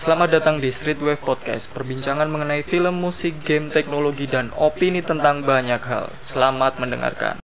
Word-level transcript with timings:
Selamat 0.00 0.32
datang 0.32 0.64
di 0.64 0.72
Streetwave 0.72 1.20
Podcast, 1.20 1.76
perbincangan 1.76 2.24
mengenai 2.24 2.64
film, 2.64 3.04
musik, 3.04 3.36
game, 3.44 3.68
teknologi, 3.68 4.24
dan 4.24 4.48
opini 4.56 5.04
tentang 5.04 5.44
banyak 5.44 5.76
hal. 5.76 6.08
Selamat 6.24 6.80
mendengarkan. 6.80 7.39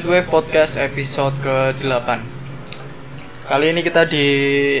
Streetwave 0.00 0.32
Podcast 0.32 0.80
episode 0.80 1.36
ke-8 1.44 2.08
Kali 3.44 3.66
ini 3.68 3.84
kita 3.84 4.08
di 4.08 4.24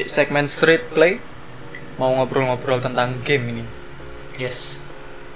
segmen 0.00 0.48
Street 0.48 0.96
Play 0.96 1.20
Mau 2.00 2.08
ngobrol-ngobrol 2.16 2.80
tentang 2.80 3.20
game 3.20 3.52
ini 3.52 3.64
Yes. 4.40 4.80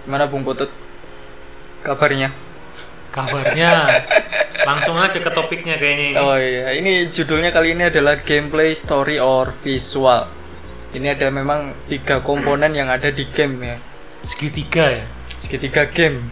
Gimana 0.09 0.25
Bung 0.25 0.41
Putut? 0.41 0.73
Kabarnya? 1.85 2.33
Kabarnya 3.13 4.01
langsung 4.65 4.97
aja 4.97 5.21
ke 5.21 5.29
topiknya 5.29 5.77
kayaknya 5.77 6.17
ini. 6.17 6.17
Oh 6.17 6.33
iya, 6.41 6.73
ini 6.81 7.13
judulnya 7.13 7.53
kali 7.53 7.77
ini 7.77 7.93
adalah 7.93 8.17
gameplay, 8.25 8.73
story, 8.73 9.21
or 9.21 9.53
visual 9.53 10.25
Ini 10.97 11.13
ada 11.13 11.29
memang 11.29 11.77
tiga 11.93 12.25
komponen 12.25 12.73
yang 12.73 12.89
ada 12.89 13.13
di 13.13 13.29
game 13.29 13.61
ya 13.61 13.77
Segitiga 14.25 15.05
ya. 15.05 15.05
Segitiga 15.37 15.85
game 15.93 16.25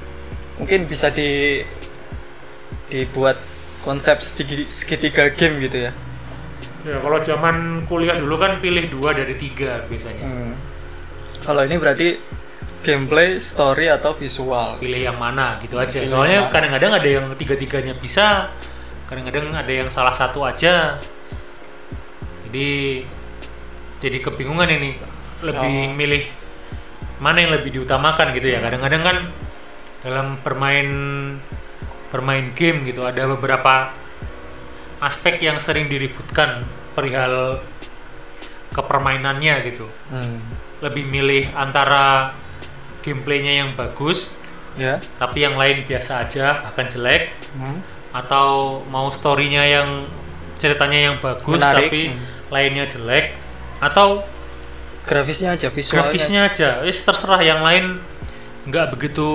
Mungkin 0.57 0.89
bisa 0.89 1.13
di 1.13 1.61
dibuat 2.93 3.41
konsep 3.81 4.21
segitiga, 4.21 5.33
game 5.33 5.65
gitu 5.65 5.89
ya 5.89 5.93
Ya 6.83 6.99
kalau 6.99 7.19
zaman 7.23 7.87
kuliah 7.87 8.19
dulu 8.19 8.43
kan 8.43 8.59
pilih 8.59 8.91
dua 8.91 9.15
dari 9.15 9.39
tiga 9.39 9.79
biasanya. 9.87 10.27
Hmm. 10.27 10.51
Kalau 11.39 11.63
ini 11.63 11.79
berarti 11.79 12.19
gameplay, 12.83 13.39
story 13.39 13.87
atau 13.87 14.19
visual. 14.19 14.83
Pilih 14.83 14.99
yang 15.07 15.15
mana 15.15 15.63
gitu 15.63 15.79
aja. 15.79 16.03
Pilih 16.03 16.11
Soalnya 16.11 16.51
kadang-kadang 16.51 16.99
ada 16.99 17.07
yang 17.07 17.31
tiga-tiganya 17.39 17.95
bisa, 17.95 18.51
kadang-kadang 19.07 19.55
ada 19.55 19.71
yang 19.71 19.95
salah 19.95 20.11
satu 20.11 20.43
aja. 20.43 20.99
Jadi 22.51 23.07
jadi 24.03 24.19
kebingungan 24.19 24.67
ini 24.67 24.91
lebih 25.47 25.75
Oh. 25.87 25.95
milih 25.95 26.27
mana 27.23 27.47
yang 27.47 27.55
lebih 27.55 27.79
diutamakan 27.79 28.35
gitu 28.35 28.51
ya. 28.51 28.59
Kadang-kadang 28.59 29.03
kan 29.07 29.17
dalam 30.03 30.27
bermain 30.43 30.89
bermain 32.13 32.53
game 32.53 32.85
gitu 32.85 33.01
ada 33.03 33.25
beberapa 33.27 33.89
aspek 35.01 35.41
yang 35.41 35.57
sering 35.59 35.89
diributkan 35.89 36.63
perihal 36.93 37.65
kepermainannya 38.71 39.55
gitu. 39.67 39.87
Hmm. 40.09 40.39
Lebih 40.81 41.05
milih 41.09 41.45
antara 41.53 42.33
gameplaynya 43.03 43.65
yang 43.65 43.71
bagus 43.75 44.39
Ya. 44.73 44.97
tapi 45.21 45.45
yang 45.45 45.61
lain 45.61 45.85
biasa 45.85 46.25
aja 46.25 46.65
bahkan 46.65 46.89
jelek 46.89 47.29
Hmm. 47.53 47.85
atau 48.09 48.81
mau 48.89 49.13
storynya 49.13 49.69
yang 49.69 50.09
ceritanya 50.57 51.13
yang 51.13 51.17
bagus 51.21 51.61
Menarik, 51.61 51.93
tapi 51.93 52.03
hmm. 52.09 52.49
lainnya 52.49 52.89
jelek 52.89 53.37
atau 53.85 54.25
Grafisnya 55.05 55.53
aja, 55.59 55.69
visualnya. 55.69 56.09
grafisnya 56.09 56.41
aja 56.49 56.69
wis 56.89 57.05
terserah 57.05 57.43
yang 57.45 57.61
lain 57.61 58.01
nggak 58.63 58.95
begitu 58.95 59.27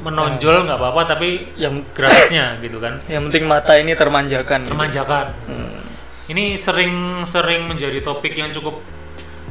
menonjol 0.00 0.62
nggak 0.64 0.78
apa-apa 0.78 1.02
tapi 1.08 1.50
Yang 1.54 1.82
grafisnya 1.92 2.54
gitu 2.64 2.78
kan 2.78 3.02
yang 3.10 3.26
penting 3.26 3.44
mata 3.44 3.74
ini 3.74 3.92
termanjakan. 3.92 4.62
gitu. 4.62 4.70
termanjakan 4.70 5.26
Hmm. 5.50 5.82
ini 6.28 6.54
sering-sering 6.54 7.66
menjadi 7.66 7.98
topik 7.98 8.32
yang 8.32 8.54
cukup 8.54 8.78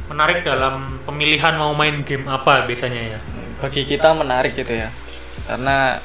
menarik 0.08 0.40
dalam 0.40 1.04
pemilihan 1.04 1.52
mau 1.54 1.76
main 1.76 2.00
game 2.00 2.24
apa 2.24 2.64
biasanya 2.64 3.16
ya 3.16 3.20
Bagi 3.58 3.82
kita 3.84 4.14
menarik 4.14 4.54
gitu 4.54 4.70
ya. 4.70 4.86
Karena 5.44 5.98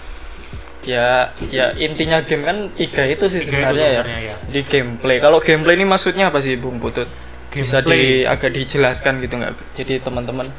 ya 0.83 1.31
ya 1.47 1.71
intinya 1.77 2.19
game 2.19 2.43
kan 2.43 2.57
tiga 2.73 3.05
itu 3.05 3.29
sih 3.29 3.39
Tiga 3.39 3.71
itu 3.71 3.77
sebenarnya, 3.77 3.87
sebenarnya 4.01 4.19
ya. 4.19 4.35
ya. 4.35 4.35
Di 4.49 4.61
gameplay. 4.65 5.17
Kalau 5.21 5.37
gameplay 5.37 5.77
ini 5.77 5.85
maksudnya 5.85 6.27
apa 6.27 6.41
sih 6.41 6.57
Bung 6.57 6.81
Putut? 6.81 7.05
Bisa 7.47 7.79
di 7.79 7.87
Gameplay. 7.87 8.25
agak 8.25 8.51
dijelaskan 8.51 9.21
gitu 9.21 9.37
nggak? 9.37 9.53
Jadi 9.77 9.93
teman-teman. 10.01 10.49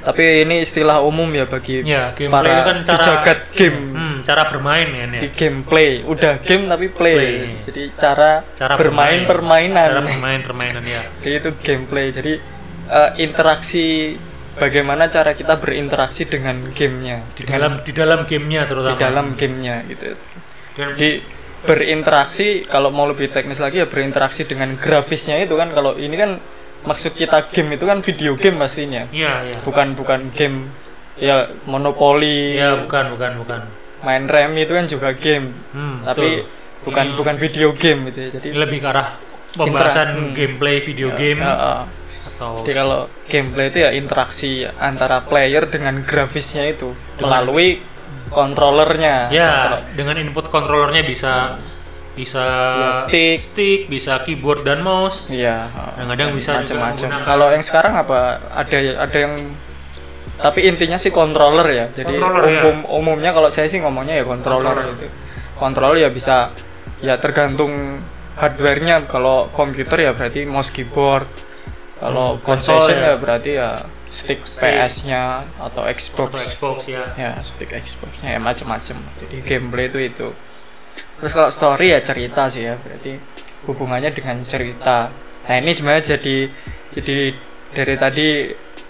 Tapi 0.00 0.44
ini 0.44 0.64
istilah 0.64 1.00
umum 1.04 1.28
ya 1.32 1.44
bagi 1.48 1.84
ya 1.84 2.12
para 2.28 2.48
itu 2.48 2.62
kan 2.64 2.76
cara 2.84 2.96
pejagat 3.00 3.38
game. 3.52 3.78
hmm, 3.92 4.16
cara 4.24 4.42
bermain 4.48 4.88
ya, 4.88 5.04
di 5.20 5.28
gameplay. 5.32 5.90
Udah 6.04 6.40
game 6.40 6.64
tapi 6.68 6.86
play, 6.92 7.16
Play. 7.16 7.36
jadi 7.68 7.82
cara, 7.96 8.30
cara 8.56 8.74
bermain 8.76 9.24
permainan. 9.24 9.88
Cara 9.88 10.02
bermain 10.04 10.40
permainan 10.44 10.84
ya. 10.84 11.02
Jadi 11.24 11.34
itu 11.36 11.50
gameplay. 11.64 12.06
Jadi 12.12 12.32
eh, 12.90 13.10
interaksi 13.20 14.16
bagaimana 14.56 15.08
cara 15.08 15.32
kita 15.32 15.56
berinteraksi 15.56 16.28
dengan 16.28 16.72
gamenya. 16.72 17.24
Di 17.36 17.44
dalam 17.48 17.80
di 17.80 17.92
dalam 17.92 18.20
gamenya 18.28 18.62
di 18.64 18.68
terutama 18.68 18.98
dalam 19.00 19.26
gamenya 19.36 19.76
gitu. 19.88 20.16
Dan 20.76 20.88
di 20.96 21.10
berinteraksi 21.60 22.64
kalau 22.64 22.88
mau 22.88 23.04
lebih 23.04 23.28
teknis 23.28 23.60
lagi 23.60 23.84
ya 23.84 23.86
berinteraksi 23.88 24.48
dengan 24.48 24.72
grafisnya 24.80 25.36
itu 25.44 25.52
kan 25.60 25.68
kalau 25.76 25.92
ini 26.00 26.16
kan 26.16 26.40
maksud 26.84 27.12
kita 27.12 27.48
game 27.52 27.76
itu 27.76 27.84
kan 27.84 27.98
video 28.00 28.32
game 28.40 28.56
pastinya 28.56 29.02
iya 29.12 29.44
iya 29.44 29.58
bukan 29.60 29.92
bukan 29.92 30.32
game 30.32 30.72
ya 31.20 31.52
monopoli 31.68 32.56
iya 32.56 32.80
bukan 32.80 33.12
bukan 33.14 33.32
bukan 33.44 33.60
main 34.00 34.24
rem 34.24 34.56
itu 34.56 34.72
kan 34.72 34.86
juga 34.88 35.12
game 35.12 35.52
hmm, 35.76 36.08
tapi 36.08 36.40
betul. 36.40 36.84
bukan 36.88 37.04
Ini- 37.04 37.16
bukan 37.20 37.34
video 37.36 37.68
game 37.76 38.00
gitu 38.08 38.18
ya. 38.18 38.28
Jadi 38.40 38.48
lebih 38.56 38.78
ke 38.80 38.88
arah 38.88 39.08
pembahasan 39.52 40.08
hmm. 40.16 40.32
gameplay 40.32 40.80
video 40.80 41.12
game 41.12 41.44
ya, 41.44 41.52
ya. 41.52 41.74
atau 42.32 42.64
Jadi 42.64 42.72
kalau 42.72 43.00
gameplay 43.28 43.68
itu 43.68 43.78
ya 43.84 43.90
interaksi 43.92 44.64
antara 44.80 45.20
player 45.20 45.68
dengan 45.68 46.00
grafisnya 46.00 46.64
itu 46.72 46.96
Dengan- 47.20 47.44
melalui 47.44 47.84
kontrolernya. 48.32 49.28
ya 49.28 49.76
Kalau- 49.76 49.84
dengan 49.92 50.16
input 50.16 50.48
controllernya 50.48 51.02
bisa 51.04 51.60
bisa 52.20 52.44
Ya, 52.76 52.88
stick. 53.02 53.38
stick 53.40 53.80
bisa 53.88 54.20
keyboard 54.20 54.60
dan 54.62 54.80
mouse 54.80 55.26
Iya. 55.26 55.72
Kadang-kadang 55.96 56.28
bisa 56.32 56.50
macam-macam. 56.54 57.08
Kalau 57.22 57.46
yang 57.48 57.64
sekarang 57.64 57.94
apa? 57.96 58.18
Ada 58.52 58.76
ada 59.00 59.18
yang 59.18 59.34
tapi 60.36 60.64
intinya 60.64 60.96
sih 60.96 61.08
controller 61.10 61.66
ya. 61.66 61.86
Jadi 61.90 62.12
Controller, 62.12 62.44
ya. 62.46 62.60
umum 62.62 62.78
umumnya 62.86 63.30
kalau 63.30 63.48
saya 63.48 63.66
sih 63.66 63.76
ngomongnya 63.78 64.16
ya 64.16 64.24
controller, 64.24 64.72
Controller. 64.72 64.92
gitu. 64.94 65.06
Controller 65.54 65.98
ya 65.98 66.08
bisa 66.08 66.36
ya 67.00 67.16
tergantung 67.16 68.00
hardware-nya. 68.34 69.04
Kalau 69.04 69.48
komputer 69.50 69.98
ya 70.02 70.12
berarti 70.12 70.44
mouse 70.44 70.68
keyboard. 70.70 71.28
Kalau 71.96 72.32
Hmm, 72.32 72.40
konsol 72.40 72.88
ya. 72.88 73.12
ya 73.12 73.14
berarti 73.14 73.50
ya 73.54 73.76
stick 74.02 74.48
Stick. 74.48 74.64
PS-nya 74.72 75.44
atau 75.60 75.84
Xbox. 75.84 76.32
atau 76.32 76.40
Xbox 76.40 76.76
ya 76.88 77.04
Ya, 77.12 77.36
stick 77.40 77.68
Xbox-nya 77.68 78.28
ya 78.32 78.40
macam-macam. 78.40 78.96
Jadi 79.20 79.36
gameplay 79.44 79.92
itu 79.92 79.98
itu. 80.00 80.28
Terus 81.20 81.32
kalau 81.36 81.50
story 81.52 81.92
ya 81.92 82.00
cerita 82.00 82.48
sih 82.48 82.64
ya, 82.64 82.74
berarti 82.80 83.20
hubungannya 83.68 84.10
dengan 84.12 84.40
cerita. 84.40 85.12
Nah, 85.44 85.54
ini 85.60 85.70
sebenarnya 85.76 86.16
jadi 86.16 86.36
jadi 86.90 87.16
dari 87.76 87.94
tadi 88.00 88.28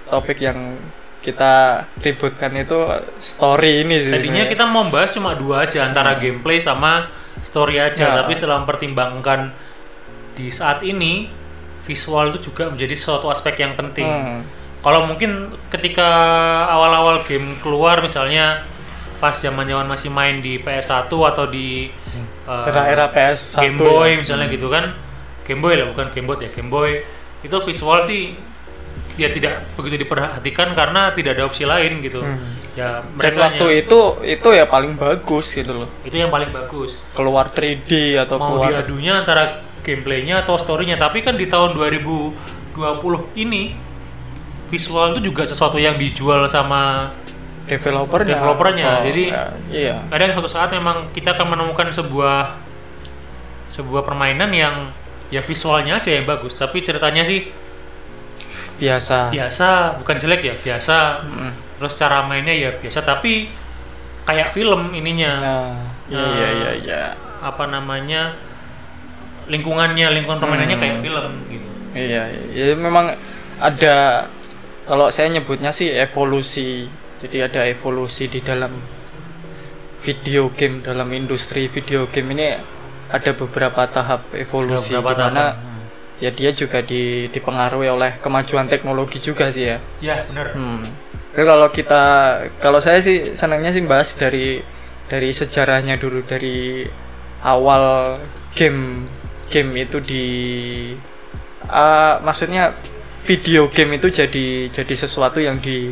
topik 0.08 0.38
yang 0.40 0.78
kita 1.20 1.84
ributkan 2.00 2.56
itu 2.56 2.78
story 3.20 3.84
ini 3.84 4.08
sih. 4.08 4.12
Tadinya 4.14 4.44
kita 4.48 4.64
mau 4.64 4.88
bahas 4.88 5.12
cuma 5.12 5.36
dua 5.36 5.68
aja 5.68 5.84
antara 5.84 6.16
gameplay 6.16 6.56
sama 6.56 7.04
story 7.44 7.76
aja, 7.76 8.14
Ya. 8.14 8.16
tapi 8.24 8.32
setelah 8.36 8.64
mempertimbangkan 8.64 9.52
di 10.36 10.48
saat 10.48 10.80
ini 10.80 11.28
visual 11.84 12.32
itu 12.32 12.48
juga 12.52 12.72
menjadi 12.72 12.96
suatu 12.96 13.28
aspek 13.28 13.60
yang 13.60 13.76
penting. 13.76 14.08
Hmm. 14.08 14.40
Kalau 14.80 15.04
mungkin 15.04 15.52
ketika 15.68 16.08
awal-awal 16.72 17.20
game 17.28 17.60
keluar 17.60 18.00
misalnya 18.00 18.64
pas 19.20 19.36
zaman-zaman 19.36 19.84
masih 19.84 20.08
main 20.08 20.40
di 20.40 20.56
PS1 20.56 21.12
atau 21.12 21.44
di 21.46 21.92
eh, 22.48 22.68
Era-era 22.68 23.12
PS1 23.12 23.60
Game 23.60 23.78
Boy 23.78 24.16
ya. 24.16 24.20
misalnya 24.24 24.46
gitu 24.48 24.72
kan. 24.72 24.96
Game 25.44 25.60
Boy 25.60 25.76
lah 25.76 25.86
bukan 25.92 26.08
Game 26.10 26.26
Boy 26.26 26.36
ya, 26.40 26.50
Game 26.50 26.72
Boy. 26.72 27.04
Itu 27.44 27.60
visual 27.62 28.00
sih 28.08 28.34
ya 29.20 29.28
tidak 29.28 29.76
begitu 29.76 30.00
diperhatikan 30.08 30.72
karena 30.72 31.12
tidak 31.12 31.36
ada 31.36 31.44
opsi 31.44 31.68
lain 31.68 32.00
gitu. 32.00 32.24
Hmm. 32.24 32.56
Ya 32.72 33.04
Dan 33.04 33.18
mereka 33.18 33.52
waktu 33.52 33.66
itu 33.84 34.00
itu 34.24 34.48
ya 34.56 34.64
paling 34.64 34.96
bagus 34.96 35.52
gitu 35.52 35.84
loh. 35.84 35.88
itu 36.06 36.14
yang 36.14 36.30
paling 36.30 36.54
bagus 36.54 36.94
Keluar 37.18 37.50
3D 37.50 38.14
atau 38.22 38.38
mau 38.38 38.62
keluar 38.62 38.70
diadunya 38.70 39.18
antara 39.18 39.66
gameplaynya 39.82 40.46
atau 40.46 40.54
storynya 40.54 40.94
tapi 40.94 41.26
kan 41.26 41.34
di 41.34 41.50
tahun 41.50 41.74
2020 41.74 42.78
ini 43.42 43.74
visual 44.70 45.18
itu 45.18 45.20
juga 45.26 45.42
sesuatu 45.42 45.82
yang 45.82 45.98
dijual 45.98 46.46
sama 46.46 47.10
developernya. 47.70 48.34
Developernya, 48.34 48.88
Oh, 48.90 49.04
jadi- 49.06 49.30
ya, 49.30 49.44
iya. 49.70 49.96
kadang 50.06 50.34
suatu 50.34 50.50
saat 50.50 50.70
memang 50.70 51.06
kita 51.10 51.32
akan 51.32 51.46
menemukan 51.48 51.86
sebuah 51.88 52.58
sebuah 53.70 54.02
permainan 54.02 54.50
yang 54.50 54.90
ya 55.30 55.38
visualnya 55.40 55.96
aja 55.96 56.10
yang 56.10 56.26
bagus 56.26 56.52
tapi 56.52 56.82
ceritanya 56.82 57.22
sih 57.22 57.54
Biasa. 58.76 59.30
biasa 59.30 59.68
bukan 60.00 60.16
jelek 60.16 60.42
ya 60.42 60.54
biasa 60.56 61.22
Mm. 61.22 61.52
terus 61.76 61.94
cara 61.94 62.24
mainnya 62.24 62.50
ya 62.50 62.72
biasa 62.72 62.98
tapi 63.00 63.52
kayak 64.24 64.50
film 64.50 64.90
ininya 64.90 65.32
Nah, 65.36 65.70
iya 66.08 66.18
Nah. 66.18 66.30
iya 66.32 66.48
iya 66.50 66.70
iya. 66.76 67.02
apa 67.38 67.64
namanya 67.66 68.34
lingkungannya 69.46 70.06
lingkungan 70.10 70.38
permainannya 70.38 70.76
Hmm. 70.76 70.82
kayak 70.82 70.96
film 71.00 71.26
gitu 71.46 71.68
Iya, 71.90 72.22
iya, 72.50 72.74
memang 72.74 73.10
ada 73.58 74.26
kalau 74.84 75.10
saya 75.10 75.26
nyebutnya 75.28 75.70
sih 75.70 75.90
evolusi. 75.90 76.86
Jadi 77.20 77.36
ada 77.44 77.68
evolusi 77.68 78.32
di 78.32 78.40
dalam 78.40 78.72
video 80.00 80.48
game 80.56 80.80
dalam 80.80 81.12
industri 81.12 81.68
video 81.68 82.08
game 82.08 82.32
ini 82.32 82.56
ada 83.12 83.30
beberapa 83.36 83.84
tahap 83.84 84.32
evolusi 84.32 84.96
beberapa 84.96 85.12
di 85.12 85.20
mana 85.20 85.44
tahapan. 85.52 85.68
Hmm. 85.68 85.84
ya 86.24 86.30
dia 86.32 86.50
juga 86.56 86.78
di, 86.80 87.28
dipengaruhi 87.28 87.88
oleh 87.92 88.12
kemajuan 88.24 88.64
teknologi 88.70 89.20
juga 89.20 89.52
sih 89.52 89.68
ya. 89.68 89.78
ya 90.00 90.24
benar 90.24 90.56
Hmm. 90.56 90.80
Jadi 91.30 91.44
kalau 91.46 91.68
kita 91.70 92.02
kalau 92.58 92.80
saya 92.82 92.98
sih 92.98 93.30
senangnya 93.30 93.70
sih 93.70 93.84
bahas 93.86 94.16
dari 94.18 94.58
dari 95.06 95.30
sejarahnya 95.30 95.94
dulu 96.00 96.24
dari 96.26 96.82
awal 97.46 98.18
game 98.56 99.06
game 99.50 99.70
itu 99.78 99.98
di 100.02 100.26
ah, 101.70 102.18
maksudnya 102.24 102.74
video 103.26 103.70
game 103.70 103.94
itu 104.00 104.10
jadi 104.10 104.70
jadi 104.70 104.94
sesuatu 104.96 105.38
yang 105.38 105.62
di 105.62 105.90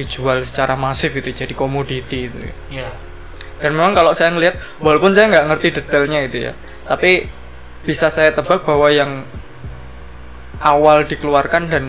dijual 0.00 0.40
secara 0.40 0.74
masif 0.74 1.12
itu 1.12 1.30
jadi 1.30 1.52
komoditi 1.52 2.26
itu. 2.26 2.38
ya 2.68 2.88
Dan 3.60 3.76
memang 3.76 3.92
kalau 3.92 4.10
saya 4.10 4.32
ngelihat 4.32 4.56
walaupun 4.78 5.12
saya 5.12 5.28
nggak 5.28 5.46
ngerti 5.46 5.68
detailnya 5.76 6.20
itu 6.24 6.38
ya, 6.48 6.52
tapi 6.84 7.28
bisa 7.80 8.08
saya 8.08 8.32
tebak 8.32 8.64
bahwa 8.64 8.88
yang 8.88 9.20
awal 10.60 11.04
dikeluarkan 11.04 11.68
dan 11.68 11.84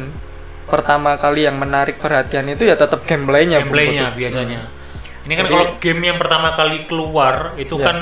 pertama 0.68 1.16
kali 1.16 1.44
yang 1.44 1.56
menarik 1.56 1.96
perhatian 1.96 2.48
itu 2.48 2.63
ya 2.63 2.75
tetap 2.75 3.04
gameplaynya. 3.04 3.63
Gameplaynya 3.63 4.12
biasanya 4.12 4.60
ini 5.22 5.34
kan 5.36 5.46
Jadi- 5.46 5.54
kalau 5.54 5.66
game 5.78 6.02
yang 6.02 6.18
pertama 6.18 6.56
kali 6.56 6.84
keluar 6.86 7.54
itu 7.56 7.75
Ya. 7.78 7.86
kan 7.88 7.98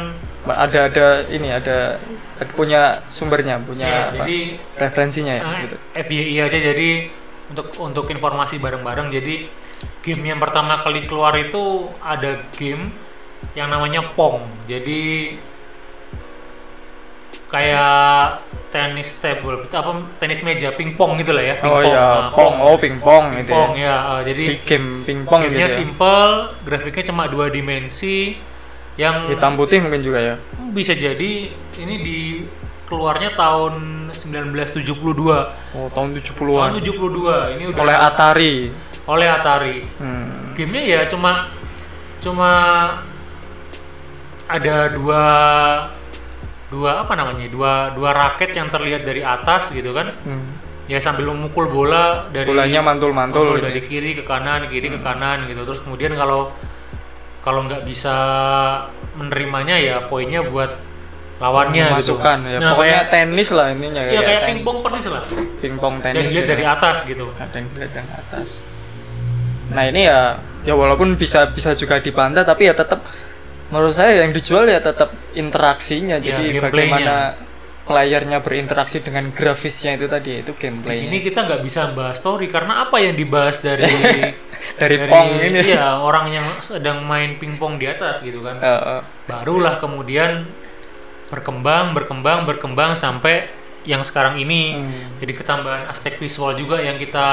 ada 0.48 0.80
ada 0.88 1.08
ini 1.28 1.52
ada, 1.52 2.00
ada 2.40 2.52
punya 2.56 2.96
sumbernya, 3.06 3.60
punya 3.60 3.86
ya, 3.86 4.00
apa, 4.08 4.24
jadi 4.24 4.38
referensinya 4.80 5.34
ya. 5.36 5.44
Ah, 5.44 5.56
gitu. 5.62 5.76
FYI 5.94 6.36
aja 6.42 6.58
jadi 6.64 6.90
untuk 7.52 7.68
untuk 7.78 8.06
informasi 8.08 8.58
bareng-bareng 8.58 9.12
jadi 9.12 9.50
game 10.10 10.24
yang 10.26 10.40
pertama 10.40 10.80
kali 10.80 11.06
keluar 11.06 11.34
itu 11.36 11.62
ada 12.02 12.42
game 12.52 12.90
yang 13.54 13.70
namanya 13.70 14.02
Pong 14.14 14.42
jadi 14.66 15.34
kayak 17.50 18.46
tenis 18.70 19.18
table 19.18 19.66
apa 19.66 19.92
tenis 20.22 20.46
meja 20.46 20.70
pingpong 20.70 21.18
gitu 21.18 21.34
lah 21.34 21.42
ya 21.42 21.56
Oh 21.66 21.82
pingpong. 21.82 21.90
iya, 21.90 22.06
Ah, 22.06 22.30
pong, 22.30 22.56
oh 22.62 22.76
pingpong 22.78 23.24
gitu 23.36 23.50
pingpong 23.50 23.72
ya. 23.74 23.90
ya 23.90 23.96
ah, 23.98 24.22
jadi 24.22 24.44
Di 24.46 24.58
game 24.62 24.90
pingpong 25.02 25.40
gitu 25.50 25.58
ya. 25.58 25.70
simple 25.74 26.30
grafiknya 26.62 27.04
cuma 27.10 27.26
dua 27.26 27.50
dimensi 27.50 28.38
yang 28.94 29.26
Hitam 29.26 29.58
putih 29.58 29.82
mungkin 29.82 30.06
juga 30.06 30.20
ya. 30.22 30.36
bisa 30.70 30.94
jadi 30.94 31.50
ini 31.76 31.96
di 31.98 32.20
keluarnya 32.86 33.34
tahun 33.34 33.74
1972 34.14 34.86
Oh, 35.74 35.90
tahun 35.90 36.14
tahun 36.14 36.22
70-an. 36.22 36.70
72 36.78 37.54
ini 37.58 37.64
udah 37.70 37.82
Oleh 37.82 37.98
Atari. 37.98 38.56
Oleh 39.10 39.26
Atari 39.26 39.82
Hmm. 39.98 40.54
gamenya 40.54 40.82
ya 40.86 41.02
cuma 41.06 41.50
cuma 42.20 42.52
ada 44.46 44.90
dua 44.90 45.24
dua 46.70 47.02
apa 47.02 47.14
namanya 47.14 47.46
dua 47.48 47.74
dua 47.92 48.10
raket 48.12 48.54
yang 48.54 48.70
terlihat 48.70 49.02
dari 49.02 49.22
atas 49.22 49.70
gitu 49.72 49.90
kan 49.90 50.14
Hmm. 50.22 50.54
ya 50.86 50.98
sambil 50.98 51.30
memukul 51.30 51.66
bola 51.68 52.30
dari 52.30 52.46
Bolanya 52.46 52.82
mantul-mantul 52.84 53.46
mantul 53.46 53.58
gitu. 53.58 53.66
dari 53.68 53.82
kiri 53.84 54.12
ke 54.14 54.24
kanan 54.24 54.66
kiri 54.68 54.90
ke 54.90 55.00
kanan 55.00 55.46
gitu 55.46 55.62
terus 55.64 55.82
kemudian 55.82 56.14
kalau 56.14 56.54
kalau 57.40 57.66
nggak 57.66 57.82
bisa 57.82 58.14
menerimanya 59.16 59.78
ya 59.78 59.96
poinnya 60.04 60.42
buat 60.44 60.78
lawannya 61.40 61.96
gitu 61.96 62.20
Masukkan 62.20 62.38
ya. 62.44 62.58
nah, 62.60 62.76
Pokoknya 62.76 63.00
kayak 63.00 63.06
tenis 63.10 63.50
lah 63.50 63.68
ininya 63.72 64.02
ya 64.04 64.20
kayak 64.20 64.42
ten- 64.44 64.50
pingpong 64.52 64.78
persis 64.84 65.08
lah 65.08 65.24
pingpong 65.58 65.94
dan 65.98 66.12
tenis. 66.12 66.26
dilihat 66.28 66.44
ya. 66.44 66.50
dari 66.52 66.64
atas 66.68 66.98
gitu 67.04 67.26
ada 67.32 67.56
yang 67.56 67.68
dari 67.72 67.90
atas. 67.96 68.50
Nah 69.70 69.84
ini 69.86 70.06
ya 70.06 70.38
ya 70.62 70.74
walaupun 70.74 71.16
bisa 71.16 71.50
bisa 71.50 71.74
juga 71.74 71.98
dibantah 71.98 72.44
tapi 72.44 72.68
ya 72.68 72.74
tetap 72.74 73.00
menurut 73.70 73.94
saya 73.94 74.22
yang 74.22 74.34
dijual 74.34 74.66
ya 74.66 74.80
tetap 74.80 75.14
interaksinya. 75.34 76.18
Ya, 76.18 76.38
Jadi 76.38 76.58
bagaimana 76.58 77.38
playernya 77.86 78.38
berinteraksi 78.40 79.02
dengan 79.02 79.34
grafisnya 79.34 79.98
itu 79.98 80.06
tadi 80.06 80.46
itu 80.46 80.54
di 80.54 80.62
gameplay. 80.62 80.94
sini 80.94 81.26
kita 81.26 81.42
nggak 81.42 81.62
bisa 81.66 81.90
bahas 81.90 82.22
story 82.22 82.46
karena 82.46 82.86
apa 82.86 83.02
yang 83.02 83.18
dibahas 83.18 83.62
dari 83.66 83.90
Dari 84.78 85.10
Pong 85.10 85.42
ini. 85.42 85.74
iya 85.74 85.98
orang 85.98 86.30
yang 86.30 86.46
sedang 86.62 87.02
main 87.02 87.42
pingpong 87.42 87.82
di 87.82 87.90
atas 87.90 88.22
gitu 88.22 88.46
kan 88.46 88.62
Eh, 88.62 88.70
eh. 88.70 89.02
barulah 89.26 89.82
kemudian 89.82 90.46
berkembang 91.30 91.94
berkembang 91.94 92.46
berkembang 92.46 92.94
sampai 92.94 93.50
yang 93.86 94.06
sekarang 94.06 94.38
ini 94.38 94.78
Hmm. 94.78 95.18
jadi 95.18 95.34
ketambahan 95.34 95.90
aspek 95.90 96.18
visual 96.18 96.54
juga 96.54 96.78
yang 96.78 97.00
kita 97.00 97.26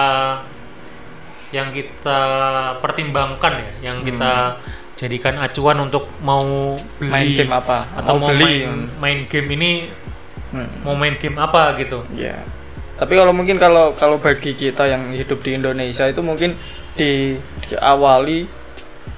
yang 1.57 1.69
kita 1.71 2.21
pertimbangkan 2.79 3.53
ya 3.57 3.71
yang 3.89 4.05
kita 4.05 4.61
jadikan 4.93 5.37
acuan 5.39 5.81
untuk 5.81 6.05
mau 6.21 6.77
beli 6.99 7.09
Hmm. 7.09 7.13
main 7.13 7.29
game 7.35 7.53
apa? 7.55 7.79
atau 7.97 8.15
mau, 8.17 8.29
beli? 8.29 8.45
main 8.45 8.69
main 8.97 9.19
game 9.25 9.49
ini 9.51 9.71
Hmm. 10.47 10.69
mau 10.81 10.95
main 10.95 11.13
game 11.15 11.37
apa 11.37 11.75
gitu 11.77 12.05
Ya. 12.13 12.37
Tapi 12.97 13.13
kalau 13.13 13.29
mungkin 13.31 13.57
kalau 13.57 13.93
kalau 13.93 14.17
bagi 14.17 14.53
kita 14.53 14.87
yang 14.87 15.13
hidup 15.13 15.41
di 15.41 15.53
Indonesia 15.53 16.07
itu 16.07 16.21
mungkin 16.21 16.57
di 16.93 17.37
diawali 17.63 18.49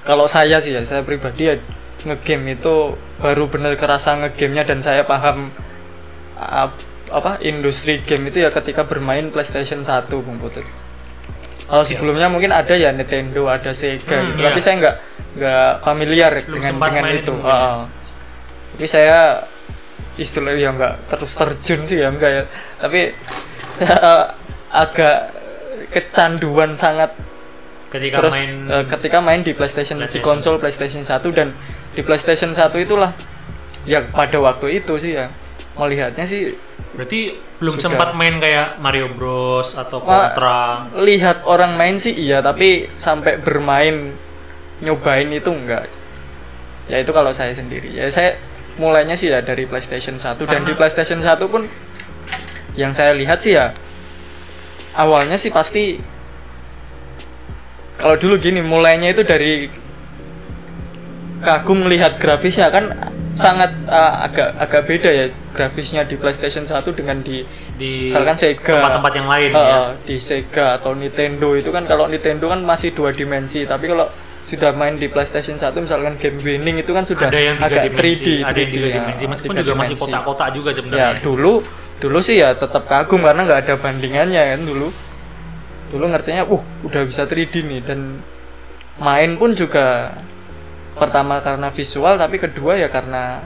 kalau 0.03 0.27
saya 0.27 0.59
sih 0.59 0.75
ya 0.75 0.83
saya 0.83 1.03
pribadi 1.03 1.47
ya 1.47 1.55
ngegame 2.01 2.55
itu 2.55 2.75
baru 3.17 3.47
bener 3.47 3.75
kerasa 3.75 4.15
ngegamenya 4.17 4.67
dan 4.67 4.79
saya 4.79 5.03
paham 5.03 5.55
ap- 6.35 6.75
apa 7.09 7.39
industri 7.41 7.99
game 8.01 8.27
itu 8.27 8.41
ya 8.41 8.51
ketika 8.51 8.83
bermain 8.83 9.31
PlayStation 9.31 9.79
1 9.79 10.11
Bung 10.11 10.39
Putut. 10.39 10.67
Kalau 11.69 11.85
sebelumnya 11.85 12.33
mungkin 12.33 12.49
ada 12.49 12.73
ya 12.73 12.89
Nintendo, 12.91 13.45
ada 13.47 13.71
Sega 13.77 14.17
Hmm, 14.19 14.33
gitu. 14.33 14.41
iya. 14.41 14.47
Tapi 14.49 14.61
saya 14.65 14.75
nggak 14.81 14.97
nggak 15.37 15.71
familiar 15.85 16.33
Belum 16.33 16.53
dengan 16.57 16.75
dengan 16.81 17.05
itu. 17.13 17.35
Heeh. 17.45 17.79
Tapi 18.73 18.87
saya 18.89 19.19
istilahnya 20.17 20.59
ya 20.59 20.71
nggak 20.73 20.95
terus 21.13 21.31
terjun 21.37 21.81
sih 21.85 21.99
ya 22.01 22.09
enggak 22.09 22.31
ya. 22.33 22.43
Tapi 22.81 23.01
agak 24.73 25.17
kecanduan 25.93 26.73
sangat 26.73 27.13
ketika 27.89 28.21
terus 28.21 28.33
main 28.37 28.51
eh, 28.69 28.85
ketika 28.85 29.19
main 29.25 29.41
di 29.41 29.53
PlayStation, 29.57 29.97
di 29.97 30.05
PlayStation. 30.05 30.25
konsol 30.25 30.55
PlayStation 30.61 31.01
1 31.01 31.25
dan 31.33 31.49
di 31.97 32.01
PlayStation 32.05 32.53
1 32.53 32.69
itulah 32.85 33.13
ya 33.89 34.05
pada 34.13 34.37
waktu 34.37 34.81
itu 34.85 34.93
sih 35.01 35.17
ya 35.17 35.33
melihatnya 35.73 36.25
sih 36.29 36.53
berarti 36.97 37.37
belum 37.61 37.77
Sudah. 37.77 37.85
sempat 37.93 38.09
main 38.17 38.41
kayak 38.41 38.81
Mario 38.81 39.13
Bros 39.13 39.77
atau 39.77 40.01
Wah, 40.03 40.33
Contra? 40.33 40.89
lihat 41.05 41.45
orang 41.45 41.77
main 41.77 42.01
sih 42.01 42.13
iya 42.15 42.41
tapi 42.41 42.89
sampai 42.97 43.41
bermain 43.41 44.15
nyobain 44.81 45.29
itu 45.35 45.51
enggak. 45.51 45.91
Ya 46.89 47.03
itu 47.03 47.11
kalau 47.13 47.35
saya 47.35 47.53
sendiri. 47.53 47.93
Ya 47.93 48.09
saya 48.09 48.39
mulainya 48.79 49.19
sih 49.19 49.29
ya 49.29 49.43
dari 49.43 49.67
PlayStation 49.67 50.17
1 50.17 50.39
dan 50.47 50.63
di 50.63 50.73
PlayStation 50.73 51.19
1 51.21 51.35
pun 51.51 51.67
yang 52.79 52.95
saya 52.95 53.11
lihat 53.11 53.43
sih 53.43 53.59
ya 53.59 53.75
awalnya 54.95 55.35
sih 55.35 55.51
pasti 55.51 55.99
kalau 57.99 58.15
dulu 58.15 58.39
gini 58.39 58.63
mulainya 58.63 59.11
itu 59.11 59.27
dari 59.27 59.67
kagum 61.43 61.87
melihat 61.87 62.19
grafisnya 62.19 62.69
kan 62.69 62.91
sangat 63.31 63.71
uh, 63.87 64.27
agak 64.27 64.51
agak 64.59 64.83
beda 64.91 65.11
ya 65.15 65.27
grafisnya 65.55 66.03
di 66.03 66.19
PlayStation 66.19 66.67
1 66.67 66.83
dengan 66.99 67.23
di 67.23 67.47
di 67.79 68.11
misalkan 68.11 68.35
Sega 68.35 68.75
tempat-tempat 68.75 69.13
yang 69.15 69.29
lain 69.31 69.51
Uh, 69.55 69.63
ya. 69.63 69.79
di 70.03 70.17
Sega 70.19 70.67
atau 70.83 70.99
Nintendo 70.99 71.55
itu 71.55 71.71
kan 71.71 71.87
kalau 71.87 72.11
Nintendo 72.11 72.51
kan 72.51 72.67
masih 72.67 72.91
dua 72.91 73.15
dimensi 73.15 73.63
tapi 73.63 73.87
kalau 73.87 74.11
sudah 74.43 74.73
main 74.75 74.97
di 74.97 75.07
PlayStation 75.07 75.55
1 75.55 75.71
misalkan 75.77 76.17
game 76.19 76.41
winning 76.43 76.81
itu 76.83 76.91
kan 76.91 77.05
sudah 77.05 77.29
ada 77.29 77.37
yang 77.39 77.61
agak 77.61 77.93
dimensi, 77.93 78.43
3D, 78.43 78.49
ada 78.49 78.59
yang 78.59 78.71
tiga 78.73 78.89
3D, 78.89 78.91
ya, 78.91 78.95
dimensi, 78.97 79.25
meskipun 79.29 79.55
juga 79.61 79.73
masih 79.77 79.95
dimensi. 79.95 80.03
kotak-kotak 80.09 80.49
juga 80.57 80.71
Ya 80.73 80.77
sebenarnya. 80.81 81.21
dulu 81.23 81.55
dulu 81.99 82.19
sih 82.25 82.37
ya 82.41 82.51
tetap 82.57 82.83
kagum 82.89 83.21
karena 83.23 83.45
nggak 83.45 83.61
ada 83.69 83.75
bandingannya 83.79 84.43
kan 84.57 84.63
dulu. 84.65 84.89
Dulu 85.89 86.05
ngertinya, 86.13 86.45
uh 86.45 86.63
udah 86.85 87.03
bisa 87.05 87.25
3D 87.25 87.65
nih 87.65 87.81
dan 87.85 88.21
main 89.01 89.37
pun 89.41 89.53
juga 89.57 90.17
pertama 90.99 91.41
karena 91.41 91.69
visual 91.71 92.15
tapi 92.15 92.37
kedua 92.37 92.77
ya 92.77 92.91
karena 92.91 93.41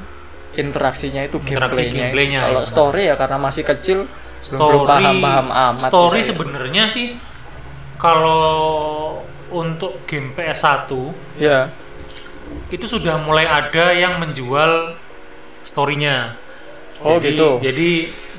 interaksinya 0.53 1.25
itu 1.25 1.41
Interaksi 1.41 1.89
gameplaynya. 1.89 1.97
gameplaynya, 2.13 2.41
Kalau 2.45 2.61
ya. 2.61 2.69
story 2.69 3.03
ya 3.09 3.15
karena 3.17 3.37
masih 3.41 3.63
kecil 3.65 3.99
story 4.43 4.75
belum 4.75 4.89
paham-paham 4.91 5.47
amat. 5.49 5.89
story 5.89 6.21
sebenarnya 6.21 6.85
sih 6.89 7.07
kalau 7.97 8.53
untuk 9.49 10.01
game 10.05 10.33
PS1 10.33 10.91
Ya. 11.39 11.69
itu 12.69 12.85
sudah 12.85 13.17
mulai 13.17 13.45
ada 13.45 13.93
yang 13.93 14.19
menjual 14.19 14.97
storynya. 15.63 16.37
Oh, 17.01 17.17
jadi, 17.17 17.33
gitu. 17.33 17.49
Jadi 17.63 17.91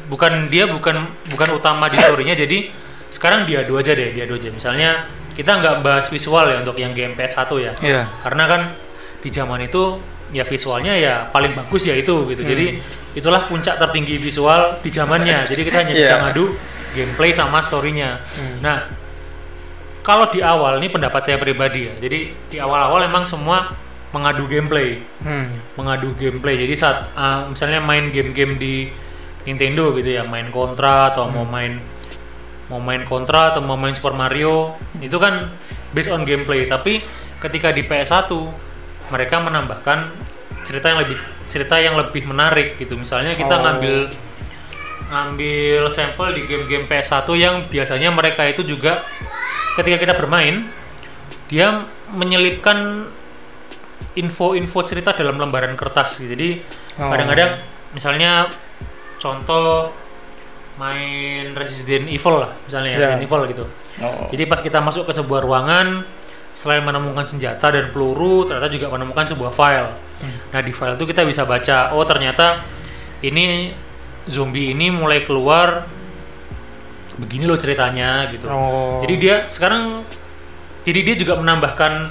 bukan 0.06 0.52
dia 0.52 0.68
bukan 0.68 1.08
bukan 1.32 1.50
utama 1.56 1.88
di 1.90 1.98
storynya. 1.98 2.36
jadi 2.36 2.70
sekarang 3.10 3.46
diadu 3.46 3.78
aja 3.78 3.94
deh, 3.94 4.10
diadu 4.12 4.36
aja. 4.36 4.50
Misalnya 4.50 5.06
kita 5.34 5.50
nggak 5.56 5.76
bahas 5.82 6.06
visual 6.10 6.46
ya 6.46 6.62
untuk 6.62 6.78
yang 6.78 6.94
game 6.94 7.14
PS1 7.14 7.50
ya. 7.58 7.74
Iya. 7.80 8.02
Karena 8.22 8.44
kan 8.46 8.62
di 9.24 9.30
zaman 9.32 9.64
itu 9.64 9.98
ya 10.36 10.44
visualnya 10.44 10.94
ya 11.00 11.32
paling 11.32 11.56
bagus 11.56 11.88
ya 11.88 11.96
itu 11.96 12.28
gitu. 12.28 12.44
Jadi 12.44 12.84
itulah 13.16 13.48
puncak 13.48 13.80
tertinggi 13.80 14.20
visual 14.20 14.76
di 14.84 14.92
zamannya. 14.92 15.48
Jadi 15.48 15.62
kita 15.64 15.78
hanya 15.80 15.94
bisa 15.96 16.16
Iya. 16.20 16.24
ngadu 16.28 16.46
gameplay 16.94 17.32
sama 17.32 17.64
storynya. 17.64 18.20
Hmm. 18.36 18.56
Nah, 18.60 18.78
kalau 20.04 20.28
di 20.28 20.44
awal 20.44 20.84
ini 20.84 20.92
pendapat 20.92 21.22
saya 21.24 21.38
pribadi 21.40 21.88
ya. 21.88 21.94
Jadi 21.98 22.20
di 22.52 22.58
awal-awal 22.60 23.08
emang 23.08 23.24
semua 23.24 23.72
mengadu 24.14 24.46
gameplay, 24.46 25.00
Hmm. 25.24 25.50
mengadu 25.80 26.14
gameplay. 26.20 26.60
Jadi 26.60 26.74
saat 26.78 27.10
uh, 27.18 27.50
misalnya 27.50 27.82
main 27.82 28.12
game-game 28.14 28.60
di 28.60 28.92
Nintendo 29.48 29.90
gitu 29.96 30.08
ya, 30.08 30.24
main 30.28 30.52
Contra 30.54 31.10
atau 31.16 31.32
mau 31.32 31.48
main 31.48 31.80
mau 32.70 32.80
main 32.80 33.02
Contra 33.08 33.52
atau 33.56 33.62
mau 33.64 33.76
main 33.76 33.92
Super 33.96 34.14
Mario, 34.14 34.78
itu 35.02 35.18
kan 35.18 35.50
based 35.92 36.14
on 36.14 36.24
gameplay. 36.24 36.68
Tapi 36.70 37.02
ketika 37.42 37.74
di 37.74 37.84
PS1 37.84 38.30
mereka 39.14 39.38
menambahkan 39.38 40.10
cerita 40.66 40.90
yang 40.90 41.00
lebih 41.06 41.18
cerita 41.46 41.76
yang 41.78 41.94
lebih 41.94 42.26
menarik 42.26 42.74
gitu. 42.76 42.98
Misalnya 42.98 43.38
kita 43.38 43.54
Oh. 43.54 43.62
ngambil 43.62 44.10
ngambil 45.04 45.82
sampel 45.94 46.34
di 46.34 46.42
game-game 46.50 46.90
PS1 46.90 47.30
yang 47.38 47.70
biasanya 47.70 48.10
mereka 48.10 48.50
itu 48.50 48.66
juga 48.66 49.06
ketika 49.78 50.02
kita 50.02 50.14
bermain 50.18 50.66
dia 51.46 51.86
menyelipkan 52.10 53.06
info-info 54.14 54.80
cerita 54.86 55.14
dalam 55.14 55.38
lembaran 55.38 55.78
kertas 55.78 56.18
gitu. 56.18 56.34
Jadi 56.34 56.50
Oh. 56.98 57.10
kadang-kadang 57.10 57.62
misalnya 57.94 58.50
contoh 59.18 59.94
main 60.74 61.54
Resident 61.54 62.10
Evil 62.10 62.42
lah 62.42 62.52
misalnya 62.66 62.90
ya, 62.90 62.98
Ya. 62.98 63.00
Resident 63.14 63.24
Evil 63.30 63.42
gitu. 63.54 63.64
Oh. 64.02 64.26
Jadi 64.34 64.44
pas 64.50 64.58
kita 64.58 64.82
masuk 64.82 65.06
ke 65.06 65.14
sebuah 65.14 65.46
ruangan 65.46 66.02
selain 66.54 66.86
menemukan 66.86 67.26
senjata 67.26 67.74
dan 67.74 67.90
peluru 67.90 68.46
ternyata 68.46 68.70
juga 68.70 68.88
menemukan 68.94 69.26
sebuah 69.34 69.52
file. 69.52 69.90
Hmm. 70.22 70.38
Nah, 70.54 70.62
di 70.62 70.72
file 70.72 70.96
itu 70.96 71.06
kita 71.10 71.26
bisa 71.26 71.44
baca, 71.44 71.98
oh 71.98 72.06
ternyata 72.06 72.62
ini 73.26 73.74
zombie 74.30 74.72
ini 74.72 74.94
mulai 74.94 75.26
keluar 75.26 75.90
begini 77.18 77.46
loh 77.46 77.58
ceritanya 77.58 78.30
gitu. 78.30 78.46
Oh. 78.50 79.02
Jadi 79.06 79.14
dia 79.18 79.36
sekarang 79.50 80.06
jadi 80.84 81.00
dia 81.02 81.16
juga 81.20 81.40
menambahkan 81.40 82.10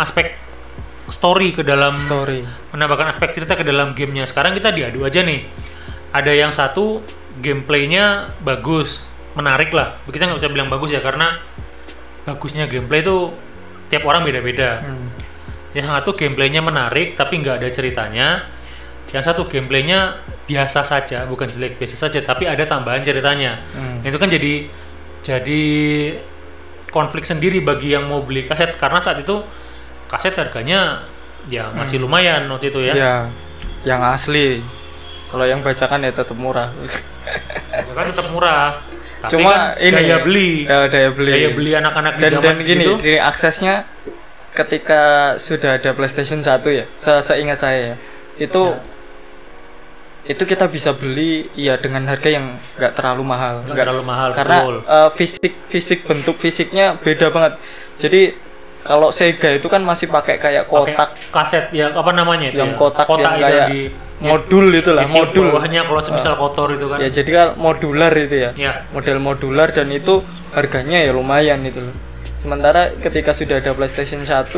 aspek 0.00 0.36
story 1.10 1.52
ke 1.52 1.66
dalam 1.66 1.98
story. 1.98 2.46
menambahkan 2.70 3.10
aspek 3.10 3.34
cerita 3.34 3.58
ke 3.58 3.66
dalam 3.66 3.92
gamenya. 3.94 4.26
Sekarang 4.26 4.54
kita 4.54 4.70
diadu 4.70 5.02
aja 5.02 5.20
nih. 5.26 5.46
Ada 6.10 6.32
yang 6.34 6.50
satu 6.50 7.02
gameplaynya 7.38 8.34
bagus, 8.42 9.02
menarik 9.38 9.70
lah. 9.70 9.98
Kita 10.10 10.26
nggak 10.26 10.38
bisa 10.38 10.50
bilang 10.50 10.66
bagus 10.70 10.90
ya 10.90 11.02
karena 11.02 11.38
bagusnya 12.26 12.66
gameplay 12.66 13.02
itu 13.02 13.30
tiap 13.90 14.06
orang 14.06 14.22
beda-beda. 14.22 14.86
Hmm. 14.86 15.10
Yang 15.74 15.86
satu 15.90 16.10
gameplaynya 16.14 16.62
menarik 16.62 17.18
tapi 17.18 17.42
nggak 17.42 17.60
ada 17.60 17.68
ceritanya. 17.68 18.28
Yang 19.10 19.24
satu 19.26 19.50
gameplaynya 19.50 20.22
biasa 20.46 20.86
saja, 20.86 21.26
bukan 21.26 21.50
jelek 21.50 21.78
biasa 21.78 21.98
saja, 21.98 22.22
tapi 22.22 22.46
ada 22.46 22.62
tambahan 22.62 23.02
ceritanya. 23.02 23.58
Hmm. 23.74 24.06
Itu 24.06 24.16
kan 24.16 24.30
jadi 24.30 24.70
jadi 25.20 25.62
konflik 26.90 27.26
sendiri 27.26 27.62
bagi 27.62 27.94
yang 27.94 28.06
mau 28.06 28.22
beli 28.22 28.46
kaset 28.46 28.74
karena 28.78 28.98
saat 28.98 29.22
itu 29.22 29.42
kaset 30.10 30.34
harganya 30.34 31.06
ya 31.46 31.70
masih 31.70 32.02
lumayan 32.02 32.46
waktu 32.50 32.70
itu 32.70 32.80
ya. 32.82 32.94
Ya, 32.94 33.14
yang 33.86 34.02
asli. 34.02 34.62
Kalau 35.30 35.46
yang 35.46 35.62
bacakan 35.62 36.02
ya 36.02 36.10
tetap 36.10 36.34
murah. 36.34 36.74
Itu 37.78 37.94
kan 37.94 38.10
tetap 38.10 38.26
murah. 38.34 38.82
Tapi 39.20 39.32
Cuma 39.36 39.52
kan 39.52 39.60
ini 39.78 39.92
daya 39.92 40.16
beli, 40.20 40.50
Ya, 40.64 40.88
daya 40.88 41.10
beli. 41.12 41.32
daya 41.32 41.48
beli 41.52 41.70
anak-anak 41.72 42.12
di 42.16 42.22
dan 42.22 42.32
zaman 42.32 42.44
dan 42.46 42.56
gini, 42.58 42.84
segitu. 42.88 42.92
di 43.00 43.14
aksesnya 43.16 43.74
ketika 44.50 45.00
sudah 45.36 45.76
ada 45.76 45.90
PlayStation 45.92 46.40
1 46.40 46.48
ya, 46.70 46.84
se 46.90 47.12
seingat 47.20 47.58
saya 47.58 47.78
ya, 47.82 47.96
itu 48.38 48.62
itu 50.22 50.42
kita 50.42 50.64
bisa 50.66 50.92
beli 50.92 51.48
ya 51.52 51.74
dengan 51.76 52.06
harga 52.06 52.28
yang 52.28 52.54
nggak 52.76 52.92
terlalu 52.92 53.22
mahal. 53.24 53.54
Nggak 53.62 53.84
terlalu 53.84 54.04
mahal, 54.04 54.28
Karena 54.32 54.56
betul. 54.58 54.76
eh, 54.84 55.10
fisik 55.12 55.52
fisik 55.66 55.98
bentuk 56.04 56.36
fisiknya 56.36 56.96
beda 56.96 57.28
banget. 57.28 57.56
Jadi 57.98 58.32
kalau 58.80 59.08
Sega 59.12 59.56
itu 59.56 59.68
kan 59.68 59.84
masih 59.84 60.08
pakai 60.08 60.40
kayak 60.40 60.64
kotak 60.66 61.16
kaset 61.28 61.68
ya 61.70 61.92
apa 61.92 62.10
namanya 62.16 62.48
itu 62.48 62.64
yang 62.64 62.72
ya? 62.74 62.80
kotak, 62.80 63.06
yang 63.12 63.20
itu 63.20 63.44
kayak 63.44 63.68
di 63.68 63.80
modul 64.20 64.66
itu 64.72 64.90
lah, 64.92 65.04
modul. 65.08 65.48
bawahnya 65.56 65.88
kalau 65.88 66.02
semisal 66.04 66.36
kotor 66.36 66.76
itu 66.76 66.86
kan. 66.92 66.98
Ya 67.00 67.08
jadi 67.08 67.30
kan 67.32 67.48
modular 67.56 68.12
itu 68.12 68.36
ya. 68.36 68.50
Ya. 68.54 68.72
Model 68.92 69.16
modular 69.20 69.72
dan 69.72 69.88
itu 69.88 70.20
harganya 70.52 71.00
ya 71.00 71.10
lumayan 71.16 71.64
itu 71.64 71.80
loh. 71.80 71.94
Sementara 72.36 72.92
ketika 73.00 73.32
sudah 73.36 73.60
ada 73.60 73.72
PlayStation 73.76 74.24
1, 74.24 74.48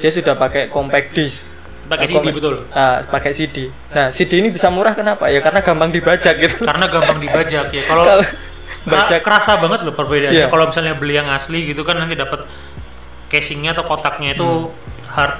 dia 0.00 0.10
sudah 0.12 0.36
pakai 0.36 0.68
compact 0.68 1.16
disc. 1.16 1.56
Pakai 1.88 2.08
Nah, 2.08 2.24
CD 2.24 2.26
betul. 2.32 2.54
Ah, 2.72 3.04
pakai 3.04 3.30
CD. 3.36 3.56
Nah, 3.92 4.08
CD 4.08 4.40
ini 4.40 4.48
bisa 4.48 4.72
murah 4.72 4.96
kenapa? 4.96 5.28
Ya 5.28 5.44
karena 5.44 5.60
gampang 5.60 5.92
dibajak 5.92 6.34
gitu. 6.40 6.64
Karena 6.64 6.88
gampang 6.88 7.20
dibajak 7.20 7.68
ya. 7.68 7.82
Kalau 7.90 8.04
bajak 8.82 9.20
kerasa 9.22 9.60
banget 9.60 9.84
loh 9.84 9.94
perbedaannya. 9.94 10.44
Iya. 10.44 10.46
Kalau 10.48 10.64
misalnya 10.72 10.94
beli 10.96 11.14
yang 11.20 11.28
asli 11.28 11.68
gitu 11.68 11.84
kan 11.84 12.00
nanti 12.00 12.16
dapat 12.16 12.48
casingnya 13.32 13.72
atau 13.72 13.82
kotaknya 13.82 14.36
itu 14.36 14.68
Hmm. 14.68 15.08
hard 15.08 15.34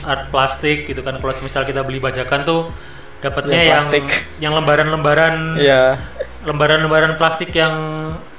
hard 0.00 0.22
plastik 0.28 0.86
gitu 0.86 1.00
kan. 1.00 1.16
Kalau 1.16 1.34
misal 1.40 1.64
kita 1.64 1.80
beli 1.80 1.98
bajakan 1.98 2.40
tuh 2.40 2.70
dapatnya 3.18 3.56
Yang 3.56 3.66
yang 3.66 3.84
plastik. 3.84 4.04
yang 4.38 4.52
lembaran-lembaran 4.54 5.34
ya 5.56 5.96
lembaran-lembaran 6.44 7.16
plastik 7.16 7.50
yang 7.50 7.72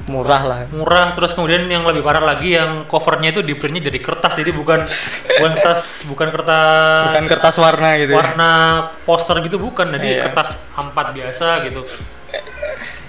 murah 0.05 0.41
lah. 0.45 0.59
murah 0.69 1.09
terus 1.11 1.33
kemudian 1.33 1.65
yang 1.65 1.81
lebih 1.81 2.05
parah 2.05 2.21
lagi 2.21 2.53
yang 2.53 2.85
covernya 2.85 3.33
itu 3.33 3.41
di 3.41 3.57
printnya 3.57 3.81
dari 3.81 3.97
kertas 3.97 4.37
jadi 4.37 4.53
bukan 4.53 4.85
bukan 4.85 5.51
kertas 5.57 6.05
bukan 6.05 6.27
kertas 6.29 7.05
Bukan 7.09 7.25
kertas 7.25 7.55
warna 7.57 7.89
gitu. 7.97 8.13
ya. 8.13 8.17
warna 8.21 8.51
poster 9.01 9.41
gitu 9.41 9.57
bukan 9.57 9.89
jadi 9.89 10.05
Iya. 10.07 10.21
kertas 10.29 10.61
A4 10.71 10.97
biasa 11.11 11.47
gitu 11.65 11.81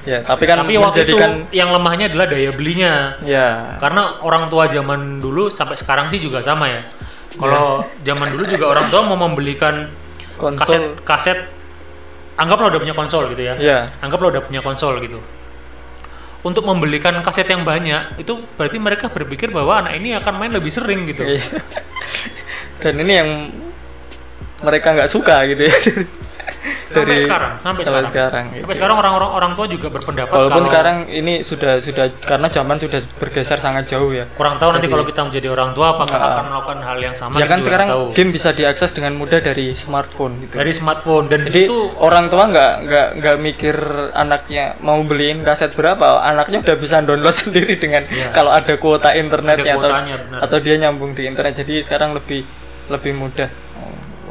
Ya, 0.07 0.23
tapi 0.23 0.47
kan 0.47 0.63
tapi 0.63 0.79
waktu 0.79 1.03
itu 1.03 1.19
yang 1.51 1.75
lemahnya 1.75 2.07
adalah 2.07 2.31
daya 2.31 2.55
belinya. 2.55 3.19
Ya. 3.27 3.75
Karena 3.83 4.23
orang 4.23 4.47
tua 4.47 4.71
zaman 4.71 5.19
dulu 5.19 5.51
sampai 5.51 5.75
sekarang 5.75 6.07
sih 6.15 6.23
juga 6.23 6.39
sama 6.39 6.71
ya. 6.71 6.87
Kalau 7.35 7.83
zaman 8.07 8.31
dulu 8.31 8.47
juga 8.47 8.71
orang 8.71 8.87
tua 8.87 9.03
mau 9.03 9.19
membelikan 9.19 9.91
kaset 10.39 10.39
konsol 10.39 10.83
kaset 11.03 11.39
anggaplah 12.39 12.71
udah 12.71 12.81
punya 12.81 12.95
konsol 12.95 13.35
gitu 13.35 13.43
ya. 13.43 13.55
Ya. 13.59 13.79
Anggaplah 13.99 14.39
udah 14.39 14.43
punya 14.47 14.63
konsol 14.63 15.03
gitu. 15.03 15.19
Untuk 16.47 16.63
membelikan 16.63 17.19
kaset 17.27 17.51
yang 17.51 17.67
banyak 17.67 18.23
itu 18.23 18.39
berarti 18.55 18.79
mereka 18.79 19.11
berpikir 19.11 19.51
bahwa 19.51 19.83
anak 19.83 19.99
ini 19.99 20.15
akan 20.15 20.35
main 20.39 20.55
lebih 20.55 20.71
sering 20.71 21.11
gitu. 21.11 21.27
Iya. 21.27 21.43
Dan 22.87 23.03
ini 23.03 23.13
yang 23.13 23.31
mereka 24.63 24.95
nggak 24.95 25.11
suka 25.11 25.43
gitu 25.51 25.67
ya. 25.67 25.75
sampai 26.87 27.19
sekarang 27.19 27.53
sampai, 27.61 27.83
sekarang 27.83 28.09
sekarang. 28.09 28.45
gitu. 28.49 28.63
sampai 28.63 28.77
sekarang 28.77 28.97
orang-orang 28.97 29.31
orang 29.33 29.53
tua 29.53 29.67
juga 29.67 29.87
berpendapat 29.89 30.33
Walaupun 30.33 30.55
kalau 30.57 30.69
sekarang 30.69 30.97
ini 31.09 31.35
sudah 31.41 31.73
sudah 31.77 32.07
karena 32.21 32.49
zaman 32.49 32.77
sudah 32.77 33.01
bergeser 33.17 33.59
sangat 33.59 33.85
jauh 33.87 34.11
ya. 34.11 34.25
kurang 34.33 34.57
tahu 34.57 34.71
nanti 34.71 34.87
Jadi- 34.87 34.95
kalau 34.95 35.05
kita 35.05 35.21
menjadi 35.23 35.49
orang 35.51 35.71
tua 35.73 35.87
apakah 35.93 36.15
Nah. 36.17 36.31
akan 36.33 36.45
melakukan 36.49 36.79
hal 36.83 36.99
yang 37.01 37.15
sama 37.15 37.35
ya 37.37 37.47
kan 37.47 37.59
sekarang 37.61 37.89
tahu. 37.89 38.05
game 38.13 38.31
bisa 38.31 38.51
diakses 38.51 38.91
dengan 38.91 39.13
mudah 39.15 39.39
dari 39.39 39.71
smartphone 39.71 40.33
gitu. 40.41 40.55
dari 40.55 40.73
smartphone 40.73 41.27
dan 41.27 41.41
Jadi 41.45 41.63
itu 41.65 41.77
orang 41.99 42.27
tua 42.27 42.45
nggak 42.47 42.73
nggak 42.83 43.09
nggak 43.17 43.37
mikir 43.39 43.77
anaknya 44.13 44.65
mau 44.81 44.99
beliin 45.01 45.43
kaset 45.43 45.71
berapa, 45.71 46.23
anaknya 46.23 46.63
udah 46.63 46.77
bisa 46.77 47.01
download 47.01 47.37
sendiri 47.43 47.77
dengan 47.77 48.03
Iya. 48.07 48.31
kalau 48.31 48.51
ada 48.51 48.75
kuota 48.77 49.13
internetnya 49.13 49.75
Ada 49.75 49.83
atau 49.83 49.91
benar. 49.91 50.39
atau 50.41 50.59
dia 50.59 50.77
nyambung 50.79 51.13
di 51.13 51.25
internet. 51.25 51.59
Jadi 51.59 51.81
sekarang 51.81 52.13
lebih 52.13 52.47
lebih 52.89 53.13
mudah. 53.13 53.51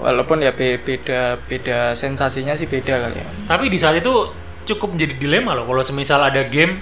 Walaupun 0.05 0.37
ya 0.39 0.53
be- 0.53 0.77
beda 0.77 1.41
beda 1.41 1.89
sensasinya 1.91 2.53
sih 2.53 2.69
beda 2.69 2.93
kali 3.01 3.17
ya. 3.17 3.25
tapi 3.49 3.67
di 3.67 3.81
saat 3.81 3.97
itu 3.97 4.29
cukup 4.63 4.93
menjadi 4.93 5.17
dilema 5.17 5.57
loh 5.57 5.65
kalau 5.65 5.81
semisal 5.81 6.21
ada 6.21 6.45
game 6.45 6.77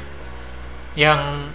yang 0.93 1.47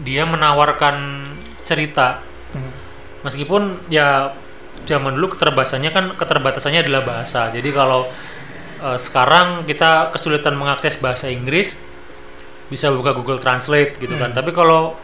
dia 0.00 0.24
menawarkan 0.24 1.24
cerita 1.62 2.24
Hmm. 2.48 2.72
meskipun 3.20 3.76
ya 3.92 4.32
zaman 4.88 5.12
dulu 5.12 5.36
keterbatasannya 5.36 5.92
kan 5.92 6.04
keterbatasannya 6.16 6.80
adalah 6.80 7.04
bahasa 7.04 7.52
jadi 7.52 7.68
kalau 7.68 8.08
eh, 8.80 8.96
sekarang 8.96 9.68
kita 9.68 10.08
kesulitan 10.08 10.56
mengakses 10.56 10.96
bahasa 10.96 11.28
Inggris 11.28 11.84
bisa 12.68 12.88
buka 12.88 13.12
Google 13.12 13.36
Translate 13.36 14.00
gitu 14.00 14.16
kan 14.16 14.32
tapi 14.32 14.56
kalau 14.56 14.96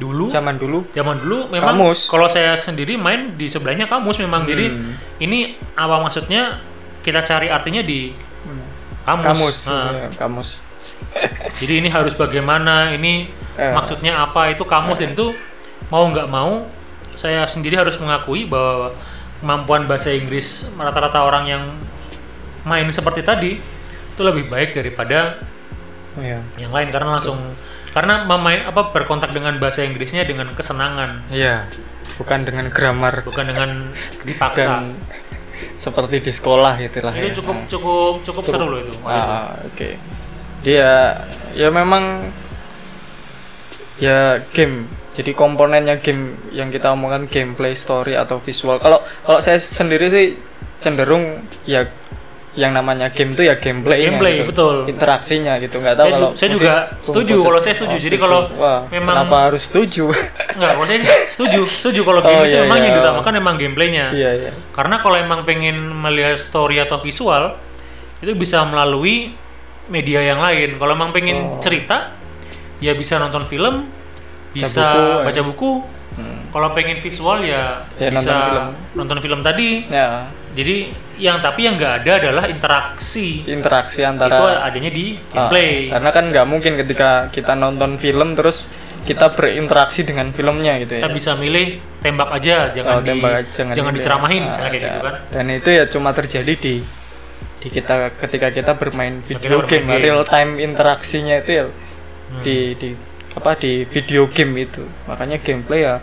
dulu 0.00 0.26
Zaman 0.26 0.56
dulu 0.56 0.88
zaman 0.90 1.20
dulu 1.20 1.52
memang 1.52 1.76
Kamus. 1.76 2.08
kalau 2.08 2.24
saya 2.26 2.56
sendiri 2.56 2.96
main 2.96 3.36
di 3.36 3.44
sebelahnya 3.46 3.84
kamus 3.84 4.16
memang 4.16 4.42
jadi 4.42 4.72
Hmm. 4.72 4.96
ini 5.20 5.38
apa 5.76 6.00
maksudnya 6.00 6.56
kita 7.00 7.20
cari 7.20 7.46
artinya 7.46 7.80
di 7.80 8.16
kamus, 9.02 9.24
kamus, 9.28 9.56
Nah, 9.68 9.84
ya, 9.92 10.08
kamus. 10.16 10.48
jadi 11.60 11.74
ini 11.78 11.88
harus 11.88 12.14
bagaimana 12.14 12.90
ini 12.90 13.28
Eh. 13.54 13.68
maksudnya 13.68 14.16
apa 14.18 14.48
itu 14.48 14.64
kamus 14.64 14.96
dan 14.96 15.12
itu 15.12 15.36
mau 15.88 16.06
nggak 16.06 16.26
mau 16.26 16.64
saya 17.12 17.44
sendiri 17.44 17.76
harus 17.76 17.98
mengakui 17.98 18.46
bahwa 18.46 18.96
kemampuan 19.38 19.84
bahasa 19.84 20.08
Inggris 20.10 20.72
rata-rata 20.74 21.20
orang 21.20 21.44
yang 21.44 21.62
main 22.62 22.88
seperti 22.88 23.20
tadi 23.20 23.60
itu 24.10 24.20
lebih 24.20 24.48
baik 24.48 24.72
daripada 24.72 25.36
Iya. 26.16 26.40
yang 26.56 26.70
lain 26.70 26.88
karena 26.88 27.16
langsung 27.16 27.38
karena 27.90 28.22
memain 28.22 28.66
apa 28.66 28.94
berkontak 28.94 29.34
dengan 29.34 29.58
bahasa 29.58 29.82
Inggrisnya 29.82 30.22
dengan 30.22 30.50
kesenangan 30.54 31.26
Iya. 31.30 31.66
bukan 32.16 32.44
dengan 32.44 32.68
grammar 32.68 33.24
bukan 33.24 33.48
dengan 33.48 33.70
dipaksa 34.22 34.84
dan 34.84 34.94
seperti 35.76 36.20
di 36.20 36.32
sekolah 36.32 36.76
gitulah 36.78 37.12
itu 37.12 37.32
ya. 37.32 37.36
cukup 37.36 37.56
Nah. 37.56 37.66
cukup 37.68 38.12
cukup 38.24 38.42
seru 38.44 38.66
loh 38.68 38.80
itu 38.80 38.92
Ah, 39.04 39.56
oke. 39.64 39.96
Dia 40.60 41.16
ya 41.56 41.68
memang 41.72 42.28
ya 43.96 44.40
game. 44.52 44.88
Jadi 45.16 45.34
komponennya 45.34 45.98
game 46.00 46.38
yang 46.54 46.70
kita 46.70 46.94
omongkan 46.94 47.26
gameplay, 47.28 47.74
story 47.74 48.14
atau 48.14 48.38
visual. 48.40 48.78
Kalau 48.78 49.02
kalau 49.26 49.40
saya 49.42 49.58
sendiri 49.58 50.08
sih 50.08 50.26
cenderung 50.80 51.44
ya 51.64 51.84
yang 52.58 52.74
namanya 52.74 53.14
game 53.14 53.30
itu 53.30 53.46
ya 53.46 53.54
gameplay 53.54 54.02
Gameplay, 54.02 54.42
gitu. 54.42 54.50
betul. 54.50 54.74
Interaksinya 54.90 55.54
gitu. 55.62 55.78
Nggak 55.78 55.94
tahu 55.94 56.06
Saya 56.06 56.16
kalau 56.18 56.28
saya 56.34 56.48
juga 56.50 56.72
setuju, 56.98 57.36
kalau 57.46 57.60
saya 57.62 57.74
setuju. 57.78 57.96
Jadi 58.02 58.16
kalau 58.18 58.40
Wah, 58.58 58.90
memang- 58.90 59.22
kenapa 59.22 59.36
harus 59.46 59.62
setuju? 59.70 60.10
Enggak, 60.58 60.70
kalau 60.74 60.86
saya 60.86 60.98
setuju, 61.30 61.60
setuju 61.64 62.00
kalau 62.02 62.20
game 62.20 62.34
Oh, 62.34 62.44
itu 62.44 62.58
iya, 62.58 62.62
memang 62.66 62.78
iya. 62.78 62.84
yang 62.84 62.94
diutamakan 62.98 63.32
memang 63.38 63.54
gameplaynya. 63.54 64.06
Iya, 64.10 64.30
iya. 64.34 64.50
Karena 64.74 64.98
kalau 64.98 65.14
emang 65.14 65.40
pengen 65.44 65.76
melihat 65.94 66.34
story 66.36 66.82
atau 66.82 66.98
visual, 66.98 67.54
itu 68.18 68.34
bisa 68.34 68.66
melalui 68.66 69.30
media 69.86 70.18
yang 70.20 70.42
lain. 70.42 70.74
Kalau 70.74 70.92
emang 70.92 71.14
pengen 71.14 71.54
Oh. 71.54 71.62
cerita, 71.62 72.18
ya 72.78 72.98
bisa 72.98 73.14
nonton 73.16 73.46
film, 73.46 73.86
bisa 74.50 74.90
buku, 74.90 74.98
ya. 74.98 75.22
baca 75.22 75.40
buku. 75.46 75.70
Hmm. 76.10 76.38
Kalau 76.50 76.68
pengen 76.74 76.98
visual 76.98 77.38
ya, 77.40 77.86
Ya, 77.94 78.10
bisa 78.10 78.26
nonton 78.26 78.42
film. 78.42 78.66
nonton 78.98 79.18
film 79.22 79.40
tadi. 79.40 79.86
Ya, 79.86 80.26
Jadi 80.50 80.90
yang 81.16 81.38
tapi 81.38 81.62
yang 81.62 81.78
nggak 81.78 81.94
ada 82.02 82.12
adalah 82.18 82.44
interaksi. 82.46 83.46
interaksi 83.46 84.02
Itu 84.02 84.10
antara 84.10 84.60
adanya 84.60 84.90
di 84.90 85.14
Ah, 85.30 85.46
gameplay. 85.46 85.88
karena 85.88 86.10
kan 86.10 86.24
nggak 86.26 86.46
mungkin 86.46 86.72
ketika 86.76 87.10
kita 87.28 87.54
nonton 87.54 87.96
film 87.96 88.34
terus 88.34 88.66
kita 89.00 89.30
berinteraksi 89.30 90.02
dengan 90.02 90.28
filmnya 90.28 90.76
gitu 90.78 90.98
ya. 90.98 91.00
Kita 91.00 91.10
bisa 91.10 91.32
milih 91.34 91.72
tembak 91.98 92.30
aja, 92.32 92.68
jangan 92.68 92.92
Oh, 92.92 93.00
di 93.00 93.08
tembak, 93.08 93.32
jangan, 93.48 93.72
ini. 93.72 93.96
diceramahin, 93.96 94.42
Ah, 94.42 94.48
misalnya 94.50 94.70
kayak 94.70 94.82
ada. 94.82 94.88
gitu 94.88 95.00
kan. 95.00 95.14
Dan 95.30 95.44
itu 95.50 95.68
ya 95.70 95.84
cuma 95.86 96.10
terjadi 96.12 96.52
di 96.52 96.74
di 97.60 97.68
kita 97.68 97.94
ketika 98.18 98.48
kita 98.50 98.72
bermain 98.72 99.20
kita 99.20 99.36
video 99.36 99.60
bermain 99.60 99.68
game, 99.70 99.86
game. 99.86 100.00
real 100.02 100.22
time 100.24 100.50
interaksinya 100.58 101.36
itu 101.38 101.50
ya 101.54 101.64
Hmm. 101.68 102.42
di 102.42 102.56
di 102.74 102.88
apa 103.30 103.54
di 103.54 103.84
video 103.84 104.26
game 104.26 104.54
itu. 104.60 104.82
Makanya 105.06 105.38
gameplay 105.38 105.82
ya 105.82 106.02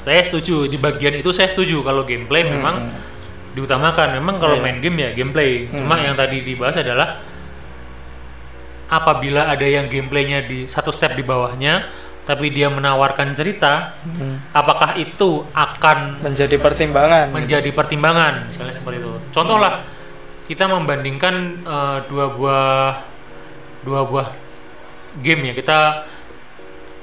Saya 0.00 0.16
setuju 0.18 0.64
di 0.64 0.76
bagian 0.76 1.12
itu 1.12 1.28
saya 1.28 1.46
setuju 1.46 1.82
kalau 1.82 2.02
gameplay 2.02 2.40
Hmm, 2.40 2.56
memang 2.56 2.76
diutamakan. 3.52 4.14
Memang 4.16 4.38
kalau 4.38 4.56
Iya. 4.58 4.62
main 4.62 4.78
game 4.78 4.96
ya 5.00 5.10
gameplay. 5.10 5.66
Cuma 5.68 5.98
Hmm. 5.98 6.04
yang 6.10 6.14
tadi 6.14 6.42
dibahas 6.42 6.76
adalah 6.76 7.18
apabila 8.90 9.46
ada 9.46 9.62
yang 9.62 9.86
gameplaynya 9.86 10.44
di 10.44 10.66
satu 10.66 10.90
step 10.90 11.14
di 11.14 11.22
bawahnya, 11.22 11.86
tapi 12.26 12.50
dia 12.50 12.66
menawarkan 12.66 13.34
cerita, 13.34 13.94
hmm, 14.02 14.50
apakah 14.50 14.98
itu 14.98 15.46
akan 15.50 16.22
menjadi 16.22 16.58
pertimbangan. 16.58 17.30
menjadi 17.30 17.70
pertimbangan 17.70 18.50
misalnya 18.50 18.74
seperti 18.74 18.98
itu. 18.98 19.12
Contoh 19.30 19.58
lah 19.58 19.82
kita 20.46 20.66
membandingkan 20.66 21.34
eh, 21.62 21.98
dua 22.10 22.26
buah 22.34 22.86
dua 23.86 24.00
buah 24.04 24.28
game 25.22 25.50
ya 25.50 25.54
kita 25.54 25.78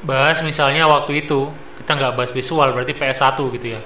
bahas 0.03 0.39
misalnya 0.43 0.85
waktu 0.85 1.25
itu 1.25 1.49
kita 1.79 1.91
nggak 1.95 2.13
bahas 2.15 2.31
visual 2.31 2.71
berarti 2.71 2.93
PS1 2.93 3.39
gitu 3.55 3.67
ya. 3.75 3.81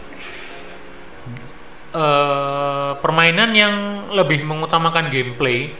Eh, 1.91 2.91
permainan 3.03 3.51
yang 3.51 3.75
lebih 4.15 4.47
mengutamakan 4.47 5.11
gameplay 5.11 5.75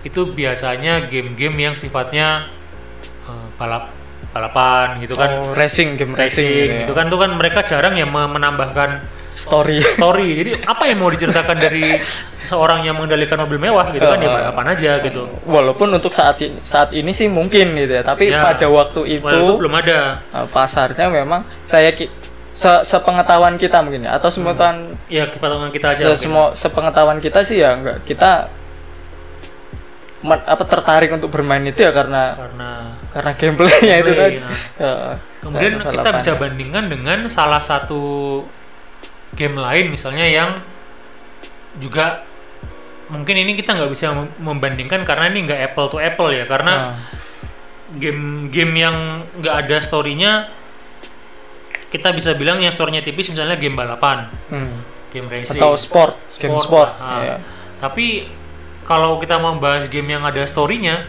itu 0.00 0.24
biasanya 0.26 1.04
game-game 1.04 1.56
yang 1.60 1.74
sifatnya 1.76 2.48
eh, 3.28 3.46
balap 3.60 3.92
balapan 4.32 4.98
gitu 4.98 5.14
kan 5.14 5.44
Oh, 5.44 5.52
racing 5.52 5.94
game 5.94 6.16
racing, 6.16 6.48
racing 6.48 6.48
gitu, 6.48 6.72
ya. 6.72 6.80
gitu 6.82 6.92
kan 6.92 7.04
itu 7.06 7.18
kan 7.20 7.30
mereka 7.36 7.60
jarang 7.60 7.92
ya 7.92 8.02
me- 8.02 8.26
menambahkan 8.26 9.04
story. 9.30 9.84
story. 10.00 10.26
Jadi 10.32 10.50
apa 10.64 10.88
yang 10.88 10.98
mau 10.98 11.12
diceritakan 11.12 11.56
dari 11.60 12.00
seorang 12.40 12.80
yang 12.82 12.96
mengendalikan 12.96 13.38
mobil 13.38 13.60
mewah 13.60 13.92
gitu 13.92 14.00
kan 14.02 14.16
ya 14.16 14.26
Uh, 14.26 14.34
balapan 14.40 14.66
aja 14.72 14.92
gitu. 14.98 15.28
Walaupun 15.44 15.92
untuk 15.92 16.08
saat 16.08 16.40
saat 16.64 16.90
ini 16.90 17.12
sih 17.12 17.28
mungkin 17.28 17.76
gitu 17.76 17.94
ya, 17.94 18.02
tapi 18.02 18.32
Ya. 18.32 18.40
pada 18.40 18.64
waktu 18.66 19.06
itu 19.12 19.28
itu 19.28 19.52
belum 19.60 19.76
ada. 19.76 20.24
uh, 20.32 20.48
pasarnya 20.48 21.06
memang 21.06 21.44
saya 21.60 21.92
ki- 21.92 22.10
se- 22.54 22.82
sepengetahuan 22.86 23.58
kita 23.58 23.82
mungkin 23.82 24.06
ya? 24.06 24.14
Atau 24.14 24.30
sepengetahuan 24.30 24.94
Ya 25.10 25.26
kita 25.26 25.50
kita 25.74 25.88
aja. 25.90 26.14
se- 26.14 26.22
semua 26.22 26.54
sepengetahuan 26.54 27.18
kita 27.18 27.42
sih 27.42 27.58
ya 27.58 27.74
enggak. 27.74 28.06
Kita 28.06 28.46
apa 30.24 30.64
tertarik 30.64 31.12
untuk 31.12 31.28
bermain 31.28 31.60
itu 31.68 31.84
ya 31.84 31.92
karena 31.92 32.32
Karena 32.32 32.68
karena 33.12 33.30
gameplaynya 33.36 33.94
itu 34.00 34.12
kan. 34.16 34.30
Gameplay, 34.32 34.80
ya. 34.80 34.94
Kemudian 35.44 35.72
kita 35.84 36.08
bisa 36.16 36.30
bandingkan 36.40 36.84
dengan 36.88 37.18
salah 37.28 37.60
satu 37.60 38.40
game 39.36 39.60
lain 39.60 39.92
misalnya 39.92 40.24
yang 40.24 40.50
juga 41.76 42.24
mungkin 43.12 43.36
ini 43.36 43.52
kita 43.52 43.76
nggak 43.76 43.92
bisa 43.92 44.16
mem- 44.16 44.32
membandingkan 44.40 45.04
karena 45.04 45.28
ini 45.28 45.44
nggak 45.44 45.60
apple 45.60 45.92
to 45.92 45.98
apple 46.00 46.32
ya. 46.32 46.48
Karena 46.48 46.72
Nah, 46.80 46.96
game-game 47.94 48.72
yang 48.74 48.96
nggak 49.36 49.54
ada 49.68 49.76
storynya 49.84 50.48
kita 51.94 52.10
bisa 52.10 52.34
bilang 52.34 52.58
yang 52.58 52.74
storynya 52.74 53.06
tipis 53.06 53.30
misalnya 53.30 53.54
game 53.54 53.78
balapan 53.78 54.26
hmm. 54.50 54.74
game 55.14 55.30
racing 55.30 55.62
atau 55.62 55.78
sport, 55.78 56.18
game 56.42 56.58
sport. 56.58 56.90
Ah. 56.98 57.22
ya. 57.22 57.36
Tapi 57.78 58.26
kalau 58.82 59.22
kita 59.22 59.38
mau 59.38 59.54
bahas 59.62 59.86
game 59.86 60.18
yang 60.18 60.26
ada 60.26 60.42
story-nya, 60.42 61.06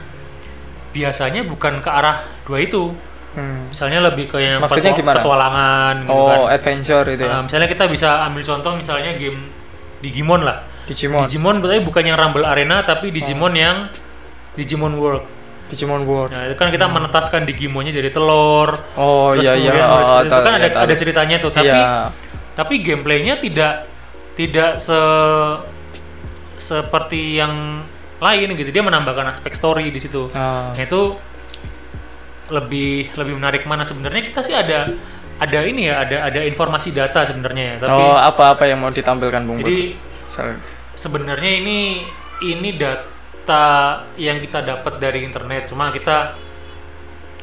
biasanya 0.94 1.42
bukan 1.42 1.82
ke 1.82 1.90
arah 1.90 2.22
dua 2.46 2.62
itu. 2.62 2.94
Hmm. 3.36 3.68
Misalnya 3.68 4.00
lebih 4.00 4.32
ke 4.32 4.40
yang 4.40 4.64
Maksudnya 4.64 4.96
petua- 4.96 5.02
gimana? 5.02 5.18
petualangan 5.20 5.96
gitu 6.08 6.22
kan. 6.24 6.38
Oh, 6.40 6.46
adventure 6.48 7.06
itu 7.12 7.24
ya. 7.28 7.34
Ah, 7.36 7.42
misalnya 7.44 7.68
kita 7.68 7.84
bisa 7.92 8.24
ambil 8.24 8.44
contoh 8.48 8.72
misalnya 8.78 9.12
game 9.12 9.52
Digimon 10.00 10.46
lah. 10.46 10.64
Digimon. 10.86 11.26
Digimon 11.28 11.56
berarti 11.60 11.82
bukan 11.84 12.04
yang 12.06 12.16
Rumble 12.16 12.46
Arena 12.48 12.86
tapi 12.86 13.10
Digimon 13.12 13.58
yang 13.58 13.92
Digimon 14.56 14.96
World. 14.96 15.35
Digimon 15.66 16.06
World. 16.06 16.30
Nah, 16.30 16.46
itu 16.46 16.56
kan 16.58 16.70
kita 16.70 16.86
menetaskan 16.86 17.50
Digimonnya 17.50 17.90
dari 17.90 18.14
telur. 18.14 18.74
Oh 18.94 19.34
terus 19.34 19.50
iya 19.50 19.54
iya. 19.58 19.86
Oh, 19.90 20.02
seperti 20.02 20.28
itu 20.30 20.42
kan 20.46 20.54
iya, 20.54 20.62
ada 20.62 20.78
ada 20.86 20.94
ceritanya 20.94 21.38
tuh, 21.42 21.52
tapi 21.52 21.74
Iya. 21.74 22.14
tapi 22.56 22.74
gameplaynya 22.86 23.36
tidak 23.42 23.90
tidak 24.36 24.78
se 24.80 25.00
seperti 26.56 27.36
yang 27.40 27.84
lain 28.24 28.48
gitu 28.56 28.72
dia 28.72 28.84
menambahkan 28.84 29.36
aspek 29.36 29.52
story 29.52 29.92
di 29.92 30.00
situ 30.00 30.32
Ah. 30.32 30.72
nah 30.72 30.84
itu 30.84 31.20
lebih 32.48 33.12
lebih 33.12 33.34
menarik 33.36 33.64
mana 33.68 33.84
sebenarnya 33.84 34.32
kita 34.32 34.40
sih 34.40 34.56
ada 34.56 34.88
ada 35.36 35.60
ini 35.68 35.92
ya 35.92 36.00
ada 36.08 36.32
ada 36.32 36.40
informasi 36.48 36.96
data 36.96 37.28
sebenarnya 37.28 37.76
ya 37.76 37.76
tapi 37.84 38.04
oh, 38.08 38.16
apa-apa 38.16 38.64
yang 38.72 38.80
mau 38.80 38.94
ditampilkan 38.94 39.42
Bung 39.44 39.60
jadi 39.60 40.00
sebenarnya 40.96 41.52
ini 41.60 42.08
ini 42.40 42.70
data 43.46 44.02
yang 44.18 44.42
kita 44.42 44.66
dapat 44.66 44.98
dari 44.98 45.22
internet 45.22 45.70
cuma 45.70 45.94
kita 45.94 46.34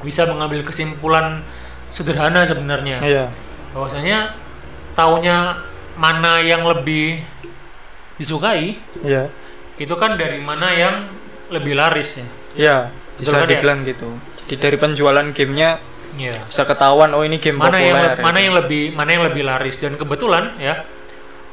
bisa 0.02 0.26
mengambil 0.26 0.66
kesimpulan 0.66 1.46
sederhana 1.86 2.42
sebenarnya 2.42 2.98
Iya. 2.98 3.24
bahwasanya 3.70 4.34
taunya 4.98 5.62
mana 5.94 6.42
yang 6.42 6.66
lebih 6.66 7.22
disukai 8.18 8.82
Iya. 9.06 9.30
itu 9.78 9.94
kan 9.94 10.18
dari 10.18 10.42
mana 10.42 10.74
yang 10.74 11.06
lebih 11.54 11.78
laris 11.78 12.18
ya. 12.18 12.26
Iya, 12.58 12.76
bisa 13.14 13.38
kan 13.38 13.46
ya? 13.46 13.50
dibilang 13.54 13.86
gitu. 13.86 14.08
Jadi 14.50 14.58
dari 14.58 14.76
penjualan 14.82 15.26
gamenya 15.30 15.78
Iya. 16.18 16.42
bisa 16.50 16.66
ketahuan 16.66 17.14
oh 17.14 17.22
ini 17.22 17.38
game 17.38 17.62
Mana 17.62 17.78
yang 17.78 17.94
mana 17.94 18.10
gitu. 18.10 18.44
yang 18.50 18.54
lebih 18.58 18.82
mana 18.92 19.10
yang 19.14 19.22
lebih 19.22 19.42
laris 19.46 19.78
dan 19.78 19.94
kebetulan 19.94 20.58
ya 20.58 20.82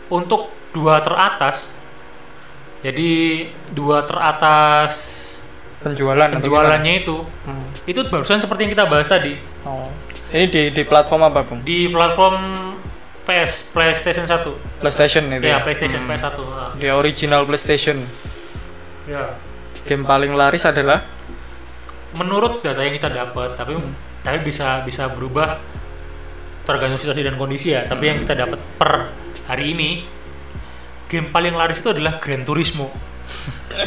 untuk 0.10 0.50
dua 0.74 1.06
teratas 1.06 1.70
jadi 2.80 3.10
dua 3.70 4.04
teratas 4.04 4.94
penjualan 5.80 6.28
penjualannya 6.30 6.94
itu? 7.00 7.24
Hmm. 7.44 7.68
itu 7.84 8.00
barusan 8.06 8.40
seperti 8.40 8.68
yang 8.68 8.74
kita 8.74 8.86
bahas 8.86 9.08
tadi 9.08 9.36
Oh. 9.62 9.92
Ini 10.30 10.46
di 10.46 10.64
di 10.72 10.84
platform 10.84 11.26
apa, 11.26 11.42
Bung? 11.42 11.60
di 11.62 11.88
platform 11.88 12.38
PS 13.26 13.70
PlayStation 13.70 14.24
1 14.24 14.80
PlayStation 14.80 15.24
itu. 15.28 15.44
ya 15.44 15.58
ya? 15.58 15.60
PlayStation 15.60 16.00
Hmm. 16.00 16.10
PS1 16.10 16.38
ah. 16.48 16.70
Di 16.74 16.88
original 16.88 17.44
PlayStation. 17.44 17.98
ya 19.06 19.36
Game 19.84 20.04
paling 20.04 20.32
laris 20.32 20.64
adalah 20.64 21.02
menurut 22.12 22.62
data 22.62 22.80
yang 22.80 22.94
kita 22.94 23.10
dapat 23.10 23.54
tapi 23.54 23.74
Hmm. 23.74 23.94
tapi 24.20 24.42
bisa 24.42 24.82
bisa 24.82 25.10
berubah 25.10 25.58
tergantung 26.62 26.98
situasi 26.98 27.22
dan 27.22 27.36
kondisi 27.36 27.74
ya 27.74 27.86
tapi 27.86 28.08
yang 28.08 28.18
kita 28.20 28.34
dapat 28.36 28.60
per 28.76 29.10
hari 29.46 29.74
ini 29.74 29.90
game 31.10 31.28
paling 31.30 31.52
laris 31.52 31.82
itu 31.82 31.90
adalah 31.90 32.22
Gran 32.22 32.46
Turismo 32.46 32.88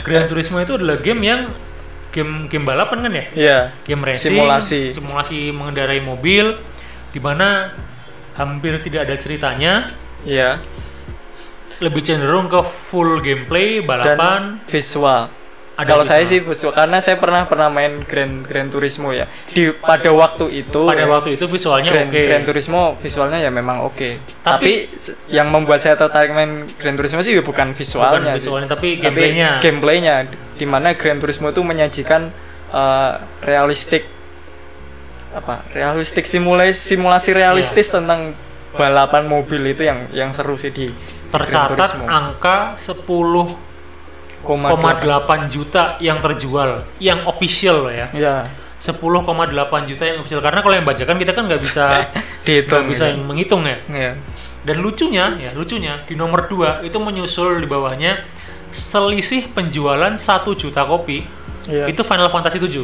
Gran 0.02 0.26
Turismo 0.26 0.58
itu 0.58 0.74
adalah 0.74 0.98
game 0.98 1.22
yang 1.22 1.40
game 2.10 2.46
game 2.46 2.66
balapan 2.66 2.98
kan 3.00 3.12
ya 3.14 3.24
Iya. 3.32 3.58
game 3.82 4.02
racing 4.02 4.36
Simulasi. 4.36 4.82
simulasi 4.92 5.38
mengendarai 5.50 6.02
mobil 6.02 6.58
di 7.08 7.18
mana 7.18 7.72
hampir 8.34 8.76
tidak 8.82 9.08
ada 9.08 9.16
ceritanya 9.16 9.88
Iya. 10.22 10.60
lebih 11.80 12.02
cenderung 12.02 12.46
ke 12.46 12.60
full 12.62 13.18
gameplay 13.20 13.80
balapan 13.80 14.60
Dan 14.60 14.70
visual. 14.70 15.26
Ada 15.72 15.88
kalau 15.88 16.04
saya 16.04 16.20
sih 16.22 16.38
visual 16.38 16.70
karena 16.70 17.00
saya 17.00 17.16
pernah 17.16 17.44
pernah 17.44 17.66
main 17.66 18.04
Grand 18.04 18.44
Grand 18.44 18.68
Turismo 18.68 19.08
ya. 19.10 19.24
Di 19.46 19.72
pada 19.72 20.12
waktu 20.12 20.52
itu 20.52 20.84
pada 20.84 21.08
waktu 21.08 21.34
itu 21.34 21.48
visualnya 21.48 21.88
Grand, 21.88 22.08
oke 22.08 22.20
Grand 22.22 22.44
Turismo 22.44 22.80
visualnya 22.96 23.38
ya 23.38 23.48
memang 23.48 23.80
oke. 23.82 24.20
Tapi- 24.42 24.52
Tapi, 24.52 24.72
yang 25.28 25.48
membuat 25.48 25.80
saya 25.80 25.96
tertarik 25.96 26.28
main 26.30 26.68
Grand 26.76 26.92
Turismo 26.94 27.20
sih 27.20 27.32
ya 27.32 27.40
bukan 27.40 27.72
visualnya, 27.72 28.20
bukan 28.20 28.24
sih. 28.28 28.36
visualnya 28.38 28.68
tapi 28.68 28.88
Tapi 28.94 29.02
gameplaynya 29.02 29.48
gameplaynya 29.60 30.14
di 30.54 30.66
mana 30.66 30.92
Grand 30.92 31.18
Turismo 31.18 31.48
itu 31.48 31.64
menyajikan 31.64 32.28
eh, 32.68 33.12
realistik 33.40 34.04
apa? 35.32 35.64
Realistik 35.72 36.24
simulasi 36.24 36.76
simulasi 36.76 37.32
realistis 37.32 37.88
Iya. 37.88 37.94
tentang 37.96 38.36
balapan 38.72 39.24
mobil 39.24 39.60
itu 39.66 39.84
yang 39.84 40.08
yang 40.12 40.28
seru 40.28 40.52
sih 40.54 40.68
di 40.68 40.88
Grand 40.88 41.48
tercatat 41.48 41.96
angka 42.04 42.76
10,8 44.42 44.74
Koma 44.74 44.90
delapan. 44.94 45.40
juta 45.46 45.96
yang 45.98 46.18
terjual 46.18 46.82
yang 46.98 47.22
official 47.24 47.86
loh 47.86 47.94
ya 47.94 48.10
Ya, 48.10 48.36
10,8 48.76 48.98
juta 49.86 50.02
yang 50.02 50.18
official 50.18 50.42
karena 50.42 50.58
kalau 50.58 50.74
yang 50.74 50.82
bajakan 50.82 51.16
kita 51.16 51.30
kan 51.30 51.46
nggak 51.46 51.62
bisa 51.62 51.84
dihitung 52.44 52.82
nggak 52.82 52.90
bisa 52.90 53.04
gitu. 53.08 53.22
menghitung 53.22 53.62
ya 53.62 53.78
Ya. 53.86 54.10
dan 54.62 54.76
lucunya 54.78 55.38
ya 55.38 55.50
lucunya 55.52 56.02
di 56.02 56.14
nomor 56.14 56.46
2 56.46 56.82
itu 56.82 56.98
menyusul 56.98 57.58
di 57.58 57.66
bawahnya 57.66 58.18
selisih 58.68 59.46
penjualan 59.48 60.10
1 60.10 60.18
juta 60.52 60.82
kopi 60.82 61.22
Iya. 61.62 61.86
itu 61.86 62.02
Final 62.02 62.26
Fantasy 62.26 62.58
7 62.58 62.82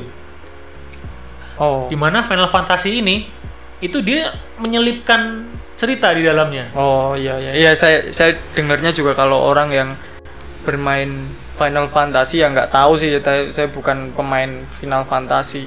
Oh. 1.59 1.90
di 1.90 1.99
mana 1.99 2.23
Final 2.23 2.47
Fantasy 2.47 3.03
ini 3.03 3.27
itu 3.81 3.99
dia 3.99 4.31
menyelipkan 4.57 5.42
cerita 5.75 6.11
di 6.11 6.23
dalamnya 6.23 6.71
Oh 6.73 7.14
iya 7.14 7.35
iya 7.37 7.51
iya 7.57 7.71
saya 7.75 8.07
saya 8.09 8.38
dengarnya 8.53 8.90
juga 8.90 9.11
kalau 9.12 9.42
orang 9.42 9.71
yang 9.71 9.88
bermain 10.62 11.11
Final 11.59 11.90
Fantasy 11.90 12.38
ya 12.40 12.49
nggak 12.49 12.71
tahu 12.71 12.94
sih 12.94 13.18
saya, 13.18 13.51
saya 13.51 13.66
bukan 13.66 14.14
pemain 14.14 14.62
Final 14.79 15.03
Fantasy. 15.05 15.66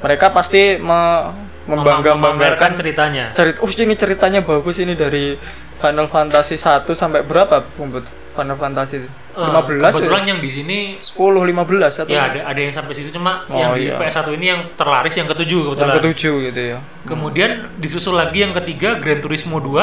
Mereka 0.00 0.30
pasti 0.30 0.78
me, 0.78 1.34
membangga-banggakan 1.66 2.70
ceritanya 2.78 3.34
cerita. 3.34 3.58
Oh 3.58 3.68
ini 3.68 3.94
ceritanya 3.98 4.40
bagus 4.46 4.78
ini 4.78 4.94
dari 4.94 5.34
Final 5.82 6.06
Fantasy 6.08 6.56
1 6.56 6.86
sampai 6.94 7.26
berapa 7.26 7.60
Bumbut? 7.74 8.06
Final 8.36 8.56
Fantasy 8.60 9.00
Eh, 9.36 9.44
15 9.44 9.92
kebetulan 10.00 10.24
ya? 10.24 10.28
yang 10.32 10.40
di 10.40 10.48
sini 10.48 10.78
10 10.96 11.12
15 11.12 12.08
atau 12.08 12.08
ya 12.08 12.32
ada 12.32 12.40
ada 12.48 12.56
yang 12.56 12.72
sampai 12.72 12.96
situ 12.96 13.12
cuma 13.12 13.44
Oh, 13.52 13.60
yang 13.60 13.76
di 13.76 13.92
iya. 13.92 14.00
PS1 14.00 14.32
ini 14.32 14.46
yang 14.48 14.60
terlaris 14.80 15.12
yang 15.12 15.28
ketujuh 15.28 15.60
yang 15.60 15.68
kebetulan 15.76 15.96
ketujuh 16.00 16.34
gitu 16.48 16.60
ya. 16.72 16.78
Kemudian 17.04 17.50
disusul 17.76 18.16
lagi 18.16 18.40
yang 18.48 18.56
ketiga 18.56 18.96
Gran 18.96 19.20
Turismo 19.20 19.60
2. 19.60 19.76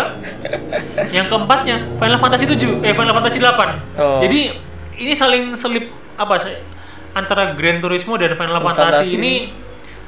yang 1.17 1.29
keempatnya 1.29 1.85
Final 2.01 2.17
Fantasy 2.17 2.49
7, 2.49 2.81
eh 2.81 2.93
Final 2.97 3.13
Fantasy 3.13 3.37
8. 3.37 4.01
Oh. 4.01 4.17
Jadi 4.25 4.57
ini 4.95 5.13
saling 5.13 5.53
selip 5.53 5.87
apa 6.13 6.41
antara 7.11 7.53
Gran 7.53 7.77
Turismo 7.77 8.15
dan 8.15 8.33
Final 8.33 8.57
Fantasy 8.57 8.81
Fantasy 8.81 9.15
ini 9.15 9.33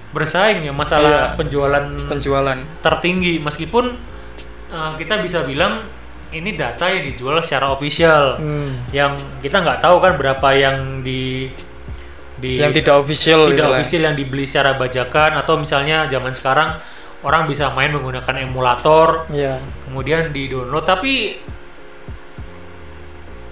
bersaing 0.09 0.63
ya 0.63 0.71
masalah 0.71 1.11
Iya. 1.11 1.37
penjualan 1.37 1.85
Penjualan. 2.07 2.57
tertinggi 2.79 3.37
meskipun 3.37 3.85
uh, 4.69 4.91
kita 4.95 5.19
bisa 5.19 5.43
bilang 5.43 5.83
ini 6.31 6.53
data 6.53 6.87
yang 6.87 7.05
dijual 7.05 7.39
secara 7.39 7.69
official. 7.69 8.35
Hmm. 8.35 8.75
Yang 8.89 9.11
kita 9.39 9.61
nggak 9.61 9.79
tahu 9.79 9.99
kan 9.99 10.13
berapa 10.15 10.47
yang 10.51 10.99
di 10.99 11.47
di 12.35 12.59
Yang 12.59 12.83
tidak 12.83 12.95
official 12.97 13.39
tidak 13.45 13.51
gitu 13.51 13.61
lah. 13.63 13.71
official 13.75 14.01
yang 14.03 14.15
dibeli 14.15 14.43
secara 14.43 14.75
bajakan 14.75 15.31
atau 15.37 15.55
misalnya 15.55 16.03
zaman 16.05 16.31
sekarang 16.31 16.75
orang 17.23 17.47
bisa 17.47 17.71
main 17.71 17.89
menggunakan 17.89 18.35
emulator 18.41 19.23
Iya. 19.29 19.55
kemudian 19.83 20.29
di 20.29 20.47
download 20.47 20.83
tapi 20.83 21.39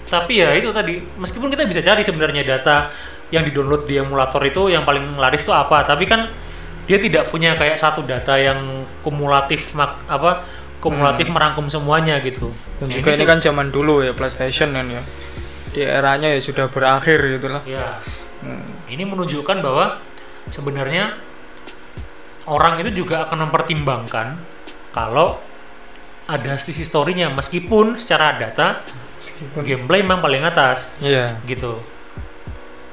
tapi 0.04 0.40
ya 0.40 0.52
itu 0.52 0.68
tadi 0.70 1.00
meskipun 1.16 1.48
kita 1.48 1.64
bisa 1.64 1.80
cari 1.80 2.02
sebenarnya 2.02 2.44
data 2.44 2.92
yang 3.28 3.42
di 3.42 3.50
download 3.50 3.84
di 3.84 3.96
emulator 3.96 4.38
itu 4.42 4.68
yang 4.68 4.84
paling 4.84 5.16
laris 5.16 5.42
itu 5.42 5.50
apa 5.50 5.82
tapi 5.82 6.04
kan 6.04 6.28
dia 6.84 7.00
tidak 7.00 7.26
punya 7.26 7.56
kayak 7.56 7.74
satu 7.74 8.04
data 8.04 8.36
yang 8.36 8.60
kumulatif 9.00 9.72
mak 9.72 10.04
apa 10.04 10.44
kumulatif 10.78 11.32
merangkum 11.32 11.66
semuanya 11.66 12.20
gitu 12.20 12.52
Dan 12.76 12.92
Ya, 12.92 13.00
juga 13.00 13.16
ini 13.16 13.24
se- 13.24 13.28
kan 13.28 13.38
zaman 13.40 13.72
dulu 13.72 14.04
ya 14.04 14.12
PlayStation 14.12 14.68
kan 14.70 14.84
ya. 14.84 15.00
Di 15.72 15.80
eranya 15.80 16.28
ya 16.28 16.38
sudah 16.38 16.68
berakhir 16.68 17.18
gitu 17.40 17.48
lah. 17.48 17.64
ya 17.64 17.96
Hmm. 18.44 18.60
ini 18.92 19.08
menunjukkan 19.08 19.64
bahwa 19.64 19.96
sebenarnya 20.52 21.16
orang 22.44 22.76
itu 22.84 23.00
juga 23.00 23.24
akan 23.24 23.48
mempertimbangkan 23.48 24.36
kalau 24.92 25.40
ada 26.24 26.56
sisi 26.60 26.84
story-nya 26.84 27.32
meskipun 27.32 27.96
secara 27.96 28.36
data 28.36 28.84
Meskipun- 29.24 29.64
gameplay 29.64 30.00
memang 30.04 30.20
paling 30.20 30.42
atas 30.42 30.92
Iya. 31.00 31.40
gitu 31.44 31.80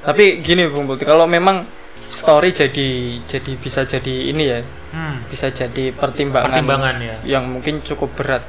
Tapi 0.02 0.42
gini 0.42 0.66
Bung 0.66 0.90
Putri, 0.90 1.06
kalau 1.06 1.30
memang 1.30 1.62
story 2.02 2.50
jadi 2.50 2.88
jadi 3.22 3.52
bisa 3.54 3.86
jadi 3.86 4.34
ini 4.34 4.44
ya, 4.44 4.60
hmm, 4.90 5.30
bisa 5.30 5.46
jadi 5.46 5.94
pertimbangan, 5.94 6.50
pertimbangan 6.50 6.96
ya 6.98 7.16
yang 7.22 7.46
mungkin 7.46 7.78
cukup 7.80 8.10
berat. 8.18 8.42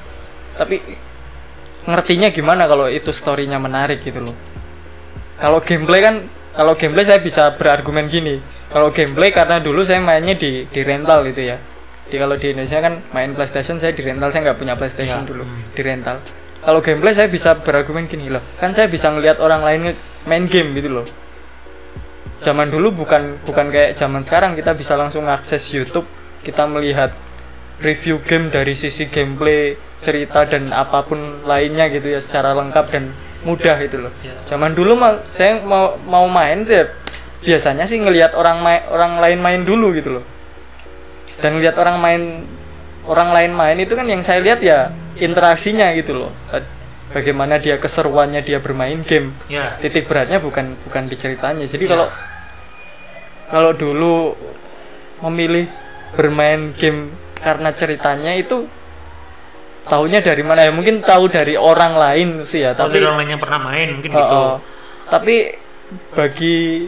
Tapi 0.57 0.81
ngertinya 1.85 2.33
gimana 2.33 2.65
kalau 2.65 2.89
itu 2.89 3.13
story-nya 3.13 3.61
menarik 3.61 4.01
gitu 4.01 4.25
loh. 4.25 4.33
Kalau 5.37 5.61
gameplay 5.61 6.01
kan 6.01 6.25
kalau 6.53 6.73
gameplay 6.73 7.05
saya 7.05 7.21
bisa 7.21 7.53
berargumen 7.53 8.09
gini. 8.09 8.41
Kalau 8.73 8.89
gameplay 8.89 9.29
karena 9.29 9.61
dulu 9.61 9.85
saya 9.85 10.01
mainnya 10.01 10.33
di 10.33 10.65
di 10.65 10.81
rental 10.81 11.21
gitu 11.29 11.53
ya. 11.53 11.61
Di 12.03 12.17
kalau 12.17 12.33
di 12.33 12.49
Indonesia 12.49 12.81
kan 12.81 12.97
main 13.13 13.31
PlayStation 13.31 13.77
saya 13.77 13.93
di 13.93 14.01
rental 14.01 14.33
saya 14.33 14.49
nggak 14.49 14.57
punya 14.57 14.73
PlayStation 14.73 15.21
Ya, 15.21 15.29
dulu 15.29 15.45
hmm. 15.45 15.77
di 15.77 15.81
rental. 15.85 16.17
Kalau 16.63 16.79
gameplay 16.79 17.11
saya 17.11 17.27
bisa 17.27 17.59
berargumen 17.59 18.07
gini 18.07 18.31
loh. 18.31 18.39
Kan 18.55 18.71
saya 18.71 18.87
bisa 18.87 19.11
ngelihat 19.11 19.43
orang 19.43 19.61
lain 19.67 19.81
main 20.23 20.47
game 20.47 20.71
gitu 20.79 20.89
loh. 20.89 21.05
Zaman 22.39 22.71
dulu 22.71 23.03
bukan 23.03 23.39
bukan 23.43 23.67
kayak 23.71 23.95
zaman 23.95 24.23
sekarang 24.23 24.55
kita 24.55 24.71
bisa 24.75 24.95
langsung 24.95 25.27
akses 25.27 25.63
YouTube, 25.75 26.07
kita 26.43 26.63
melihat 26.67 27.11
review 27.83 28.19
game 28.23 28.47
dari 28.47 28.71
sisi 28.71 29.11
gameplay, 29.11 29.75
cerita 29.99 30.47
dan 30.47 30.71
apa 30.71 31.03
pun 31.03 31.43
lainnya 31.43 31.91
gitu 31.91 32.15
ya 32.15 32.19
secara 32.23 32.55
lengkap 32.55 32.85
dan 32.91 33.11
mudah 33.43 33.75
gitu 33.83 34.07
loh. 34.07 34.11
Ya. 34.23 34.35
Zaman 34.47 34.71
dulu 34.71 34.95
mah 34.95 35.23
saya 35.27 35.59
mau 35.63 35.99
mau 36.07 36.27
main 36.31 36.63
tuh 36.63 36.79
ya, 36.79 36.85
biasanya 37.43 37.83
sih 37.87 37.99
ngelihat 37.99 38.35
orang 38.39 38.63
main 38.63 38.81
orang 38.87 39.19
lain 39.19 39.39
main 39.43 39.61
dulu 39.67 39.91
gitu 39.95 40.19
loh. 40.19 40.23
Dan 41.43 41.59
lihat 41.59 41.75
orang 41.75 41.99
main 41.99 42.21
orang 43.03 43.35
lain 43.35 43.51
main 43.51 43.75
itu 43.83 43.99
kan 43.99 44.07
yang 44.07 44.23
saya 44.23 44.39
lihat 44.39 44.63
ya 44.63 44.91
interaksinya 45.17 45.91
gitu 45.93 46.13
loh. 46.17 46.31
Bagaimana 47.13 47.61
dia 47.61 47.77
keseruannya 47.77 48.41
dia 48.41 48.57
bermain 48.57 49.05
game. 49.05 49.37
ya 49.45 49.77
Titik 49.77 50.09
beratnya 50.09 50.41
bukan 50.41 50.73
bukan 50.87 51.03
di 51.05 51.15
ceritanya. 51.15 51.65
Jadi 51.65 51.85
Ya. 51.85 51.91
kalau 51.93 52.07
kalau 53.49 53.71
dulu 53.71 54.33
memilih 55.21 55.69
bermain 56.13 56.73
game 56.73 57.13
karena 57.37 57.69
ceritanya 57.69 58.33
itu 58.33 58.65
taunya 59.83 60.23
dari 60.23 60.41
mana 60.41 60.63
ya 60.63 60.71
mungkin 60.71 61.03
tahu 61.03 61.27
dari 61.27 61.59
orang 61.59 61.93
lain 61.93 62.29
sih 62.39 62.63
ya 62.63 62.71
tapi 62.71 62.97
dari 62.97 63.03
orang 63.03 63.19
lain 63.19 63.29
yang 63.35 63.41
pernah 63.43 63.59
main 63.59 63.87
mungkin 63.93 64.11
Oh, 64.15 64.19
gitu 64.19 64.39
tapi 65.11 65.35
bagi 66.15 66.87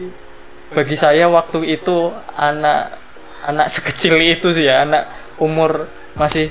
bagi 0.72 0.96
saya 0.96 1.28
waktu 1.28 1.76
itu 1.76 2.08
anak 2.34 2.96
anak 3.44 3.68
sekecil 3.68 4.16
itu 4.18 4.48
sih 4.50 4.64
ya 4.64 4.82
anak 4.82 5.06
umur 5.36 5.86
masih 6.16 6.48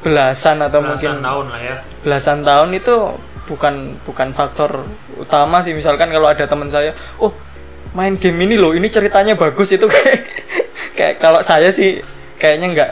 belasan 0.00 0.60
atau 0.60 0.80
belasan 0.80 0.90
mungkin 1.12 1.12
tahun 1.22 1.46
lah 1.48 1.60
ya. 1.60 1.76
Belasan 2.02 2.38
tahun 2.42 2.68
itu 2.72 2.94
bukan 3.44 3.74
bukan 4.02 4.28
faktor 4.32 4.84
utama 5.14 5.60
sih. 5.60 5.72
Misalkan 5.72 6.08
kalau 6.08 6.26
ada 6.26 6.44
teman 6.44 6.66
saya 6.66 6.90
oh 7.16 7.32
main 7.92 8.14
game 8.14 8.36
ini 8.40 8.54
loh 8.54 8.72
ini 8.72 8.86
ceritanya 8.86 9.32
bagus 9.32 9.70
itu 9.70 9.86
kayak 9.94 10.20
kayak 10.92 11.14
kalau 11.16 11.40
saya 11.40 11.70
sih 11.70 12.02
kayaknya 12.36 12.66
nggak 12.72 12.90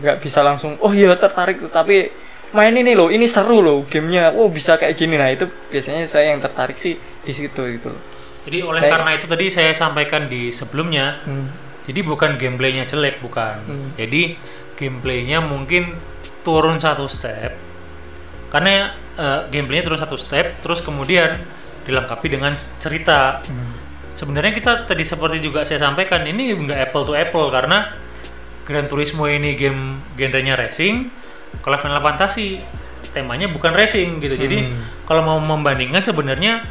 nggak 0.00 0.16
bisa 0.18 0.40
langsung 0.40 0.76
oh 0.78 0.90
iya 0.90 1.14
tertarik. 1.14 1.62
Tapi 1.64 2.10
main 2.50 2.72
ini 2.72 2.92
loh 2.92 3.08
ini 3.08 3.24
seru 3.24 3.58
loh 3.58 3.82
gamenya. 3.84 4.30
Oh 4.32 4.46
bisa 4.46 4.76
kayak 4.76 4.94
gini. 4.94 5.14
Nah 5.14 5.28
itu 5.28 5.44
biasanya 5.68 6.04
saya 6.04 6.30
yang 6.30 6.40
tertarik 6.40 6.74
sih 6.74 6.94
di 6.96 7.32
situ 7.32 7.64
loh 7.80 7.96
jadi 8.44 8.60
oleh 8.60 8.84
Kayak- 8.84 8.92
karena 8.92 9.10
itu 9.16 9.26
tadi 9.26 9.46
saya 9.48 9.72
sampaikan 9.72 10.28
di 10.28 10.52
sebelumnya 10.52 11.16
Hmm. 11.24 11.48
jadi 11.88 12.04
bukan 12.04 12.36
gameplaynya 12.36 12.84
jelek 12.84 13.24
bukan. 13.24 13.56
Hmm. 13.64 13.88
jadi 13.96 14.36
gameplaynya 14.76 15.40
mungkin 15.40 15.96
turun 16.44 16.76
satu 16.76 17.08
step 17.08 17.56
karena 18.48 18.92
eh, 19.14 19.40
gameplaynya 19.48 19.84
turun 19.84 19.98
satu 19.98 20.14
step 20.14 20.60
terus 20.60 20.78
kemudian 20.78 21.40
dilengkapi 21.84 22.28
dengan 22.28 22.52
cerita 22.78 23.40
Hmm. 23.44 23.72
sebenarnya 24.12 24.52
kita 24.52 24.72
tadi 24.84 25.02
seperti 25.02 25.40
juga 25.40 25.64
saya 25.64 25.80
sampaikan 25.80 26.22
ini 26.22 26.54
nggak 26.54 26.90
apple 26.90 27.04
to 27.04 27.14
apple 27.14 27.48
karena 27.48 27.90
Gran 28.64 28.86
Turismo 28.86 29.26
ini 29.26 29.52
game 29.54 30.00
genrenya 30.14 30.54
racing 30.54 31.10
kalau 31.60 31.76
Final 31.76 32.00
Fantasy 32.00 32.62
temanya 33.10 33.46
bukan 33.46 33.70
racing 33.70 34.18
gitu 34.18 34.34
jadi 34.34 34.58
Hmm. 34.64 34.80
kalau 35.04 35.22
mau 35.22 35.38
membandingkan 35.38 36.00
sebenarnya 36.00 36.64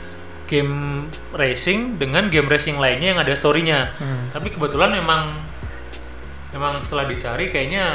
game 0.43 1.05
racing 1.31 1.95
dengan 1.95 2.27
game 2.27 2.45
racing 2.45 2.75
lainnya 2.75 3.13
yang 3.13 3.21
ada 3.21 3.31
storynya 3.31 3.93
Hmm. 3.95 4.29
tapi 4.29 4.49
kebetulan 4.49 4.91
memang 4.91 5.31
memang 6.49 6.81
setelah 6.81 7.05
dicari 7.05 7.49
kayaknya 7.49 7.85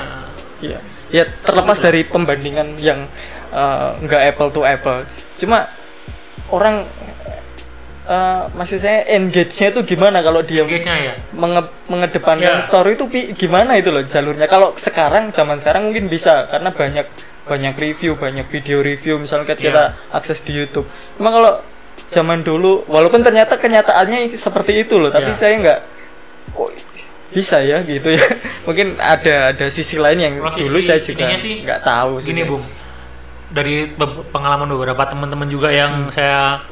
Iya. 0.58 0.78
Ya 1.08 1.24
terlepas 1.42 1.78
dari 1.78 2.04
pembandingan 2.04 2.76
yang 2.78 3.08
eh, 3.50 3.88
nggak 4.00 4.22
apple 4.28 4.50
to 4.50 4.62
apple. 4.62 5.04
Cuma 5.36 5.64
orang 6.48 6.84
eh, 8.08 8.42
maksud 8.52 8.78
saya 8.78 9.04
engage-nya 9.08 9.68
itu 9.70 9.80
gimana 9.86 10.20
kalau 10.20 10.40
dia 10.40 10.64
ya. 10.64 11.14
menge- 11.32 11.72
mengedepankan 11.86 12.56
Ya. 12.56 12.64
story 12.64 12.96
itu 12.96 13.04
gimana 13.34 13.76
itu 13.76 13.88
loh 13.88 14.00
jalurnya 14.00 14.48
kalau 14.48 14.72
sekarang 14.72 15.28
zaman 15.28 15.60
sekarang 15.60 15.88
mungkin 15.88 16.08
bisa 16.08 16.48
karena 16.48 16.72
banyak 16.72 17.06
banyak 17.44 17.74
review 17.76 18.12
banyak 18.14 18.44
video 18.48 18.80
review 18.80 19.16
misalnya 19.16 19.52
kita, 19.52 19.82
Ya. 19.92 19.96
akses 20.12 20.40
di 20.40 20.52
YouTube 20.52 20.84
emang 21.16 21.32
kalau 21.34 21.52
zaman 22.08 22.40
dulu 22.40 22.84
walaupun 22.84 23.20
ternyata 23.20 23.56
kenyataannya 23.56 24.32
seperti 24.32 24.84
itu 24.84 24.96
loh 24.96 25.08
tapi 25.08 25.32
Ya. 25.32 25.36
saya 25.36 25.54
nggak 25.60 25.80
kok 26.52 26.68
bisa 27.28 27.60
ya 27.60 27.84
gitu 27.84 28.16
ya 28.16 28.24
mungkin 28.66 28.96
ada 28.96 29.52
ada 29.52 29.66
sisi 29.68 30.00
lain 30.00 30.18
yang 30.18 30.34
Kalau 30.40 30.56
dulu 30.56 30.78
sisi 30.80 30.88
saya 30.88 31.00
juga 31.04 31.24
sih, 31.36 31.54
nggak 31.60 31.80
tahu 31.84 32.12
sih 32.24 32.32
Gini 32.32 32.42
Bung, 32.48 32.64
dari 33.52 33.92
pengalaman 34.32 34.68
beberapa 34.68 35.04
teman-teman 35.08 35.48
juga 35.48 35.72
yang 35.72 36.08
saya 36.12 36.64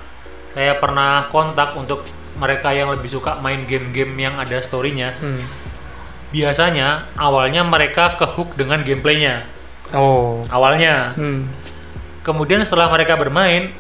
saya 0.57 0.81
pernah 0.81 1.29
kontak 1.29 1.77
untuk 1.77 2.09
mereka 2.41 2.73
yang 2.73 2.93
lebih 2.93 3.13
suka 3.13 3.37
main 3.41 3.65
game-game 3.65 4.13
yang 4.17 4.41
ada 4.41 4.61
story-nya. 4.61 5.17
Hmm. 5.21 5.45
Biasanya 6.33 7.13
awalnya 7.17 7.65
mereka 7.65 8.17
kehook 8.17 8.57
dengan 8.57 8.81
gameplaynya. 8.81 9.45
oh 9.93 10.45
Awalnya, 10.49 11.17
hmm. 11.17 11.45
kemudian 12.25 12.65
setelah 12.65 12.89
mereka 12.89 13.21
bermain, 13.21 13.73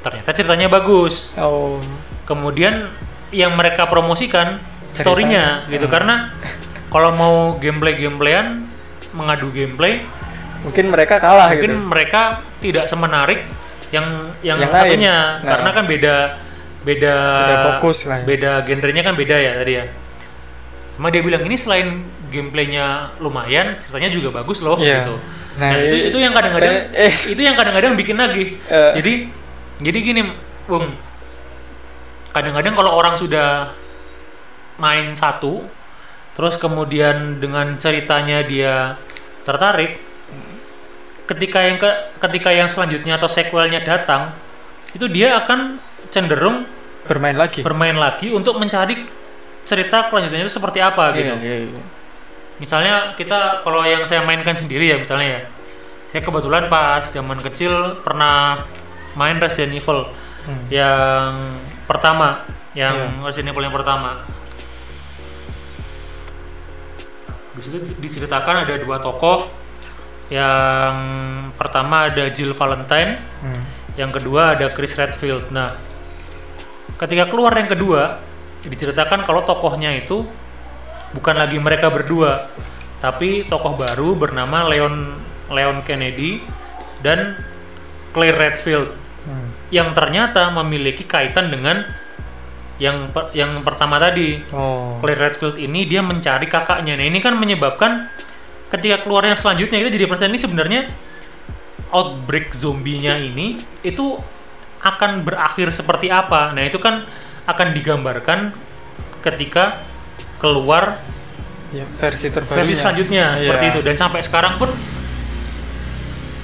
ternyata 0.00 0.32
ceritanya 0.32 0.68
bagus. 0.72 1.28
oh 1.36 1.76
Kemudian 2.24 2.88
yang 3.32 3.52
mereka 3.52 3.88
promosikan. 3.88 4.60
Story-nya 4.94 5.66
gitu 5.66 5.86
Hmm. 5.86 5.94
karena 5.94 6.14
kalau 6.88 7.10
mau 7.10 7.34
gameplay-gameplayan 7.56 8.68
mengadu 9.12 9.48
gameplay 9.50 10.04
mungkin 10.60 10.88
mereka 10.88 11.18
kalah 11.18 11.50
mungkin 11.50 11.70
gitu 11.74 11.88
mereka 11.88 12.20
tidak 12.58 12.84
semenarik 12.86 13.42
yang 13.90 14.06
yang, 14.40 14.56
Yang 14.56 14.70
lain. 14.70 14.82
satunya 14.86 15.16
Nah. 15.40 15.48
karena 15.48 15.70
kan 15.70 15.84
beda 15.86 16.14
beda 16.82 17.16
Beda 17.42 17.56
fokus 17.70 17.98
lah 18.04 18.18
ya. 18.18 18.24
beda 18.24 18.52
genrenya 18.62 19.02
kan 19.02 19.14
beda 19.14 19.36
ya 19.36 19.52
tadi 19.56 19.72
ya 19.74 19.86
Cuma 20.92 21.08
dia 21.08 21.24
bilang 21.24 21.42
ini 21.42 21.56
selain 21.56 21.88
gameplaynya 22.28 23.16
lumayan 23.18 23.80
ceritanya 23.80 24.12
juga 24.12 24.28
bagus 24.34 24.60
loh 24.60 24.76
Iya. 24.76 25.02
gitu 25.02 25.16
Nah, 25.52 25.68
nah, 25.68 25.78
itu 25.78 25.96
itu 26.08 26.16
yang 26.16 26.32
kadang-kadang 26.32 26.74
eh, 27.04 27.12
itu 27.26 27.40
yang 27.40 27.52
kadang-kadang 27.52 27.92
bikin 27.92 28.16
lagi 28.16 28.56
Eh. 28.62 28.92
jadi 28.96 29.12
jadi 29.82 29.98
gini 30.00 30.22
bung 30.64 30.92
kadang-kadang 32.32 32.72
kalau 32.72 32.92
orang 32.92 33.14
sudah 33.14 33.72
main 34.82 35.14
satu 35.14 35.62
terus 36.34 36.58
kemudian 36.58 37.38
dengan 37.38 37.78
ceritanya 37.78 38.42
dia 38.42 38.98
tertarik 39.46 40.02
ketika 41.30 41.58
yang 41.62 41.78
ke, 41.78 41.90
ketika 42.18 42.50
yang 42.50 42.66
selanjutnya 42.66 43.14
atau 43.16 43.30
sequelnya 43.30 43.80
datang 43.86 44.34
itu 44.92 45.06
dia 45.08 45.38
akan 45.38 45.78
cenderung 46.10 46.66
bermain 47.06 47.38
lagi 47.38 47.62
bermain 47.62 47.94
lagi 47.96 48.34
untuk 48.34 48.58
mencari 48.58 49.06
cerita 49.62 50.10
kelanjutannya 50.10 50.44
itu 50.44 50.54
seperti 50.58 50.82
apa 50.82 51.14
gitu 51.14 51.32
Iya, 51.38 51.38
iya, 51.38 51.56
iya. 51.70 51.82
misalnya 52.58 52.94
kita 53.14 53.62
kalau 53.62 53.86
yang 53.86 54.02
saya 54.02 54.26
mainkan 54.26 54.58
sendiri 54.58 54.90
ya 54.90 54.96
misalnya 54.98 55.38
ya 55.38 55.40
saya 56.10 56.20
kebetulan 56.20 56.66
pas 56.68 57.06
zaman 57.06 57.38
kecil 57.40 57.96
pernah 58.02 58.66
main 59.14 59.38
Resident 59.38 59.78
Evil 59.78 60.10
Hmm. 60.42 60.66
yang 60.66 61.30
pertama 61.86 62.42
yang 62.74 62.98
Iya. 63.14 63.30
Resident 63.30 63.54
Evil 63.54 63.62
yang 63.70 63.76
pertama 63.78 64.26
di 67.52 67.60
situ 67.60 67.76
diceritakan 68.00 68.64
ada 68.64 68.74
dua 68.76 68.96
tokoh 68.98 69.44
yang 70.32 70.96
pertama 71.54 72.08
ada 72.08 72.32
Jill 72.32 72.56
Valentine 72.56 73.20
Hmm. 73.42 73.62
yang 73.94 74.08
kedua 74.08 74.56
ada 74.56 74.72
Chris 74.72 74.96
Redfield 74.96 75.50
nah 75.50 75.76
ketika 76.96 77.28
keluar 77.28 77.52
yang 77.52 77.68
kedua 77.68 78.22
diceritakan 78.62 79.26
kalau 79.26 79.42
tokohnya 79.42 79.92
itu 79.92 80.22
bukan 81.12 81.36
lagi 81.36 81.58
mereka 81.58 81.90
berdua 81.90 82.48
tapi 83.02 83.44
tokoh 83.44 83.74
baru 83.74 84.14
bernama 84.14 84.64
Leon 84.70 85.18
Leon 85.50 85.82
Kennedy 85.82 86.40
dan 87.04 87.36
Claire 88.10 88.38
Redfield 88.38 88.90
Hmm. 89.22 89.46
yang 89.70 89.94
ternyata 89.94 90.50
memiliki 90.50 91.06
kaitan 91.06 91.46
dengan 91.46 91.86
yang 92.82 93.06
per- 93.08 93.30
yang 93.32 93.62
pertama 93.62 93.94
tadi 93.96 94.42
Oh. 94.50 94.98
Claire 94.98 95.30
Redfield 95.30 95.54
ini 95.56 95.86
dia 95.86 96.02
mencari 96.02 96.46
kakaknya 96.46 96.94
nah 96.94 97.04
ini 97.04 97.18
kan 97.18 97.34
menyebabkan 97.34 98.10
ketika 98.68 99.00
keluar 99.00 99.22
yang 99.22 99.36
selanjutnya 99.36 99.78
kita 99.78 99.90
jadi 99.92 100.06
percaya 100.06 100.26
ini 100.26 100.40
sebenarnya 100.40 100.80
outbreak 101.88 102.50
zombinya 102.52 103.14
ini 103.14 103.54
itu 103.80 104.18
akan 104.80 105.22
berakhir 105.22 105.70
seperti 105.70 106.10
apa 106.10 106.50
nah 106.50 106.60
itu 106.60 106.76
kan 106.76 107.06
akan 107.44 107.68
digambarkan 107.70 108.50
ketika 109.20 109.78
keluar 110.36 110.98
Ya, 111.70 111.88
versi 111.96 112.28
terbarunya. 112.28 112.58
versi 112.58 112.74
selanjutnya 112.74 113.24
seperti 113.34 113.64
Iya. 113.64 113.72
itu 113.72 113.80
dan 113.80 113.96
sampai 113.96 114.20
sekarang 114.20 114.60
pun 114.60 114.68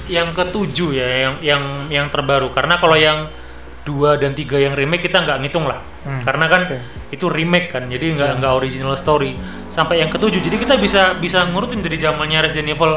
yang 0.09 0.33
ketujuh 0.33 0.89
ya 0.91 1.07
yang 1.21 1.35
yang 1.39 1.63
yang 1.87 2.07
terbaru 2.07 2.49
karena 2.49 2.81
kalau 2.81 2.97
yang 2.97 3.29
dua 3.89 4.21
dan 4.21 4.37
tiga 4.37 4.61
yang 4.61 4.77
remake 4.77 5.09
kita 5.09 5.25
nggak 5.25 5.37
ngitung 5.41 5.65
lah. 5.65 5.81
Hmm, 6.05 6.21
karena 6.21 6.45
kan 6.45 6.61
oke. 6.69 6.77
itu 7.09 7.25
remake 7.25 7.73
kan 7.73 7.89
jadi 7.89 8.05
nggak 8.13 8.29
Hmm. 8.29 8.39
nggak 8.39 8.53
original 8.53 8.93
story. 8.93 9.33
Sampai 9.73 9.97
yang 9.99 10.13
ketujuh 10.13 10.37
jadi 10.37 10.57
kita 10.61 10.77
bisa 10.77 11.17
bisa 11.17 11.49
ngurutin 11.49 11.81
dari 11.81 11.97
zamannya 11.97 12.45
Resident 12.45 12.69
Evil 12.69 12.93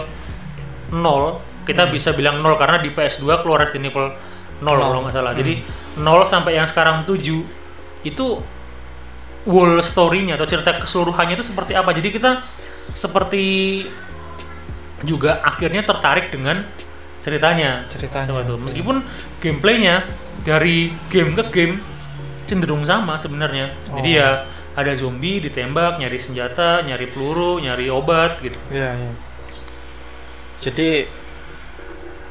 0 0.93 1.41
kita 1.65 1.89
Hmm. 1.89 1.93
bisa 1.97 2.13
bilang 2.13 2.37
0 2.37 2.61
karena 2.61 2.77
di 2.77 2.93
PS2 2.93 3.41
keluar 3.41 3.65
Resident 3.65 3.89
Evil 3.89 4.13
0 4.61 4.77
kalau 4.79 5.01
nggak 5.03 5.15
salah. 5.17 5.33
Hmm. 5.33 5.41
jadi 5.41 5.55
0 5.97 6.29
sampai 6.29 6.61
yang 6.61 6.69
sekarang 6.69 7.09
7 7.09 7.41
itu 8.05 8.27
whole 9.43 9.83
story-nya 9.83 10.39
atau 10.39 10.47
cerita 10.47 10.77
keseluruhannya 10.77 11.35
itu 11.35 11.43
seperti 11.43 11.73
apa. 11.75 11.91
Jadi 11.91 12.09
kita 12.15 12.47
seperti 12.95 13.45
juga 15.03 15.43
akhirnya 15.43 15.83
tertarik 15.83 16.31
dengan 16.31 16.63
ceritanya. 17.19 17.83
Ceritanya, 17.91 18.43
itu. 18.43 18.55
Meskipun 18.59 19.03
gameplaynya 19.39 20.07
dari 20.41 20.91
game 21.07 21.33
ke 21.33 21.45
game 21.49 21.75
cenderung 22.45 22.83
sama 22.83 23.17
sebenarnya 23.17 23.71
jadi 23.93 24.11
Oh. 24.11 24.19
ya 24.19 24.31
ada 24.73 24.93
zombie 24.95 25.39
ditembak 25.39 25.97
nyari 25.97 26.17
senjata 26.17 26.81
nyari 26.81 27.05
peluru 27.07 27.59
nyari 27.59 27.87
obat 27.87 28.41
gitu 28.41 28.57
Iya, 28.69 28.91
iya. 28.95 29.13
Jadi 30.61 31.05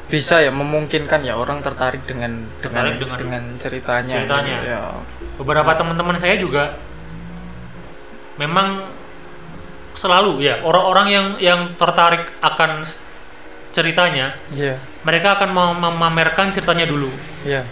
bisa 0.07 0.39
ya 0.39 0.49
memungkinkan 0.49 1.21
ya 1.21 1.35
orang 1.35 1.59
tertarik 1.59 2.03
dengan 2.03 2.47
Tertarik 2.59 2.95
dengan, 2.95 3.17
dengan 3.17 3.43
ceritanya. 3.55 4.07
ceritanya. 4.09 4.57
Ya. 4.61 4.79
beberapa 5.35 5.71
teman-teman 5.73 6.15
saya 6.15 6.35
juga 6.35 6.75
memang 8.35 8.87
selalu 9.93 10.41
ya 10.41 10.61
orang-orang 10.61 11.07
yang 11.07 11.27
yang 11.37 11.59
tertarik 11.75 12.23
akan 12.39 12.83
ceritanya 13.71 14.35
Iya, 14.49 14.79
mereka 15.01 15.35
akan 15.35 15.49
mem- 15.49 15.79
memamerkan 15.81 16.49
ceritanya 16.49 16.85
dulu 16.85 17.11
iya. 17.43 17.63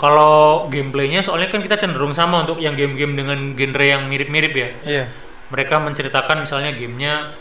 Kalau 0.00 0.64
gameplaynya 0.66 1.20
soalnya 1.20 1.52
kan 1.52 1.60
kita 1.60 1.76
cenderung 1.76 2.16
sama 2.16 2.40
untuk 2.40 2.56
yang 2.56 2.72
game-game 2.72 3.12
dengan 3.12 3.52
genre 3.52 3.84
yang 3.84 4.08
mirip-mirip 4.08 4.52
ya 4.52 4.68
Iya. 4.82 5.04
mereka 5.52 5.76
menceritakan 5.76 6.40
misalnya 6.40 6.72
gamenya 6.72 7.36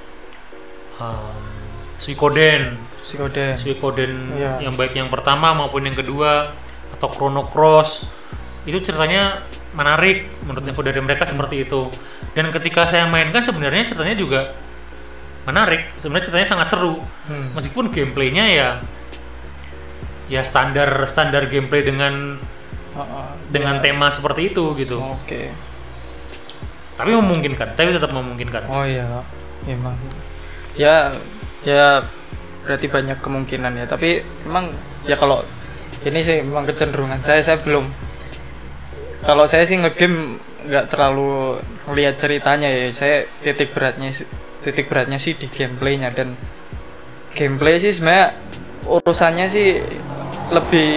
um, 1.00 1.40
Suikoden 1.96 2.76
Psikoden. 3.00 3.56
Suikoden 3.56 4.12
Iya. 4.36 4.60
yang 4.62 4.76
baik 4.76 4.92
yang 4.94 5.08
pertama 5.08 5.52
maupun 5.52 5.84
yang 5.84 5.96
kedua 5.96 6.52
atau 6.94 7.08
Chrono 7.08 7.48
Cross 7.48 8.04
itu 8.64 8.76
ceritanya 8.80 9.40
menarik 9.72 10.28
menurut 10.44 10.62
info 10.62 10.82
dari 10.82 11.00
mereka 11.00 11.24
seperti 11.24 11.64
itu 11.64 11.88
dan 12.36 12.52
ketika 12.52 12.84
saya 12.86 13.08
mainkan 13.08 13.40
sebenarnya 13.40 13.88
ceritanya 13.88 14.16
juga 14.16 14.42
menarik 15.46 15.88
sebenarnya 15.98 16.26
ceritanya 16.28 16.50
sangat 16.50 16.68
seru 16.70 17.00
Hmm. 17.26 17.56
meskipun 17.56 17.88
gameplaynya 17.88 18.46
ya 18.50 18.70
ya 20.30 20.46
standar 20.46 20.88
standar 21.10 21.50
gameplay 21.50 21.82
dengan 21.84 22.38
Oh, 22.98 23.06
oh. 23.06 23.28
dengan 23.54 23.80
Ya. 23.80 23.90
tema 23.94 24.10
seperti 24.10 24.50
itu 24.52 24.74
gitu 24.76 24.98
Oke. 24.98 25.54
tapi 26.98 27.16
memungkinkan 27.16 27.78
tapi 27.78 27.96
tetap 27.96 28.12
memungkinkan 28.12 28.66
Oh 28.68 28.84
iya, 28.84 29.24
memang. 29.64 29.96
Ya, 30.76 31.14
ya 31.64 32.04
berarti 32.66 32.88
banyak 32.92 33.18
kemungkinan 33.24 33.72
ya. 33.80 33.86
Tapi 33.88 34.24
memang 34.44 34.72
ya 35.08 35.16
kalau 35.16 35.48
ini 36.04 36.20
sih 36.20 36.44
memang 36.44 36.68
kecenderungan 36.68 37.20
saya 37.24 37.40
saya 37.40 37.58
belum. 37.64 37.88
Kalau 39.24 39.48
saya 39.48 39.64
sih 39.68 39.80
ngegame 39.80 40.40
nggak 40.68 40.92
terlalu 40.92 41.60
melihat 41.88 42.16
ceritanya 42.20 42.68
ya. 42.68 42.88
Saya 42.92 43.28
titik 43.44 43.72
beratnya 43.72 44.12
titik 44.60 44.92
beratnya 44.92 45.16
sih 45.20 45.40
di 45.40 45.48
gameplaynya 45.48 46.12
dan 46.12 46.36
gameplay 47.32 47.80
sih 47.80 47.96
sebenarnya 47.96 48.36
urusannya 48.88 49.46
sih 49.48 49.80
lebih 50.50 50.92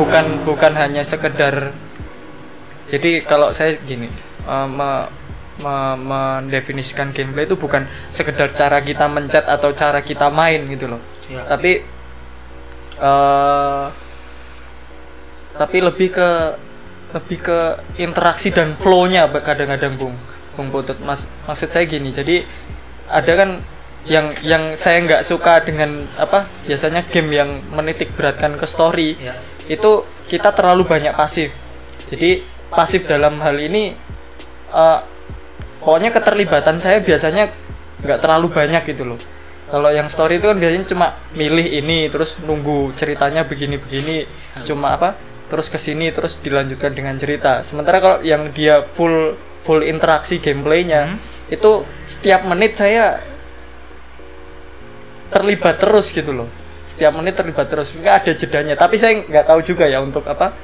bukan 0.00 0.44
bukan 0.48 0.72
hanya 0.76 1.04
sekedar 1.04 1.72
jadi 2.86 3.20
kalau 3.24 3.52
saya 3.52 3.76
gini 3.82 4.08
eh, 4.46 4.68
me- 4.68 5.08
me- 5.60 5.98
mendefinisikan 6.00 7.10
gameplay 7.12 7.48
itu 7.48 7.56
bukan 7.56 7.88
sekedar 8.08 8.52
cara 8.52 8.80
kita 8.84 9.08
mencet 9.08 9.44
atau 9.48 9.72
cara 9.72 10.04
kita 10.04 10.28
main 10.28 10.64
gitu 10.68 10.86
loh. 10.86 11.00
Ya. 11.26 11.48
Tapi 11.48 11.82
eh 12.96 13.84
tapi 15.56 15.76
lebih 15.80 16.12
ke 16.12 16.28
lebih 17.16 17.38
ke 17.40 17.58
interaksi 17.96 18.52
dan 18.52 18.76
flow-nya 18.76 19.28
kadang-kadang 19.40 19.96
Bung. 19.96 20.16
Bung 20.56 20.68
Putut 20.72 20.96
Mas 21.04 21.28
maksud 21.44 21.68
saya 21.68 21.84
gini 21.84 22.12
jadi 22.12 22.40
ada 23.08 23.32
kan 23.36 23.50
yang 24.06 24.30
yang 24.40 24.70
saya 24.72 25.02
nggak 25.02 25.22
suka 25.26 25.60
dengan 25.66 26.06
apa 26.14 26.46
biasanya 26.64 27.02
game 27.10 27.30
yang 27.34 27.50
menitik 27.74 28.14
beratkan 28.14 28.54
ke 28.54 28.66
story 28.66 29.18
Ya. 29.18 29.34
itu 29.66 30.06
kita 30.30 30.54
terlalu 30.54 30.86
banyak 30.86 31.10
pasif 31.12 31.50
jadi 32.06 32.42
pasif 32.70 33.06
dalam 33.06 33.42
hal 33.42 33.58
ini 33.58 33.94
eh, 34.70 34.98
pokoknya 35.82 36.10
keterlibatan 36.14 36.78
saya 36.78 37.02
biasanya 37.02 37.50
nggak 38.02 38.18
terlalu 38.22 38.46
banyak 38.50 38.82
gitu 38.86 39.02
loh 39.14 39.18
kalau 39.66 39.90
yang 39.90 40.06
story 40.06 40.38
itu 40.38 40.46
kan 40.46 40.58
biasanya 40.62 40.86
cuma 40.86 41.06
milih 41.34 41.66
ini 41.66 42.06
terus 42.06 42.38
nunggu 42.38 42.94
ceritanya 42.94 43.42
begini-begini 43.42 44.22
cuma 44.62 44.94
apa 44.94 45.18
terus 45.46 45.66
ke 45.66 45.78
sini 45.78 46.10
terus 46.10 46.38
dilanjutkan 46.38 46.94
dengan 46.94 47.14
cerita 47.18 47.62
sementara 47.66 47.98
kalau 47.98 48.18
yang 48.22 48.50
dia 48.54 48.86
full 48.94 49.34
full 49.66 49.82
interaksi 49.82 50.38
gameplaynya 50.38 51.18
Hmm. 51.18 51.18
itu 51.46 51.82
setiap 52.06 52.42
menit 52.42 52.74
saya 52.74 53.18
terlibat 55.30 55.76
terus 55.78 56.10
gitu 56.10 56.32
loh 56.32 56.48
setiap 56.86 57.12
menit 57.12 57.36
terlibat 57.36 57.66
terus 57.68 57.92
nggak 57.92 58.14
ada 58.24 58.32
jedanya 58.32 58.74
tapi 58.74 58.96
saya 58.96 59.20
nggak 59.20 59.44
tahu 59.46 59.60
juga 59.60 59.84
ya 59.84 60.00
untuk 60.00 60.24
apa 60.24 60.54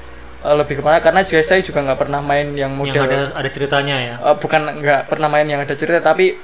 eh, 0.43 0.55
lebih 0.57 0.81
ke 0.81 0.83
mana 0.83 0.99
karena 1.03 1.21
juga 1.21 1.43
saya 1.45 1.61
juga 1.61 1.83
nggak 1.83 1.99
pernah 1.99 2.21
main 2.23 2.55
yang 2.55 2.73
Yang 2.73 2.95
model 2.95 3.03
ada 3.05 3.19
ada 3.37 3.49
ceritanya 3.51 3.97
ya. 4.01 4.15
eh, 4.23 4.37
bukan 4.39 4.61
nggak 4.81 5.01
pernah 5.11 5.29
main 5.29 5.47
yang 5.47 5.61
ada 5.61 5.75
cerita 5.75 6.01
tapi 6.01 6.39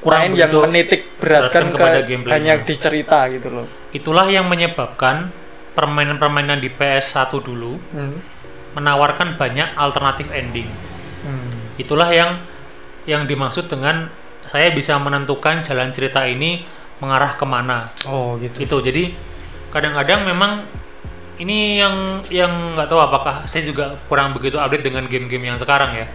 Kurang 0.00 0.32
main 0.32 0.48
yang 0.48 0.48
menitik 0.48 1.20
beratkan 1.20 1.68
beratkan 1.68 2.16
ke 2.24 2.32
hanya 2.32 2.56
di 2.64 2.72
cerita 2.72 3.28
gitu 3.28 3.52
loh 3.52 3.66
Itulah 3.92 4.26
yang 4.32 4.48
menyebabkan 4.48 5.28
permainan-permainan 5.76 6.62
di 6.62 6.70
PS1 6.72 7.30
dulu 7.42 7.76
Hmm. 7.92 8.16
menawarkan 8.74 9.38
banyak 9.38 9.76
alternatif 9.78 10.34
ending. 10.34 10.66
Hmm. 11.22 11.78
Itulah 11.78 12.10
yang 12.10 12.42
yang 13.04 13.28
dimaksud 13.28 13.70
dengan 13.70 14.08
saya 14.48 14.72
bisa 14.74 14.96
menentukan 14.98 15.62
jalan 15.62 15.92
cerita 15.94 16.24
ini 16.26 16.64
mengarah 17.02 17.34
ke 17.34 17.44
mana. 17.44 17.90
oh 18.06 18.36
gitu 18.38 18.62
Gitu. 18.62 18.76
Jadi 18.84 19.04
kadang-kadang 19.70 20.22
memang 20.26 20.62
ini 21.42 21.82
yang 21.82 22.22
yang 22.30 22.78
nggak 22.78 22.86
tahu 22.86 23.00
apakah 23.02 23.42
saya 23.50 23.66
juga 23.66 23.98
kurang 24.06 24.30
begitu 24.30 24.54
update 24.54 24.86
dengan 24.86 25.10
game-game 25.10 25.50
yang 25.50 25.58
sekarang 25.58 25.94
ya. 25.98 26.06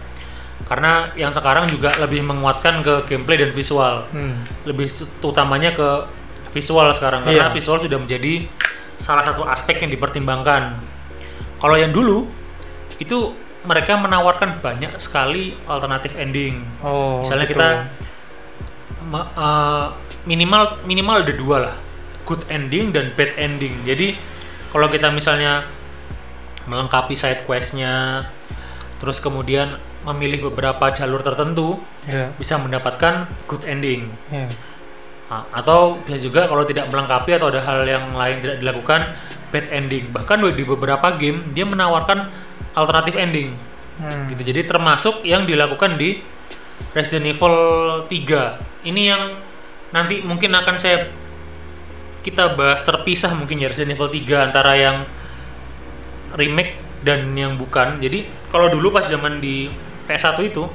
Karena 0.64 1.12
yang 1.16 1.28
sekarang 1.32 1.68
juga 1.68 1.92
lebih 2.00 2.24
menguatkan 2.24 2.80
ke 2.80 3.04
gameplay 3.10 3.36
dan 3.36 3.50
visual. 3.52 4.06
Hmm. 4.12 4.44
Lebih 4.64 4.92
utamanya 5.20 5.68
ke 5.72 5.88
visual 6.56 6.88
sekarang 6.96 7.22
karena 7.24 7.48
Iya. 7.48 7.54
visual 7.54 7.78
sudah 7.80 7.98
menjadi 8.00 8.48
salah 8.96 9.24
satu 9.24 9.44
aspek 9.44 9.80
yang 9.84 9.90
dipertimbangkan. 9.92 10.76
Kalau 11.60 11.76
yang 11.76 11.92
dulu 11.92 12.24
itu 12.96 13.32
mereka 13.64 13.92
menawarkan 13.96 14.60
banyak 14.64 14.96
sekali 14.96 15.52
alternatif 15.68 16.16
ending. 16.16 16.64
oh 16.80 17.20
Misalnya 17.20 17.44
gitu. 17.44 17.60
kita 17.60 17.68
eh, 19.36 19.86
minimal 20.30 20.78
minimal 20.86 21.26
ada 21.26 21.34
dua 21.34 21.56
lah, 21.58 21.74
good 22.22 22.46
ending 22.46 22.94
dan 22.94 23.10
bad 23.18 23.34
ending. 23.34 23.82
Jadi 23.82 24.14
kalau 24.70 24.86
kita 24.86 25.10
misalnya 25.10 25.66
melengkapi 26.70 27.18
side 27.18 27.42
questnya, 27.42 28.22
terus 29.02 29.18
kemudian 29.18 29.74
memilih 30.06 30.48
beberapa 30.54 30.94
jalur 30.94 31.18
tertentu, 31.26 31.82
ya 32.06 32.30
bisa 32.38 32.54
mendapatkan 32.62 33.26
good 33.50 33.66
ending. 33.66 34.06
ya 34.30 34.46
Nah, 35.30 35.46
atau 35.54 35.94
bisa 35.94 36.18
juga 36.18 36.50
kalau 36.50 36.66
tidak 36.66 36.90
melengkapi 36.90 37.38
atau 37.38 37.54
ada 37.54 37.62
hal 37.62 37.86
yang 37.86 38.10
lain 38.18 38.42
tidak 38.42 38.58
dilakukan 38.58 39.14
bad 39.54 39.66
ending. 39.70 40.10
Bahkan 40.10 40.42
di 40.58 40.66
beberapa 40.66 41.14
game 41.14 41.38
dia 41.54 41.62
menawarkan 41.62 42.26
alternatif 42.74 43.14
ending 43.14 43.54
Hmm. 44.00 44.32
gitu. 44.32 44.42
Jadi 44.42 44.64
termasuk 44.64 45.22
yang 45.28 45.44
dilakukan 45.44 45.94
di 46.00 46.18
Resident 46.96 47.36
Evil 47.36 47.54
3. 48.08 48.58
Ini 48.82 49.02
yang 49.12 49.22
nanti 49.90 50.22
mungkin 50.22 50.54
akan 50.54 50.76
saya 50.78 51.10
kita 52.20 52.52
bahas 52.54 52.84
terpisah 52.84 53.32
mungkin 53.32 53.58
ya 53.58 53.72
Resident 53.72 53.96
Evil 53.96 54.12
3 54.12 54.48
antara 54.52 54.76
yang 54.76 54.96
remake 56.36 56.76
dan 57.00 57.32
yang 57.32 57.56
bukan. 57.56 57.98
Jadi 57.98 58.28
kalau 58.52 58.68
dulu 58.68 58.92
pas 58.92 59.08
zaman 59.08 59.40
di 59.40 59.72
PS1 60.04 60.36
itu 60.44 60.68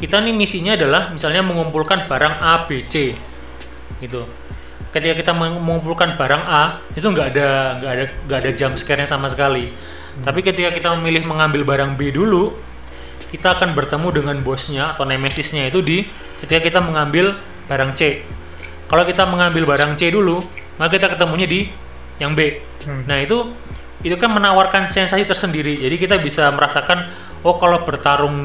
kita 0.00 0.16
nih 0.24 0.32
misinya 0.32 0.72
adalah 0.74 1.12
misalnya 1.12 1.44
mengumpulkan 1.44 2.08
barang 2.08 2.34
A, 2.40 2.64
B, 2.64 2.88
C 2.88 3.12
gitu. 4.00 4.24
Ketika 4.90 5.14
kita 5.14 5.32
meng- 5.36 5.60
mengumpulkan 5.62 6.18
barang 6.18 6.42
A 6.42 6.82
itu 6.96 7.06
nggak 7.06 7.26
ada 7.36 7.48
nggak 7.78 7.92
ada 7.92 8.04
nggak 8.26 8.38
ada 8.42 8.50
jump 8.56 8.74
scare-nya 8.80 9.06
sama 9.06 9.30
sekali. 9.30 9.70
Tapi 10.24 10.42
ketika 10.42 10.74
kita 10.74 10.88
memilih 10.98 11.22
mengambil 11.22 11.62
barang 11.62 11.94
B 11.94 12.10
dulu, 12.10 12.58
kita 13.30 13.54
akan 13.54 13.78
bertemu 13.78 14.08
dengan 14.10 14.36
bosnya 14.42 14.90
atau 14.96 15.06
nemesisnya 15.06 15.70
itu 15.70 15.78
di 15.84 16.02
ketika 16.42 16.58
kita 16.66 16.80
mengambil 16.82 17.38
barang 17.70 17.94
C. 17.94 18.26
Kalau 18.90 19.06
kita 19.06 19.22
mengambil 19.30 19.62
barang 19.70 19.94
C 19.94 20.10
dulu, 20.10 20.42
maka 20.74 20.98
kita 20.98 21.14
ketemunya 21.14 21.46
di 21.46 21.70
yang 22.18 22.34
B. 22.34 22.58
Hmm. 22.82 23.06
Nah 23.06 23.22
itu 23.22 23.54
itu 24.02 24.16
kan 24.18 24.34
menawarkan 24.34 24.90
sensasi 24.90 25.22
tersendiri. 25.22 25.78
Jadi 25.78 25.94
kita 25.94 26.18
bisa 26.18 26.50
merasakan 26.50 27.06
oh 27.46 27.54
kalau 27.62 27.86
bertarung 27.86 28.36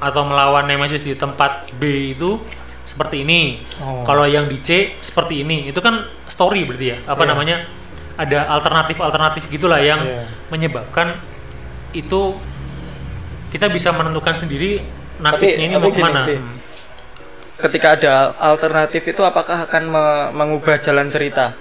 atau 0.00 0.22
melawan 0.24 0.64
nemesis 0.64 1.04
di 1.04 1.12
tempat 1.12 1.68
B 1.76 2.16
itu 2.16 2.40
seperti 2.88 3.22
ini. 3.22 3.62
Oh. 3.78 4.02
Kalau 4.02 4.24
yang 4.24 4.48
di 4.48 4.58
C 4.64 4.96
seperti 4.98 5.44
ini. 5.44 5.68
Itu 5.68 5.84
kan 5.84 6.08
story 6.26 6.64
berarti 6.64 6.86
ya. 6.88 6.98
Apa 7.04 7.22
Iya. 7.22 7.30
namanya? 7.30 7.56
Ada 8.16 8.48
alternatif-alternatif 8.48 9.52
gitulah 9.52 9.78
yang 9.82 10.00
Iya. 10.02 10.24
menyebabkan 10.48 11.20
itu 11.92 12.36
kita 13.52 13.68
bisa 13.68 13.92
menentukan 13.92 14.40
sendiri 14.40 14.80
nasibnya 15.20 15.64
ini 15.68 15.74
tapi 15.76 15.84
mau 15.84 15.90
gini, 15.92 16.00
ke 16.00 16.02
mana. 16.08 16.22
Di. 16.24 16.36
Hmm. 17.62 17.64
ketika 17.64 17.88
ada 17.94 18.12
alternatif 18.36 19.06
itu 19.06 19.22
apakah 19.22 19.62
akan 19.62 19.82
me- 19.86 20.30
mengubah 20.34 20.74
jalan 20.76 21.06
cerita 21.06 21.54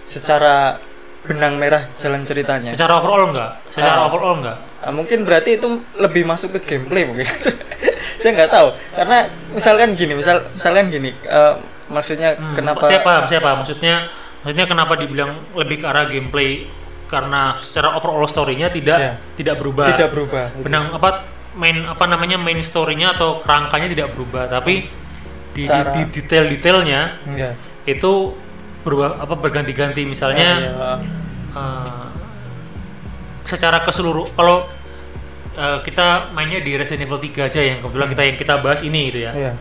secara 0.00 0.80
benang 1.20 1.54
merah 1.54 1.90
jalan 1.96 2.22
ceritanya 2.22 2.72
Secara 2.72 2.96
overall 2.96 3.28
enggak? 3.28 3.50
Secara 3.68 4.00
Ah. 4.00 4.08
overall 4.08 4.40
enggak? 4.40 4.56
Ah, 4.78 4.88
mungkin 4.88 5.22
berarti 5.22 5.58
itu 5.58 5.68
lebih 5.94 6.24
masuk 6.24 6.56
ke 6.56 6.60
gameplay 6.64 7.04
mungkin 7.04 7.26
saya 8.18 8.30
nggak 8.32 8.48
tahu 8.48 8.68
karena 8.94 9.18
misalkan 9.50 9.92
gini 9.92 10.12
misal 10.14 10.46
misalkan 10.48 10.88
gini 10.88 11.10
eh, 11.20 11.54
maksudnya 11.86 12.34
Hmm, 12.34 12.54
kenapa 12.54 12.80
Saya 12.82 13.00
paham, 13.02 13.24
saya 13.26 13.40
paham. 13.40 13.58
Maksudnya, 13.60 14.08
maksudnya 14.40 14.66
kenapa 14.66 14.94
dibilang 14.94 15.36
lebih 15.52 15.82
ke 15.82 15.86
arah 15.86 16.06
gameplay 16.06 16.64
karena 17.06 17.52
secara 17.54 17.92
overall 17.92 18.24
story-nya 18.24 18.68
tidak 18.68 18.98
Iya. 18.98 19.12
tidak 19.34 19.54
berubah. 19.58 19.86
tidak 19.90 20.08
berubah 20.10 20.44
Benang 20.60 20.88
apa 20.90 21.24
main 21.52 21.82
apa 21.82 22.04
namanya 22.06 22.38
main 22.38 22.60
story-nya 22.60 23.12
atau 23.12 23.42
kerangkanya 23.42 23.88
tidak 23.88 24.08
berubah, 24.14 24.46
tapi 24.46 24.86
di, 24.86 25.07
di, 25.58 25.66
Cara- 25.66 25.90
di 25.90 26.02
detail-detailnya 26.08 27.00
Iya. 27.28 27.50
itu 27.84 28.38
berubah 28.80 29.18
apa 29.18 29.34
berganti-ganti. 29.34 30.06
Misalnya 30.06 30.50
Iya. 30.62 30.92
eh, 31.52 32.06
secara 33.42 33.82
ke 33.82 33.90
seluruh 33.90 34.28
kalau 34.32 34.70
eh, 35.52 35.78
kita 35.82 36.30
mainnya 36.30 36.62
di 36.62 36.78
Resident 36.78 37.02
Evil 37.04 37.18
3 37.18 37.50
aja 37.50 37.58
yang 37.58 37.82
kebetulan 37.82 38.08
kita 38.08 38.22
yang 38.24 38.38
kita 38.38 38.54
bahas 38.58 38.80
ini 38.80 39.10
gitu 39.10 39.26
ya. 39.26 39.32
Iya. 39.34 39.52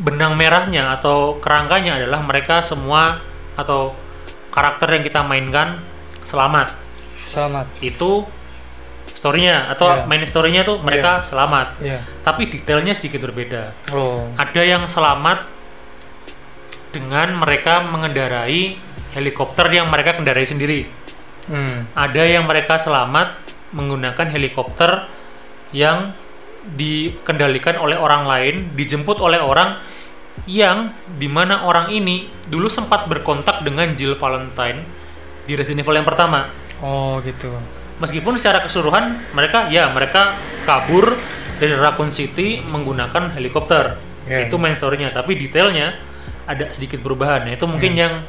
benang 0.00 0.32
merahnya 0.32 0.96
atau 0.96 1.36
kerangkanya 1.36 2.00
adalah 2.00 2.24
mereka 2.24 2.64
semua 2.64 3.20
atau 3.52 3.92
karakter 4.48 4.96
yang 4.96 5.04
kita 5.04 5.20
mainkan 5.20 5.76
selamat 6.24 6.72
selamat 7.28 7.68
itu 7.84 8.24
storynya 9.20 9.68
atau 9.68 9.92
Iya. 9.92 10.08
main 10.08 10.24
storynya 10.24 10.62
tuh 10.64 10.80
mereka 10.80 11.20
selamat 11.20 11.84
Iya. 11.84 12.00
tapi 12.24 12.48
detailnya 12.48 12.96
sedikit 12.96 13.20
berbeda 13.28 13.76
oh 13.92 14.32
ada 14.40 14.62
yang 14.64 14.88
selamat 14.88 15.44
dengan 16.90 17.36
mereka 17.36 17.84
mengendarai 17.84 18.80
helikopter 19.12 19.68
yang 19.68 19.92
mereka 19.92 20.16
kendarai 20.16 20.48
sendiri 20.48 20.88
hmm. 21.52 21.92
ada 21.92 22.22
yang 22.24 22.48
mereka 22.48 22.80
selamat 22.80 23.36
menggunakan 23.76 24.26
helikopter 24.32 25.06
yang 25.70 26.16
dikendalikan 26.60 27.80
oleh 27.80 27.96
orang 27.96 28.28
lain, 28.28 28.76
dijemput 28.76 29.16
oleh 29.16 29.40
orang 29.40 29.80
yang 30.44 30.92
di 31.16 31.24
mana 31.28 31.64
orang 31.64 31.88
ini 31.88 32.28
dulu 32.48 32.68
sempat 32.68 33.06
berkontak 33.08 33.62
dengan 33.64 33.92
Jill 33.96 34.16
Valentine 34.16 34.84
di 35.44 35.56
Resident 35.56 35.84
Evil 35.84 36.00
yang 36.00 36.08
pertama. 36.08 36.48
oh 36.80 37.20
gitu 37.24 37.48
Meskipun 38.00 38.40
secara 38.40 38.64
keseluruhan 38.64 39.20
mereka 39.36 39.68
ya 39.68 39.92
mereka 39.92 40.34
kabur 40.64 41.12
dari 41.60 41.76
Raccoon 41.76 42.10
City 42.10 42.64
menggunakan 42.64 43.36
helikopter. 43.36 44.00
Ya. 44.24 44.48
Itu 44.48 44.56
main 44.56 44.72
story-nya, 44.72 45.12
tapi 45.12 45.36
detailnya 45.36 46.00
ada 46.48 46.72
sedikit 46.72 47.04
perubahan. 47.04 47.44
Nah, 47.44 47.52
itu 47.52 47.68
mungkin 47.68 47.92
yang 47.94 48.24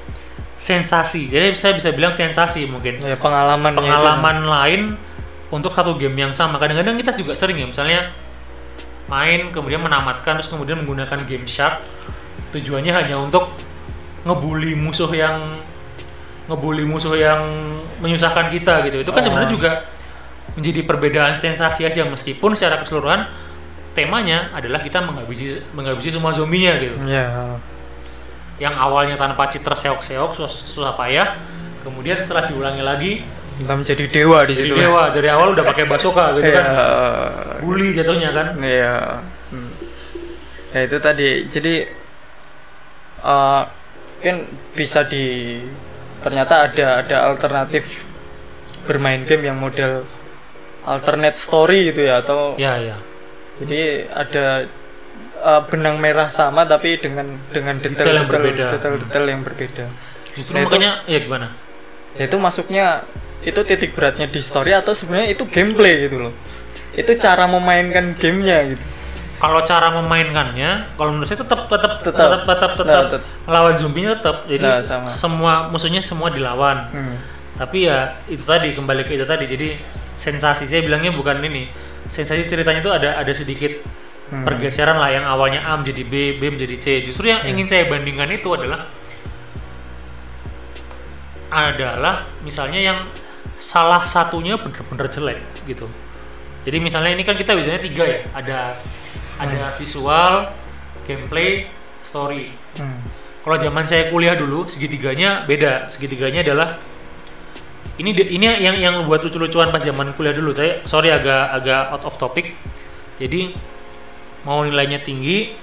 sensasi. 0.59 1.31
Jadi 1.31 1.57
saya 1.57 1.73
bisa 1.73 1.89
bilang 1.95 2.13
sensasi 2.13 2.69
mungkin 2.69 3.01
ya 3.01 3.17
pengalaman 3.17 3.73
pengalaman 3.73 4.37
lain 4.45 4.81
untuk 5.49 5.73
satu 5.73 5.97
game 5.97 6.13
yang 6.19 6.35
sama. 6.35 6.61
Kadang-kadang 6.61 6.99
kita 6.99 7.15
juga 7.17 7.33
sering 7.33 7.57
ya, 7.57 7.65
misalnya 7.65 8.13
main 9.09 9.49
kemudian 9.49 9.81
menamatkan 9.81 10.39
terus 10.39 10.47
kemudian 10.47 10.79
menggunakan 10.79 11.19
game 11.27 11.43
shark 11.43 11.83
tujuannya 12.55 12.95
hanya 12.95 13.19
untuk 13.19 13.51
ngebully 14.23 14.77
musuh 14.77 15.11
yang 15.11 15.59
ngebully 16.51 16.83
musuh 16.83 17.15
yang 17.15 17.39
menyusahkan 18.03 18.51
kita 18.51 18.83
gitu. 18.91 18.99
Itu 18.99 19.11
kan 19.15 19.23
Oh. 19.23 19.31
sebenarnya 19.31 19.51
juga 19.51 19.71
menjadi 20.59 20.83
perbedaan 20.83 21.39
sensasi 21.39 21.87
aja. 21.87 22.03
Meskipun 22.03 22.59
secara 22.59 22.83
keseluruhan 22.83 23.23
temanya 23.91 24.51
adalah 24.51 24.79
kita 24.79 24.99
menghabisi 24.99 25.63
menghabisi 25.71 26.11
semua 26.11 26.35
zombinya 26.35 26.75
gitu. 26.77 26.95
Ya 27.07 27.55
yang 28.61 28.77
awalnya 28.77 29.17
tanpa 29.17 29.49
citra 29.49 29.73
seok-seok 29.73 30.37
susah, 30.37 30.51
susah 30.51 30.93
payah. 30.93 31.33
Kemudian 31.81 32.21
setelah 32.21 32.45
diulangi 32.45 32.83
lagi 32.85 33.11
kita 33.57 33.73
menjadi 33.73 34.05
dewa 34.05 34.45
di 34.45 34.53
situ. 34.53 34.73
dewa. 34.77 35.09
Dari 35.09 35.27
awal 35.27 35.57
udah 35.57 35.65
pakai 35.65 35.89
basoka 35.89 36.37
gitu 36.37 36.45
ya 36.45 36.61
kan 36.61 36.67
bully 37.57 37.89
jatuhnya 37.95 38.29
kan. 38.31 38.47
Ya 38.61 39.23
Hmm. 39.49 39.71
ya 40.71 40.79
itu 40.85 40.97
tadi. 40.99 41.29
Jadi 41.49 41.73
eh 43.21 43.61
kan 44.21 44.37
bisa 44.71 45.01
di 45.03 45.57
ternyata 46.21 46.65
ada 46.65 47.01
ada 47.01 47.17
alternatif 47.27 47.85
bermain 48.85 49.21
game 49.23 49.45
yang 49.45 49.57
model 49.57 50.05
alternate 50.83 51.37
story 51.37 51.89
gitu 51.89 52.05
ya 52.05 52.21
atau 52.21 52.57
ya 52.57 52.77
ya. 52.77 52.97
Jadi 53.61 53.81
ada 54.07 54.65
eh, 55.41 55.61
benang 55.69 55.97
merah 55.97 56.25
sama 56.25 56.65
tapi 56.65 56.97
dengan 56.97 57.37
dengan 57.49 57.77
Detail 57.77 57.93
detail 57.97 58.15
yang 58.15 58.27
berbeda. 58.29 58.65
detail 58.73 58.93
detail 58.97 59.25
yang 59.27 59.41
berbeda. 59.41 59.85
Justru 60.33 60.53
Nah, 60.53 60.61
itu- 60.61 60.67
makanya 60.69 60.91
ya 61.05 61.19
gimana? 61.19 61.47
Ya, 62.17 62.23
itu 62.25 62.37
masuknya 62.37 62.85
itu 63.41 63.57
titik 63.63 63.93
beratnya 63.93 64.25
di 64.25 64.37
story 64.37 64.71
atau 64.71 64.93
sebenarnya 64.93 65.33
itu 65.33 65.43
gameplay 65.45 66.05
gitu 66.05 66.29
loh. 66.29 66.33
Itu 66.93 67.13
cara 67.15 67.45
memainkan 67.45 68.13
gamenya 68.15 68.69
gitu 68.69 68.85
kalau 69.41 69.57
cara 69.61 69.89
memainkannya 69.91 70.93
kalau 70.93 71.11
menurut 71.11 71.25
saya 71.25 71.41
tetap 71.41 71.65
tetap 71.65 71.97
Tetap. 71.99 72.13
tetap 72.13 72.41
tetap 72.45 72.71
tetap, 72.77 72.85
Nah, 73.01 73.09
tet- 73.09 73.25
lawan 73.45 73.73
zombinya 73.75 74.13
tetap 74.13 74.45
jadi 74.45 74.67
Nah, 74.67 74.77
sama. 74.79 75.09
semua 75.09 75.53
musuhnya 75.67 75.97
semua 75.99 76.29
dilawan 76.29 76.85
Hmm. 76.87 77.17
tapi 77.57 77.89
ya 77.89 78.13
itu 78.27 78.41
tadi 78.41 78.69
kembali 78.71 79.01
ke 79.01 79.13
itu 79.13 79.25
tadi 79.25 79.45
jadi 79.45 79.73
sensasi 80.13 80.65
saya 80.65 80.81
bilangnya 80.81 81.09
bukan 81.09 81.41
ini 81.41 81.73
sensasi 82.05 82.45
ceritanya 82.45 82.79
itu 82.79 82.91
ada 82.91 83.17
ada 83.17 83.33
sedikit 83.33 83.81
Hmm. 84.29 84.45
pergeseran 84.45 84.95
lah 84.95 85.09
yang 85.09 85.25
awalnya 85.25 85.59
A 85.61 85.75
menjadi 85.75 86.03
B 86.03 86.13
B 86.37 86.47
menjadi 86.47 86.77
C 86.77 86.85
justru 87.03 87.27
yang 87.27 87.41
Ya. 87.41 87.49
ingin 87.49 87.65
saya 87.65 87.83
bandingkan 87.85 88.29
itu 88.29 88.47
adalah 88.47 88.85
adalah 91.49 92.23
misalnya 92.39 92.79
yang 92.79 92.97
salah 93.57 94.05
satunya 94.05 94.55
bener-bener 94.55 95.07
jelek 95.07 95.39
gitu 95.65 95.85
jadi 96.63 96.77
misalnya 96.79 97.11
ini 97.11 97.23
kan 97.23 97.35
kita 97.35 97.51
biasanya 97.51 97.81
tiga 97.81 98.03
ya 98.03 98.19
ada 98.31 98.57
ada 99.41 99.73
visual 99.75 100.33
gameplay 101.09 101.65
story. 102.05 102.53
Hmm. 102.77 102.97
kalau 103.41 103.57
zaman 103.57 103.89
saya 103.89 104.13
kuliah 104.13 104.37
dulu 104.37 104.69
segitiganya 104.69 105.49
beda. 105.49 105.89
Segitiganya 105.89 106.45
adalah 106.45 106.77
ini 107.97 108.13
ini 108.13 108.45
yang 108.61 108.77
yang 108.77 108.95
buat 109.09 109.25
lucu-lucuan 109.25 109.73
pas 109.73 109.81
zaman 109.81 110.13
kuliah 110.13 110.33
dulu. 110.37 110.53
Saya 110.53 110.85
sorry 110.85 111.09
agak 111.09 111.49
agak 111.57 111.81
out 111.89 112.03
of 112.05 112.15
topic. 112.21 112.53
Jadi 113.17 113.53
mau 114.45 114.61
nilainya 114.61 115.01
tinggi 115.01 115.57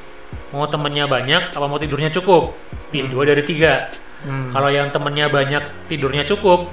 mau 0.51 0.65
temennya 0.69 1.07
banyak 1.07 1.55
apa 1.55 1.67
mau 1.71 1.79
tidurnya 1.79 2.11
cukup? 2.11 2.55
Pilih 2.91 3.15
dua 3.15 3.25
dari 3.31 3.47
tiga. 3.47 3.89
Hmm. 4.19 4.51
kalau 4.51 4.67
yang 4.67 4.91
temennya 4.91 5.31
banyak 5.31 5.63
tidurnya 5.87 6.27
cukup 6.27 6.67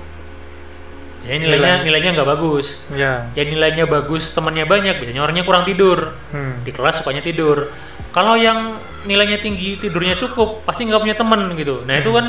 ya 1.26 1.36
nilainya 1.36 1.82
nilainya 1.82 2.12
nggak 2.16 2.30
bagus. 2.30 2.86
Ya. 2.94 3.28
Ya 3.34 3.44
nilainya 3.44 3.90
bagus 3.90 4.30
temennya 4.32 4.70
banyak 4.70 5.02
biasanya 5.02 5.22
orangnya 5.26 5.44
kurang 5.44 5.66
tidur. 5.66 6.14
Hmm. 6.30 6.62
di 6.62 6.72
kelas 6.72 7.02
sukanya 7.02 7.26
tidur. 7.26 7.70
Kalau 8.14 8.40
yang 8.40 8.80
nilainya 9.04 9.42
tinggi 9.42 9.76
tidurnya 9.76 10.16
cukup 10.16 10.64
pasti 10.64 10.88
nggak 10.88 11.02
punya 11.02 11.16
temen 11.18 11.52
gitu. 11.58 11.84
Nah 11.84 12.00
itu 12.00 12.10
Hmm. 12.14 12.18
kan 12.22 12.26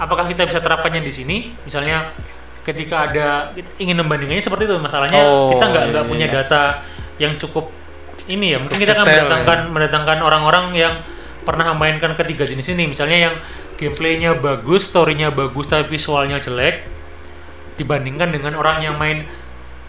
apakah 0.00 0.26
kita 0.26 0.48
bisa 0.48 0.58
terapkannya 0.58 1.04
di 1.04 1.12
sini? 1.14 1.36
Misalnya 1.62 2.10
ketika 2.64 3.06
ada 3.12 3.52
ingin 3.78 4.00
membandingkannya 4.00 4.42
seperti 4.42 4.64
itu. 4.66 4.74
Masalahnya 4.80 5.20
Oh, 5.20 5.52
kita 5.52 5.64
nggak 5.70 5.84
nggak 5.92 6.04
iya, 6.04 6.10
punya 6.10 6.26
iya. 6.26 6.34
data 6.42 6.62
yang 7.20 7.36
cukup 7.38 7.70
ini 8.26 8.56
ya. 8.56 8.58
Mungkin 8.58 8.78
kita 8.80 8.96
akan 8.96 9.04
mendatangkan 9.06 9.58
mendatangkan 9.70 10.18
orang-orang 10.24 10.64
yang 10.72 10.94
pernah 11.44 11.76
memainkan 11.76 12.16
ketiga 12.16 12.48
jenis 12.48 12.72
ini. 12.72 12.88
Misalnya 12.88 13.30
yang 13.30 13.34
gameplaynya 13.76 14.40
bagus 14.40 14.88
storynya 14.88 15.28
bagus 15.28 15.68
tapi 15.68 15.84
visualnya 15.92 16.40
jelek 16.40 16.88
dibandingkan 17.74 18.30
dengan 18.30 18.54
orang 18.54 18.82
yang 18.82 18.96
main 18.96 19.26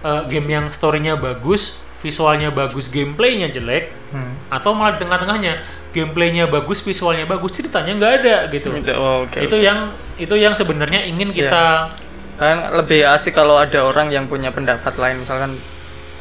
eh, 0.02 0.22
game 0.30 0.48
yang 0.50 0.66
storynya 0.70 1.18
bagus 1.18 1.78
visualnya 2.00 2.54
bagus 2.54 2.88
gameplaynya 2.88 3.50
jelek 3.50 3.90
Hmm. 4.14 4.32
atau 4.48 4.72
malah 4.72 4.96
di 4.96 5.04
tengah-tengahnya 5.04 5.60
gameplaynya 5.92 6.46
bagus 6.48 6.80
visualnya 6.80 7.26
bagus 7.28 7.60
ceritanya 7.60 7.92
nggak 8.00 8.14
ada 8.22 8.36
gitu. 8.48 8.72
Itu- 8.72 8.96
oh, 8.96 9.26
oke, 9.28 9.44
itu 9.44 9.58
yang 9.60 9.92
itu 10.16 10.36
yang 10.40 10.54
sebenarnya 10.56 11.04
ingin 11.04 11.36
kita 11.36 11.90
kan 12.36 12.58
lebih 12.80 13.04
asik 13.04 13.36
kalau 13.36 13.60
ada 13.60 13.84
orang 13.84 14.12
yang 14.12 14.28
punya 14.30 14.52
pendapat 14.56 14.96
lain. 14.96 15.20
Misalkan 15.20 15.56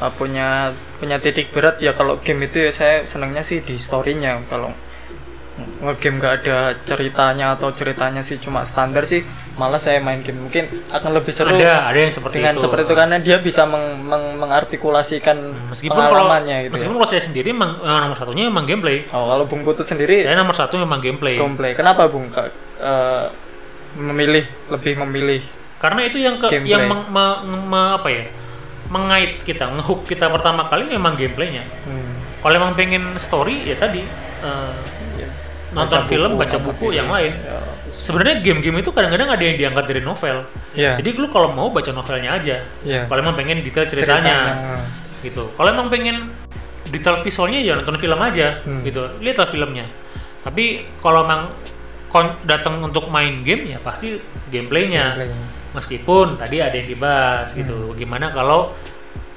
uh, 0.01 0.11
punya 0.15 0.73
punya 0.99 1.21
titik 1.21 1.55
berat 1.55 1.79
ya 1.79 1.95
kalau 1.95 2.19
game 2.19 2.47
itu 2.47 2.67
ya 2.67 2.71
saya 2.73 2.97
senangnya 3.07 3.43
sih 3.45 3.63
di 3.63 3.79
storynya. 3.79 4.43
Kalau 4.51 4.75
ngegame 5.83 6.19
nggak 6.19 6.35
ada 6.43 6.59
ceritanya 6.83 7.55
atau 7.55 7.71
ceritanya 7.71 8.27
sih 8.27 8.43
cuma 8.43 8.67
standar 8.67 9.07
sih 9.07 9.23
malah 9.55 9.79
saya 9.79 10.03
main 10.03 10.19
game. 10.21 10.51
Mungkin 10.51 10.67
akan 10.91 11.11
lebih 11.15 11.31
seru 11.31 11.55
ada 11.55 11.87
ada 11.87 11.99
yang 11.99 12.11
seperti 12.11 12.43
dengan 12.43 12.55
itu. 12.55 12.63
seperti 12.67 12.83
itu 12.85 12.95
karena 12.95 13.17
dia 13.23 13.37
bisa 13.39 13.63
meng- 13.65 14.03
meng- 14.03 14.35
mengartikulasikan 14.37 15.37
meskipun 15.71 15.95
kalau 15.95 16.11
pengalamannya 16.11 16.57
gitu 16.67 16.73
meskipun 16.75 16.95
ya. 16.95 16.99
kalau 16.99 17.11
saya 17.11 17.23
sendiri 17.23 17.49
emang, 17.51 17.71
eh, 17.79 17.99
nomor 18.03 18.19
satunya 18.19 18.45
emang 18.51 18.65
gameplay. 18.67 19.07
Oh, 19.11 19.31
kalau 19.31 19.45
Bung 19.47 19.63
Putut 19.63 19.87
sendiri? 19.87 20.27
Saya 20.27 20.35
nomor 20.35 20.53
satu 20.53 20.75
memang 20.75 20.99
gameplay. 20.99 21.39
Gameplay. 21.39 21.73
Kenapa 21.73 22.11
Bung? 22.11 22.27
Eh, 22.35 23.27
memilih 23.95 24.43
lebih 24.69 24.99
memilih 24.99 25.41
karena 25.79 26.03
itu 26.03 26.19
yang 26.19 26.43
ke, 26.43 26.51
Gameplay. 26.51 26.75
yang 26.75 26.83
meng- 26.91 27.07
me- 27.07 27.39
me- 27.71 27.93
apa 27.95 28.09
ya? 28.11 28.25
Mengait 28.91 29.39
kita 29.41 29.71
ngehook 29.71 30.03
kita 30.03 30.27
pertama 30.29 30.67
kali 30.67 30.91
memang 30.91 31.15
gameplaynya. 31.15 31.63
Hmm, 31.87 32.11
kalau 32.43 32.55
emang 32.55 32.73
pengen 32.75 33.15
story 33.17 33.65
ya 33.65 33.79
tadi 33.79 34.03
eh, 34.43 34.73
ya. 35.17 35.29
nonton 35.71 36.03
Baca 36.03 36.11
film 36.11 36.31
buku, 36.35 36.41
baca 36.43 36.57
buku 36.59 36.87
yang 36.91 37.07
lain. 37.07 37.33
Ya. 37.33 37.61
Sebenarnya 37.85 38.41
game-game 38.41 38.81
itu 38.81 38.91
kadang-kadang 38.91 39.29
ada 39.31 39.43
yang 39.43 39.57
diangkat 39.57 39.85
dari 39.87 40.01
novel. 40.01 40.45
Ya. 40.75 40.99
jadi 40.99 41.15
lu 41.15 41.31
kalau 41.31 41.55
mau 41.55 41.71
baca 41.71 41.91
novelnya 41.91 42.35
aja. 42.35 42.65
Ya. 42.83 43.07
kalau 43.07 43.21
emang 43.23 43.37
pengen 43.37 43.63
detail 43.63 43.87
ceritanya, 43.87 44.37
gitu. 45.23 45.49
Kalau 45.55 45.69
emang 45.71 45.89
pengen 45.89 46.27
detail 46.91 47.23
visualnya 47.23 47.59
ya 47.59 47.75
nonton 47.75 47.97
film 47.97 48.19
aja 48.21 48.61
Hmm. 48.63 48.83
gitu. 48.83 49.09
Lihatlah 49.21 49.49
filmnya. 49.49 49.87
Tapi 50.45 50.85
kalau 51.01 51.25
emang 51.25 51.49
datang 52.47 52.79
untuk 52.79 53.11
main 53.11 53.43
game 53.43 53.75
ya 53.75 53.79
pasti 53.83 54.21
gameplaynya. 54.49 55.19
Gameplaynya. 55.19 55.63
meskipun 55.75 56.39
tadi 56.39 56.63
ada 56.63 56.71
yang 56.79 56.87
dibahas 56.87 57.51
gitu. 57.51 57.75
Hmm. 57.91 57.99
gimana 57.99 58.31
kalau 58.31 58.71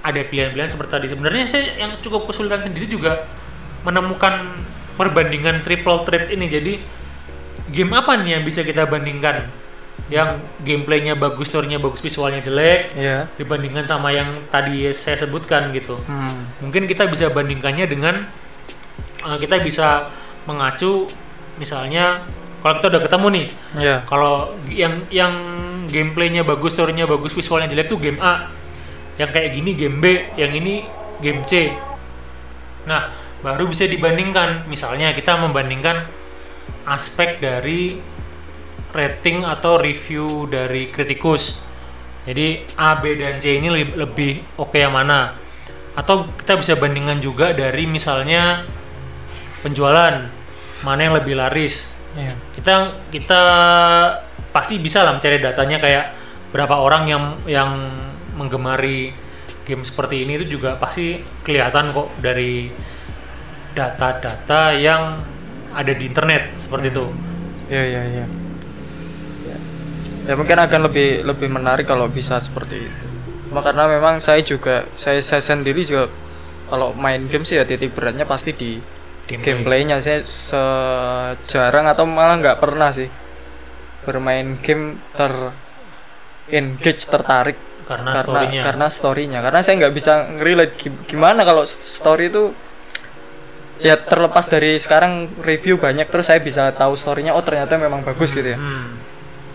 ada 0.06 0.22
pilihan-pilihan 0.22 0.70
seperti 0.70 0.92
tadi. 0.94 1.08
Sebenarnya 1.10 1.44
saya 1.50 1.82
yang 1.82 1.90
cukup 2.00 2.30
kesulitan 2.30 2.62
sendiri 2.62 2.86
juga 2.86 3.26
menemukan 3.82 4.46
perbandingan 4.94 5.66
triple 5.66 6.06
threat 6.06 6.30
ini. 6.30 6.46
Jadi 6.46 6.74
game 7.70 7.92
apa 7.94 8.18
nih 8.20 8.40
yang 8.40 8.44
bisa 8.44 8.64
kita 8.64 8.86
bandingkan 8.86 9.48
yang 10.08 10.40
gameplaynya 10.64 11.20
bagus, 11.20 11.52
storynya 11.52 11.84
bagus, 11.84 12.00
visualnya 12.00 12.40
jelek 12.40 12.96
Iya. 12.96 13.28
dibandingkan 13.36 13.84
sama 13.84 14.16
yang 14.16 14.32
tadi 14.48 14.88
saya 14.96 15.20
sebutkan 15.20 15.68
gitu 15.76 16.00
Hmm. 16.08 16.48
mungkin 16.64 16.88
kita 16.88 17.08
bisa 17.08 17.28
bandingkannya 17.28 17.86
dengan 17.86 18.24
eh, 19.20 19.38
kita 19.38 19.60
bisa 19.60 20.08
mengacu 20.48 21.12
misalnya 21.60 22.24
kalau 22.64 22.80
kita 22.80 22.88
udah 22.88 23.02
ketemu 23.04 23.28
nih 23.36 23.48
Ya. 23.78 23.96
kalau 24.08 24.56
yang 24.72 24.96
yang 25.12 25.34
gameplaynya 25.88 26.44
bagus, 26.44 26.76
storynya 26.76 27.04
bagus, 27.04 27.32
visualnya 27.32 27.68
jelek 27.68 27.88
tuh 27.88 27.96
game 27.96 28.20
A. 28.20 28.52
Yang 29.16 29.30
kayak 29.34 29.50
gini 29.56 29.72
game 29.74 29.98
B, 29.98 30.06
yang 30.36 30.52
ini 30.52 30.84
game 31.24 31.42
C. 31.48 31.72
Nah, 32.86 33.10
baru 33.40 33.66
bisa 33.66 33.88
dibandingkan. 33.88 34.68
Misalnya 34.68 35.16
kita 35.16 35.40
membandingkan 35.40 36.06
aspek 36.88 37.44
dari 37.44 38.00
rating 38.96 39.44
atau 39.44 39.78
review 39.78 40.48
dari 40.48 40.88
kritikus. 40.88 41.60
Jadi 42.24 42.64
A, 42.76 43.00
B, 43.00 43.16
dan 43.20 43.40
C 43.40 43.60
ini 43.60 43.72
lebih, 43.72 43.94
lebih 43.96 44.32
oke 44.60 44.76
yang 44.76 44.96
mana? 44.96 45.36
Atau 45.96 46.28
kita 46.40 46.60
bisa 46.60 46.80
bandingkan 46.80 47.20
juga 47.20 47.52
dari 47.52 47.88
misalnya 47.88 48.64
penjualan 49.62 50.28
mana 50.86 51.00
yang 51.02 51.16
lebih 51.18 51.36
laris 51.36 51.98
Iya. 52.18 52.34
kita 52.58 52.76
kita 53.14 53.42
pasti 54.50 54.82
bisa 54.82 55.06
lah 55.06 55.14
mencari 55.14 55.38
datanya 55.38 55.78
kayak 55.78 56.06
berapa 56.50 56.82
orang 56.82 57.04
yang 57.06 57.24
yang 57.46 57.70
menggemari 58.34 59.14
game 59.70 59.86
seperti 59.86 60.26
ini 60.26 60.42
itu 60.42 60.58
juga 60.58 60.82
pasti 60.82 61.22
kelihatan 61.46 61.94
kok 61.94 62.10
dari 62.18 62.74
data-data 63.78 64.74
yang 64.74 65.22
ada 65.74 65.92
di 65.94 66.04
internet 66.08 66.56
seperti 66.60 66.88
itu. 66.94 67.06
Iya, 67.68 67.84
iya, 67.84 68.02
iya. 68.08 68.26
Ya. 70.28 70.34
Mungkin 70.36 70.58
akan 70.60 70.80
lebih 70.92 71.24
lebih 71.24 71.48
menarik 71.48 71.88
kalau 71.88 72.08
bisa 72.12 72.40
seperti 72.44 72.92
itu. 72.92 73.08
Cuma 73.48 73.64
karena 73.64 73.88
memang 73.88 74.20
saya 74.20 74.44
juga 74.44 74.84
saya 74.92 75.24
saya 75.24 75.40
sendiri 75.40 75.88
juga 75.88 76.12
kalau 76.68 76.92
main 76.92 77.32
game 77.32 77.48
sih 77.48 77.56
ya 77.56 77.64
titik 77.64 77.96
beratnya 77.96 78.28
pasti 78.28 78.52
di 78.52 78.72
Gameplay. 79.28 79.44
gameplaynya 79.44 79.98
saya 80.04 80.20
sejarang 80.24 81.88
atau 81.88 82.04
malah 82.08 82.40
nggak 82.44 82.60
pernah 82.60 82.92
sih 82.92 83.08
bermain 84.04 84.60
game 84.64 85.00
ter 85.16 85.32
engage 86.48 87.08
tertarik 87.08 87.60
karena, 87.88 88.12
karena 88.16 88.24
storynya 88.24 88.62
karena 88.64 88.88
storynya 88.88 89.40
karena 89.44 89.60
saya 89.64 89.74
nggak 89.84 89.94
bisa 89.96 90.14
relate 90.40 90.76
Gi- 90.80 91.04
gimana 91.08 91.44
kalau 91.44 91.64
story 91.68 92.32
itu 92.32 92.52
ya 93.78 93.96
terlepas 93.96 94.46
dari 94.48 94.76
sekarang 94.76 95.30
review 95.42 95.78
banyak 95.78 96.08
terus 96.08 96.28
saya 96.28 96.42
bisa 96.42 96.74
tahu 96.74 96.94
storynya 96.94 97.34
oh 97.34 97.42
ternyata 97.42 97.78
memang 97.78 98.02
bagus 98.02 98.34
gitu 98.34 98.54
ya. 98.54 98.58
Hmm. 98.58 98.98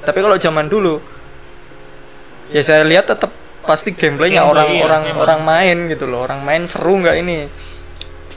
tapi 0.03 0.19
kalau 0.19 0.35
zaman 0.35 0.67
dulu 0.67 1.03
ya 2.51 2.63
saya 2.63 2.85
lihat 2.85 3.09
tetap 3.09 3.31
pasti 3.63 3.95
gameplaynya 3.95 4.43
Gameplay, 4.43 4.53
orang 4.53 4.69
iya, 4.75 4.83
orang 4.85 5.03
memang. 5.07 5.21
orang 5.23 5.41
main 5.47 5.77
gitu 5.87 6.05
loh. 6.11 6.27
Orang 6.27 6.43
main 6.43 6.67
seru 6.67 6.99
nggak 6.99 7.17
ini? 7.23 7.47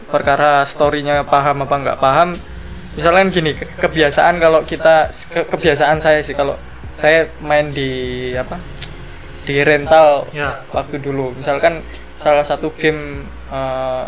Perkara 0.05 0.61
storynya 0.63 1.25
paham 1.25 1.65
apa 1.65 1.75
nggak 1.81 1.97
paham? 1.97 2.29
Misalkan 2.93 3.33
gini 3.33 3.57
ke- 3.57 3.67
kebiasaan 3.81 4.37
kalau 4.37 4.61
kita 4.63 5.09
ke- 5.09 5.49
kebiasaan 5.49 5.97
saya 5.97 6.21
sih 6.21 6.37
kalau 6.37 6.53
saya 6.93 7.27
main 7.41 7.73
di 7.73 7.89
apa? 8.37 8.55
Di 9.43 9.65
rental 9.65 10.29
ya. 10.31 10.61
waktu 10.71 11.01
dulu. 11.01 11.33
Misalkan 11.33 11.81
salah 12.15 12.45
satu 12.45 12.69
game 12.77 13.25
eh, 13.49 14.05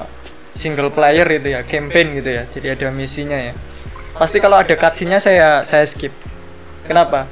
single 0.49 0.89
player 0.91 1.27
itu 1.27 1.53
ya 1.53 1.61
campaign 1.63 2.17
gitu 2.19 2.29
ya. 2.41 2.43
Jadi 2.47 2.67
ada 2.73 2.87
misinya 2.91 3.37
ya. 3.37 3.53
Pasti 4.17 4.41
kalau 4.41 4.57
ada 4.57 4.73
cutscene-nya 4.73 5.19
saya 5.21 5.47
saya 5.61 5.85
skip. 5.85 6.11
Kenapa? 6.87 7.29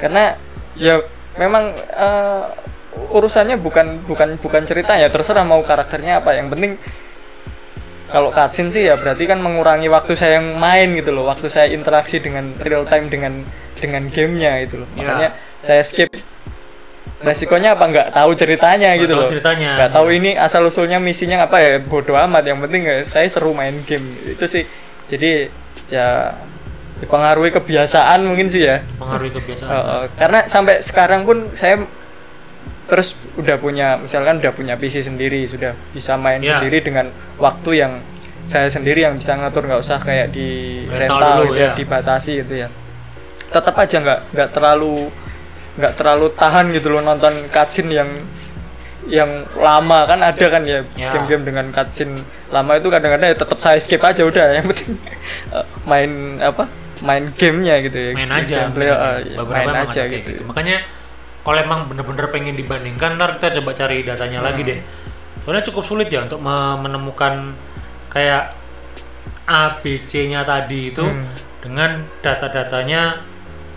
Karena 0.00 0.38
ya 0.78 1.02
memang 1.36 1.74
eh, 1.76 2.44
urusannya 3.12 3.60
bukan 3.60 4.06
bukan 4.08 4.40
bukan 4.40 4.62
cerita 4.64 4.96
ya. 4.96 5.12
Terserah 5.12 5.44
mau 5.44 5.60
karakternya 5.60 6.24
apa. 6.24 6.38
Yang 6.38 6.48
penting 6.56 6.72
kalau 8.08 8.32
cutscene 8.32 8.72
sih 8.72 8.88
ya 8.88 8.96
berarti 8.96 9.28
kan 9.28 9.38
mengurangi 9.44 9.92
waktu 9.92 10.16
saya 10.16 10.40
yang 10.40 10.56
main 10.56 10.96
gitu 10.96 11.12
loh. 11.12 11.28
Waktu 11.28 11.52
saya 11.52 11.68
interaksi 11.68 12.22
dengan 12.22 12.56
real 12.64 12.88
time 12.88 13.12
dengan 13.12 13.44
dengan 13.76 14.08
gamenya 14.08 14.64
gitu 14.64 14.82
loh. 14.82 14.88
Ya. 14.96 15.04
makanya 15.04 15.30
saya 15.60 15.82
skip 15.84 16.10
resikonya 17.18 17.74
apa? 17.74 17.84
Nggak 17.88 18.08
tahu 18.14 18.30
ceritanya 18.32 18.88
Nggak 18.94 19.02
gitu 19.02 19.12
tahu 19.12 19.22
loh. 19.22 19.28
ceritanya. 19.30 19.70
nggak 19.74 19.90
tahu 19.90 20.06
ini 20.14 20.30
asal 20.34 20.62
usulnya 20.64 20.98
misinya 20.98 21.44
apa 21.44 21.56
ya? 21.58 21.70
Bodoh 21.82 22.14
amat. 22.14 22.44
Yang 22.46 22.58
penting 22.68 22.82
ya 22.86 22.96
saya 23.02 23.26
seru 23.26 23.50
main 23.52 23.74
game. 23.84 24.04
Itu 24.24 24.46
sih. 24.46 24.62
Jadi 25.08 25.48
ya 25.88 26.34
dipengaruhi 26.98 27.54
kebiasaan 27.54 28.26
mungkin 28.26 28.50
sih 28.50 28.66
ya. 28.66 28.82
Pengaruhi 28.98 29.30
kebiasaan. 29.30 29.68
Uh, 29.70 29.78
uh, 29.78 30.02
karena 30.14 30.40
sampai 30.46 30.82
sekarang 30.82 31.22
pun 31.22 31.50
saya 31.54 31.82
terus 32.88 33.12
udah 33.36 33.60
punya 33.60 34.00
misalkan 34.00 34.40
udah 34.40 34.52
punya 34.56 34.72
PC 34.74 35.04
sendiri 35.04 35.44
sudah 35.44 35.76
bisa 35.92 36.16
main 36.16 36.40
Ya. 36.40 36.56
sendiri 36.56 36.80
dengan 36.80 37.12
waktu 37.36 37.84
yang 37.84 37.92
saya 38.42 38.64
sendiri 38.66 39.04
yang 39.04 39.18
bisa 39.18 39.36
ngatur. 39.36 39.66
Nggak 39.66 39.80
usah 39.82 39.98
kayak 40.00 40.32
di 40.32 40.82
Rental 40.88 41.18
rental, 41.20 41.30
dulu, 41.36 41.44
gitu 41.52 41.60
ya, 41.60 41.66
ya. 41.66 41.72
dibatasi 41.76 42.32
gitu 42.46 42.54
ya. 42.64 42.68
Tetap 43.48 43.74
aja 43.74 43.96
nggak 44.00 44.20
nggak 44.32 44.48
terlalu 44.52 44.96
nggak 45.78 45.94
terlalu 45.94 46.26
tahan 46.34 46.74
gitu 46.74 46.90
loh 46.90 47.00
nonton 47.00 47.32
cutscene 47.48 47.94
yang 47.94 48.10
yang 49.08 49.46
lama. 49.56 50.04
Kan 50.04 50.20
ada 50.20 50.46
kan 50.50 50.62
ya 50.66 50.82
Ya. 50.98 51.14
game-game 51.14 51.48
dengan 51.54 51.70
cutscene 51.70 52.18
lama 52.50 52.76
itu 52.76 52.90
kadang-kadang 52.90 53.30
ya 53.32 53.36
tetap 53.38 53.56
saya 53.56 53.78
skip 53.78 54.02
aja 54.02 54.26
udah. 54.26 54.58
Yang 54.58 54.66
penting 54.74 54.90
uh, 55.54 55.64
main 55.90 56.10
apa 56.42 56.66
main 57.00 57.30
gamenya 57.32 57.78
gitu 57.86 57.96
ya. 57.96 58.10
Main 58.18 58.32
aja 58.34 58.66
Gameplay, 58.66 58.90
uh, 58.90 59.22
beberapa 59.38 59.70
main 59.70 59.86
aja 59.86 60.02
kayak 60.10 60.22
gitu, 60.26 60.42
makanya 60.42 60.82
kalau 61.46 61.58
emang 61.62 61.86
bener-bener 61.86 62.26
pengen 62.28 62.58
dibandingkan 62.58 63.14
ntar 63.14 63.38
kita 63.38 63.62
coba 63.62 63.70
cari 63.72 64.02
datanya 64.02 64.42
lagi 64.42 64.66
Hmm. 64.66 64.70
deh. 64.74 64.78
Soalnya 65.46 65.62
cukup 65.64 65.86
sulit 65.86 66.10
ya 66.10 66.26
untuk 66.26 66.42
me- 66.42 66.76
menemukan 66.82 67.54
kayak 68.10 68.52
A 69.46 69.78
B 69.80 70.02
C 70.04 70.26
nya 70.26 70.42
tadi 70.42 70.90
itu 70.92 71.06
Hmm. 71.06 71.24
dengan 71.62 72.02
data-datanya 72.20 73.22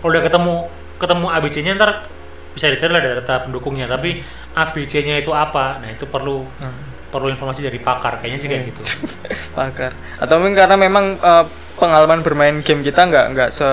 kalau 0.02 0.10
udah 0.12 0.22
ketemu 0.26 0.54
ketemu 1.02 1.26
A 1.26 1.42
B 1.42 1.50
C 1.50 1.66
nya 1.66 1.74
ntar 1.74 2.06
bisa 2.54 2.70
dicari 2.70 2.92
lah 2.94 3.02
data 3.18 3.42
pendukungnya. 3.42 3.90
Tapi 3.90 4.22
A 4.54 4.70
B 4.70 4.86
C 4.86 5.02
nya 5.02 5.18
itu 5.18 5.34
apa? 5.34 5.82
Nah 5.82 5.90
itu 5.90 6.06
perlu 6.06 6.46
Hmm. 6.62 7.10
perlu 7.10 7.28
informasi 7.28 7.66
dari 7.66 7.76
pakar. 7.82 8.22
Kayaknya 8.22 8.38
sih 8.38 8.48
kayak 8.48 8.62
Hmm. 8.62 8.70
gitu. 8.72 8.82
Pakar. 9.58 9.92
Atau 10.16 10.38
mungkin 10.40 10.56
karena 10.56 10.76
memang 10.78 11.18
uh, 11.18 11.44
pengalaman 11.76 12.22
bermain 12.22 12.62
game 12.62 12.80
kita 12.80 13.04
nggak 13.04 13.26
nggak 13.36 13.50
se, 13.52 13.68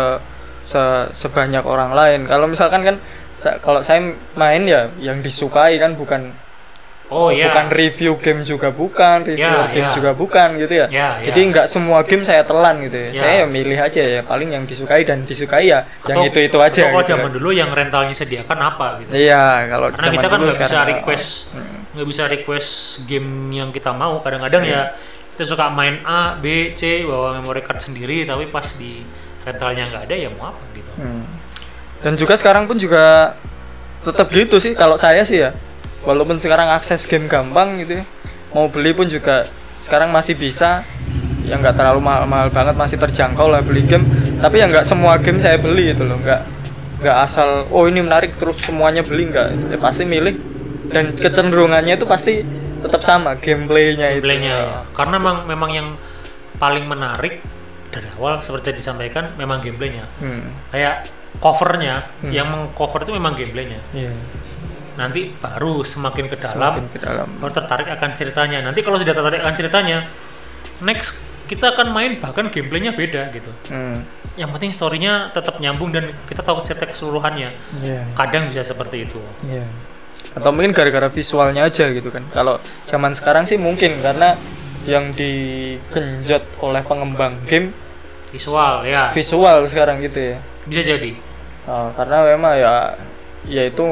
se- 0.60 1.08
sebanyak 1.14 1.64
orang 1.64 1.96
lain. 1.96 2.28
Kalau 2.28 2.50
misalkan 2.52 2.82
kan 2.84 2.96
sa- 3.38 3.56
kalau 3.64 3.80
saya 3.80 4.12
main 4.36 4.68
ya 4.68 4.92
yang 5.00 5.24
disukai 5.24 5.80
kan 5.80 5.96
bukan 5.96 6.36
oh 7.10 7.30
iya 7.30 7.50
bukan 7.50 7.68
review 7.70 8.14
game 8.16 8.42
juga 8.42 8.70
bukan 8.70 9.26
review 9.26 9.42
Ya, 9.42 9.66
game 9.68 9.90
ya. 9.90 9.94
juga 9.94 10.12
bukan 10.14 10.48
gitu 10.56 10.74
ya, 10.76 10.86
Ya, 10.88 11.18
ya. 11.18 11.26
jadi 11.26 11.40
nggak 11.50 11.66
semua 11.66 12.06
game 12.06 12.22
saya 12.22 12.46
telan 12.46 12.78
gitu 12.80 12.94
ya, 12.96 13.10
Ya. 13.10 13.18
saya 13.18 13.34
ya 13.42 13.46
milih 13.46 13.78
aja 13.78 14.02
ya 14.02 14.22
paling 14.22 14.50
yang 14.54 14.64
disukai 14.64 15.02
dan 15.02 15.26
disukai 15.26 15.68
ya 15.68 15.90
yang 16.06 16.22
Atau- 16.22 16.30
itu 16.30 16.40
itu 16.44 16.58
aja 16.58 16.70
atau 16.80 16.90
kalau 16.92 17.02
gitu 17.02 17.12
zaman 17.12 17.26
kan. 17.26 17.36
dulu 17.36 17.50
yang 17.52 17.70
rentalnya 17.70 18.14
sediakan 18.14 18.60
apa 18.64 18.88
gitu 19.00 19.12
iya 19.12 19.66
kalau 19.66 19.88
karena 19.90 20.06
zaman 20.06 20.16
kita 20.16 20.28
kan 20.28 20.40
nggak 20.40 20.60
bisa 20.60 20.80
request 20.86 21.28
Hmm. 21.50 21.78
nggak 21.92 22.08
bisa 22.08 22.24
request 22.26 22.72
game 23.04 23.30
yang 23.52 23.70
kita 23.70 23.90
mau 23.90 24.22
kadang-kadang 24.22 24.62
Iya. 24.64 24.72
ya 24.72 24.82
kita 25.34 25.44
suka 25.48 25.66
main 25.68 26.04
A 26.04 26.36
B 26.36 26.72
C 26.74 27.02
bawa 27.02 27.34
memory 27.34 27.60
card 27.60 27.80
sendiri 27.80 28.22
tapi 28.24 28.46
pas 28.48 28.66
di 28.76 29.02
rentalnya 29.42 29.82
nggak 29.84 30.04
ada 30.06 30.16
ya 30.16 30.30
mau 30.30 30.52
apa 30.52 30.62
gitu 30.72 30.92
Hmm. 30.96 31.26
Dan 32.00 32.16
juga 32.16 32.36
sekarang 32.36 32.64
pun 32.64 32.76
juga 32.76 33.36
tetap 34.00 34.30
gitu 34.30 34.56
sih 34.56 34.72
kalau 34.72 34.96
saya 34.96 35.20
sih 35.22 35.42
ya. 35.42 35.52
Walaupun 36.08 36.40
sekarang 36.40 36.72
akses 36.72 37.04
game 37.08 37.28
gampang 37.28 37.80
gitu 37.84 38.02
ya. 38.02 38.06
Mau 38.56 38.72
beli 38.72 38.96
pun 38.96 39.06
juga 39.06 39.46
sekarang 39.80 40.12
masih 40.12 40.36
bisa 40.36 40.84
yang 41.48 41.66
nggak 41.66 41.76
terlalu 41.76 42.04
mahal-mahal 42.04 42.54
banget 42.54 42.76
masih 42.78 42.98
terjangkau 43.02 43.50
lah 43.50 43.66
beli 43.66 43.82
game 43.88 44.06
tapi 44.38 44.62
ya 44.62 44.70
nggak 44.70 44.86
semua 44.86 45.18
game 45.18 45.42
saya 45.42 45.58
beli 45.58 45.98
itu 45.98 46.06
loh 46.06 46.20
nggak 46.22 46.42
nggak 47.02 47.18
asal 47.26 47.66
oh 47.74 47.90
ini 47.90 48.06
menarik 48.06 48.38
terus 48.38 48.60
semuanya 48.62 49.02
beli 49.02 49.34
nggak 49.34 49.74
ya 49.74 49.78
pasti 49.82 50.04
milih 50.06 50.36
dan 50.94 51.16
kecenderungannya 51.16 51.98
itu 51.98 52.06
pasti 52.06 52.44
tetap 52.80 53.02
sama 53.02 53.34
gameplaynya 53.40 54.14
itu 54.14 54.22
gameplaynya 54.22 54.54
ya. 54.62 54.80
karena 54.94 55.16
memang 55.18 55.38
memang 55.50 55.70
yang 55.74 55.88
paling 56.62 56.86
menarik 56.86 57.42
dari 57.90 58.08
awal 58.20 58.44
seperti 58.46 58.76
yang 58.76 58.80
disampaikan 58.86 59.34
memang 59.40 59.64
gameplaynya 59.64 60.06
hmm. 60.22 60.44
kayak 60.76 61.10
covernya 61.40 62.04
Hmm. 62.20 62.36
yang 62.36 62.52
mengcover 62.52 63.08
itu 63.08 63.16
memang 63.16 63.34
gameplaynya 63.34 63.80
iya 63.96 64.12
nanti 65.00 65.32
baru 65.40 65.82
semakin 65.88 66.28
ke 66.28 66.36
dalam 66.36 66.76
Semakin 66.76 66.86
ke 66.92 67.00
dalam 67.00 67.28
baru 67.40 67.52
tertarik 67.56 67.88
akan 67.88 68.10
ceritanya 68.12 68.60
nanti 68.60 68.84
kalau 68.84 69.00
sudah 69.00 69.16
tertarik 69.16 69.40
akan 69.40 69.56
ceritanya 69.56 69.98
next 70.84 71.16
kita 71.48 71.72
akan 71.74 71.96
main 71.96 72.20
bahkan 72.20 72.52
gameplaynya 72.52 72.94
beda 72.94 73.32
gitu 73.32 73.50
hmm. 73.72 74.04
yang 74.36 74.52
penting 74.52 74.76
storynya 74.76 75.32
tetap 75.32 75.58
nyambung 75.58 75.90
dan 75.96 76.12
kita 76.28 76.44
tahu 76.44 76.62
cerita 76.68 76.86
keseluruhannya 76.86 77.50
iya 77.82 78.04
kadang 78.14 78.52
bisa 78.52 78.68
seperti 78.68 79.08
itu 79.08 79.18
Iya. 79.48 79.64
Atau 80.30 80.54
mungkin 80.54 80.78
gara-gara 80.78 81.10
visualnya 81.10 81.66
aja 81.66 81.90
gitu 81.90 82.14
kan. 82.14 82.22
Kalau 82.30 82.62
zaman 82.86 83.18
sekarang 83.18 83.50
sih 83.50 83.58
mungkin 83.58 83.98
karena 83.98 84.38
yang 84.86 85.18
digenjot 85.18 86.46
oleh 86.62 86.86
pengembang 86.86 87.34
game 87.50 87.74
visual 88.30 88.86
ya 88.86 89.10
visual 89.10 89.66
sekarang 89.66 90.06
gitu 90.06 90.34
ya. 90.34 90.38
bisa 90.70 90.86
jadi 90.86 91.18
Oh, 91.70 91.94
karena 91.94 92.26
memang 92.34 92.54
ya 92.58 92.98
ya 93.48 93.70
itu 93.70 93.84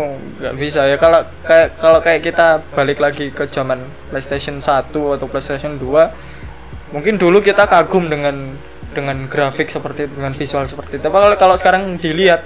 nggak 0.41 0.55
bisa 0.59 0.89
ya. 0.89 0.97
Kalau 0.99 1.23
kayak 1.45 1.67
kalau 1.79 1.99
kayak 2.03 2.21
kita 2.25 2.47
balik 2.75 2.99
lagi 2.99 3.31
ke 3.31 3.47
zaman 3.47 3.79
PlayStation 4.11 4.59
1 4.59 4.91
atau 4.91 5.27
PlayStation 5.29 5.79
2 5.79 6.95
mungkin 6.95 7.19
dulu 7.19 7.43
kita 7.43 7.67
kagum 7.67 8.07
dengan 8.07 8.51
dengan 8.95 9.27
grafik 9.27 9.67
seperti 9.67 10.07
itu 10.07 10.13
dengan 10.17 10.33
visual 10.33 10.65
seperti 10.65 10.97
itu. 10.97 11.03
Tapi 11.05 11.15
kalau 11.15 11.35
kalau 11.37 11.55
sekarang 11.59 11.99
dilihat 11.99 12.41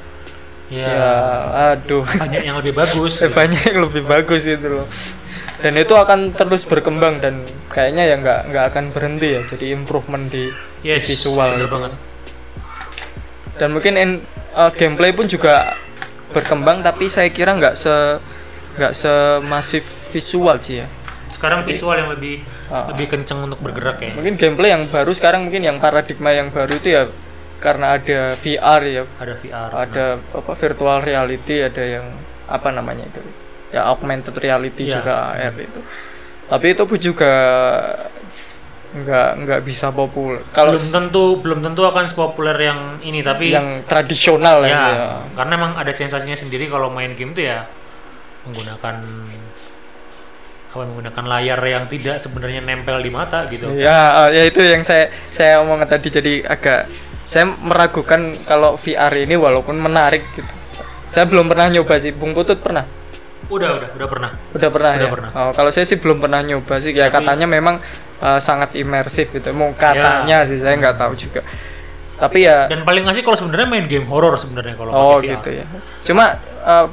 ya, 0.67 0.87
ya 0.87 1.11
aduh. 1.73 2.03
Banyak 2.03 2.43
yang 2.43 2.57
lebih 2.59 2.73
bagus 2.75 3.21
Eh, 3.21 3.31
banyak 3.39 3.61
yang 3.71 3.79
lebih 3.85 4.03
bagus 4.03 4.43
itu 4.49 4.67
loh. 4.67 4.87
Dan 5.61 5.77
itu 5.77 5.93
akan 5.93 6.33
terus 6.33 6.65
berkembang 6.65 7.21
dan 7.21 7.45
kayaknya 7.69 8.03
ya 8.09 8.15
nggak 8.17 8.39
nggak 8.49 8.65
akan 8.73 8.83
berhenti 8.89 9.37
ya. 9.37 9.41
Jadi 9.45 9.65
improvement 9.69 10.25
di, 10.27 10.49
di 10.81 10.89
yes 10.89 11.05
visual 11.05 11.53
bener 11.53 11.69
gitu. 11.69 11.73
banget. 11.77 11.91
Dan 13.61 13.69
mungkin 13.77 13.93
in- 13.93 14.23
uh, 14.57 14.73
gameplay 14.73 15.13
pun 15.13 15.29
juga 15.29 15.77
berkembang 16.32 16.79
tapi 16.79 17.07
saya 17.07 17.27
kira 17.27 17.53
nggak 17.53 17.73
se 17.73 17.95
nggak 18.73 18.93
semasif 18.93 19.84
visual 20.09 20.55
sih 20.57 20.79
ya. 20.79 20.88
Sekarang 21.27 21.63
visual 21.63 21.95
yang 21.95 22.09
lebih 22.09 22.43
Ah. 22.67 22.88
lebih 22.88 23.07
kenceng 23.09 23.43
untuk 23.43 23.59
bergerak 23.59 23.99
ya. 23.99 24.11
Mungkin 24.13 24.36
gameplay 24.36 24.71
yang 24.71 24.88
baru 24.88 25.11
sekarang 25.11 25.43
mungkin 25.43 25.59
yang 25.61 25.77
paradigma 25.77 26.32
yang 26.32 26.47
baru 26.49 26.71
itu 26.71 26.88
ya 26.89 27.03
karena 27.59 27.95
ada 27.95 28.19
VR 28.38 28.82
ya. 28.82 29.03
Ada 29.19 29.34
VR 29.36 29.69
ada 29.73 30.05
apa 30.17 30.51
virtual 30.55 30.97
reality 31.01 31.59
ada 31.59 31.84
yang 31.84 32.05
apa 32.47 32.71
namanya 32.71 33.05
itu. 33.05 33.19
Ya 33.71 33.88
augmented 33.88 34.36
reality 34.36 34.88
Iya. 34.88 34.99
juga 34.99 35.13
AR 35.32 35.55
itu. 35.55 35.79
Tapi 36.47 36.65
itu 36.69 36.84
pun 36.84 36.99
juga 36.99 37.32
nggak 38.91 39.29
nggak 39.47 39.59
bisa 39.63 39.87
populer. 39.95 40.43
Kalau 40.51 40.75
belum 40.75 40.91
tentu 40.91 41.23
belum 41.39 41.59
tentu 41.63 41.81
akan 41.87 42.05
sepopuler 42.11 42.57
yang 42.59 42.99
ini 42.99 43.23
tapi 43.23 43.55
yang 43.55 43.87
tradisional 43.87 44.67
ya, 44.67 44.71
ya, 44.71 44.83
ya. 44.91 45.09
karena 45.35 45.53
emang 45.55 45.71
ada 45.79 45.91
sensasinya 45.95 46.35
sendiri 46.35 46.67
kalau 46.67 46.91
main 46.91 47.15
game 47.15 47.31
tuh 47.31 47.47
ya 47.47 47.71
menggunakan 48.43 48.95
apa 50.71 50.83
menggunakan 50.87 51.23
layar 51.27 51.59
yang 51.67 51.85
tidak 51.91 52.19
sebenarnya 52.19 52.63
nempel 52.63 52.99
di 52.99 53.11
mata 53.11 53.47
gitu. 53.47 53.71
Ya 53.75 54.27
eh, 54.27 54.39
ya 54.39 54.43
itu 54.47 54.59
yang 54.59 54.83
saya 54.83 55.07
saya 55.31 55.63
omong 55.63 55.87
tadi. 55.87 56.07
Jadi 56.11 56.33
agak 56.43 56.87
saya 57.23 57.47
meragukan 57.47 58.35
kalau 58.43 58.75
VR 58.75 59.11
ini 59.15 59.39
walaupun 59.39 59.79
menarik 59.79 60.23
gitu. 60.35 60.51
Saya 61.07 61.27
belum 61.27 61.47
pernah 61.47 61.71
nyoba 61.71 61.95
sih. 61.99 62.11
Bung 62.15 62.31
Putut 62.31 62.59
pernah 62.59 63.00
Udah, 63.51 63.69
udah, 63.75 63.89
udah 63.91 64.07
pernah. 64.07 64.31
udah 64.55 64.69
pernah 64.71 64.91
Udah 64.95 65.03
ya? 65.03 65.11
pernah. 65.11 65.29
Oh, 65.35 65.51
kalau 65.51 65.69
saya 65.69 65.83
sih 65.83 65.99
belum 65.99 66.23
pernah 66.23 66.39
nyoba 66.39 66.79
sih. 66.79 66.95
Ya 66.95 67.11
Tapi- 67.11 67.19
katanya 67.19 67.45
memang 67.45 67.83
uh, 68.23 68.39
sangat 68.39 68.71
imersif 68.79 69.27
gitu. 69.29 69.51
Mau 69.51 69.75
katanya 69.75 70.47
sih 70.47 70.55
saya 70.55 70.79
nggak 70.79 70.95
tahu 70.95 71.13
juga. 71.13 71.43
Tapi 72.15 72.45
ya 72.45 72.69
Dan 72.69 72.85
paling 72.85 73.03
asik 73.09 73.25
kalau 73.25 73.35
sebenarnya 73.35 73.67
main 73.67 73.85
game 73.89 74.07
horror 74.07 74.39
sebenarnya 74.39 74.79
kalau 74.79 74.91
oh 74.93 75.15
gitu 75.19 75.51
ya. 75.51 75.65
Cuma 75.99 76.37
uh, 76.63 76.87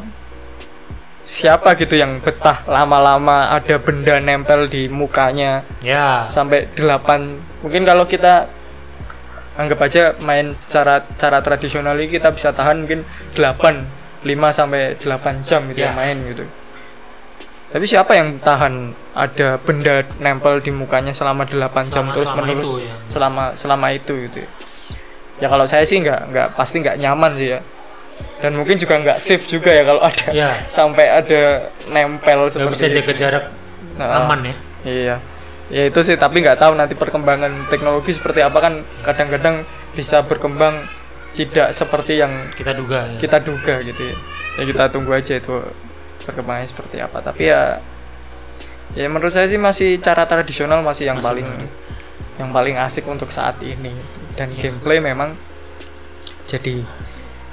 siapa 1.21 1.77
gitu 1.77 1.95
yang 1.95 2.25
betah 2.25 2.65
lama-lama 2.65 3.53
ada 3.53 3.77
benda 3.77 4.17
nempel 4.17 4.65
di 4.67 4.89
mukanya 4.89 5.61
Ya. 5.85 6.25
sampai 6.27 6.73
8 6.73 7.61
mungkin 7.61 7.85
kalau 7.85 8.09
kita 8.09 8.49
anggap 9.55 9.79
aja 9.85 10.17
main 10.25 10.49
secara 10.57 11.05
cara 11.21 11.45
tradisional 11.45 11.93
ini 12.01 12.17
kita 12.17 12.33
bisa 12.33 12.49
tahan 12.57 12.87
mungkin 12.87 13.05
8 13.37 13.98
5 14.21 14.29
sampai 14.51 14.95
8 14.95 15.07
jam 15.41 15.63
gitu 15.67 15.81
Ya. 15.81 15.93
main 15.93 16.19
gitu 16.23 16.43
tapi 17.69 17.85
siapa 17.85 18.17
yang 18.17 18.41
tahan 18.41 18.75
ada 19.13 19.61
benda 19.61 20.01
nempel 20.17 20.57
di 20.59 20.71
mukanya 20.71 21.13
selama 21.13 21.45
8 21.45 21.53
jam 21.87 22.09
Selama- 22.09 22.13
terus 22.13 22.27
selama 22.27 22.41
menerus 22.43 22.65
itu, 22.65 22.73
ya. 22.81 22.95
selama 23.05 23.45
selama 23.53 23.87
itu 23.91 24.13
gitu 24.25 24.37
ya. 24.41 24.49
ya 25.39 25.47
kalau 25.47 25.65
saya 25.65 25.85
sih 25.85 26.01
nggak 26.01 26.21
nggak 26.29 26.49
pasti 26.55 26.81
nggak 26.81 26.97
nyaman 26.97 27.33
sih 27.37 27.49
ya 27.51 27.61
dan 28.39 28.51
mungkin 28.53 28.75
juga 28.75 28.95
nggak 28.97 29.19
safe 29.19 29.45
juga 29.47 29.71
ya 29.71 29.83
kalau 29.85 30.01
ada 30.01 30.27
Ya. 30.33 30.51
sampai 30.71 31.07
ada 31.07 31.41
nempel 31.87 32.39
Gak 32.43 32.53
seperti 32.57 32.73
bisa 32.73 32.87
itu. 32.87 32.97
jaga 32.99 33.13
jarak 33.15 33.45
Nah, 33.95 34.23
aman 34.23 34.41
ya. 34.45 34.55
Iya. 34.85 35.17
Ya 35.69 35.83
itu 35.85 36.01
sih 36.01 36.15
tapi 36.15 36.39
nggak 36.39 36.57
tahu 36.57 36.73
nanti 36.73 36.95
perkembangan 36.95 37.51
teknologi 37.67 38.15
seperti 38.15 38.41
apa 38.41 38.59
kan 38.59 38.75
kadang-kadang 39.03 39.67
bisa 39.93 40.23
berkembang 40.23 40.87
tidak 41.39 41.71
seperti 41.71 42.19
yang 42.19 42.51
Kita 42.51 42.75
duga 42.75 43.07
ya. 43.07 43.17
kita 43.17 43.39
duga 43.39 43.79
gitu 43.79 44.03
ya. 44.03 44.17
Ya 44.59 44.63
kita 44.65 44.91
tunggu 44.91 45.15
aja 45.15 45.35
itu 45.35 45.55
perkembangannya 46.21 46.67
seperti 46.67 46.97
apa. 46.99 47.23
Tapi 47.23 47.43
ya 47.45 47.79
ya 48.93 49.07
menurut 49.07 49.31
saya 49.31 49.47
sih 49.47 49.57
masih 49.57 49.97
cara 49.97 50.25
tradisional 50.25 50.83
masih 50.83 51.07
yang 51.07 51.23
Masih 51.23 51.29
paling 51.31 51.47
benar. 51.47 51.71
yang 52.37 52.49
paling 52.51 52.75
asik 52.77 53.05
untuk 53.07 53.29
saat 53.29 53.55
ini 53.61 53.95
dan 54.35 54.51
Iya. 54.51 54.71
gameplay 54.71 54.99
memang 54.99 55.39
jadi 56.45 56.83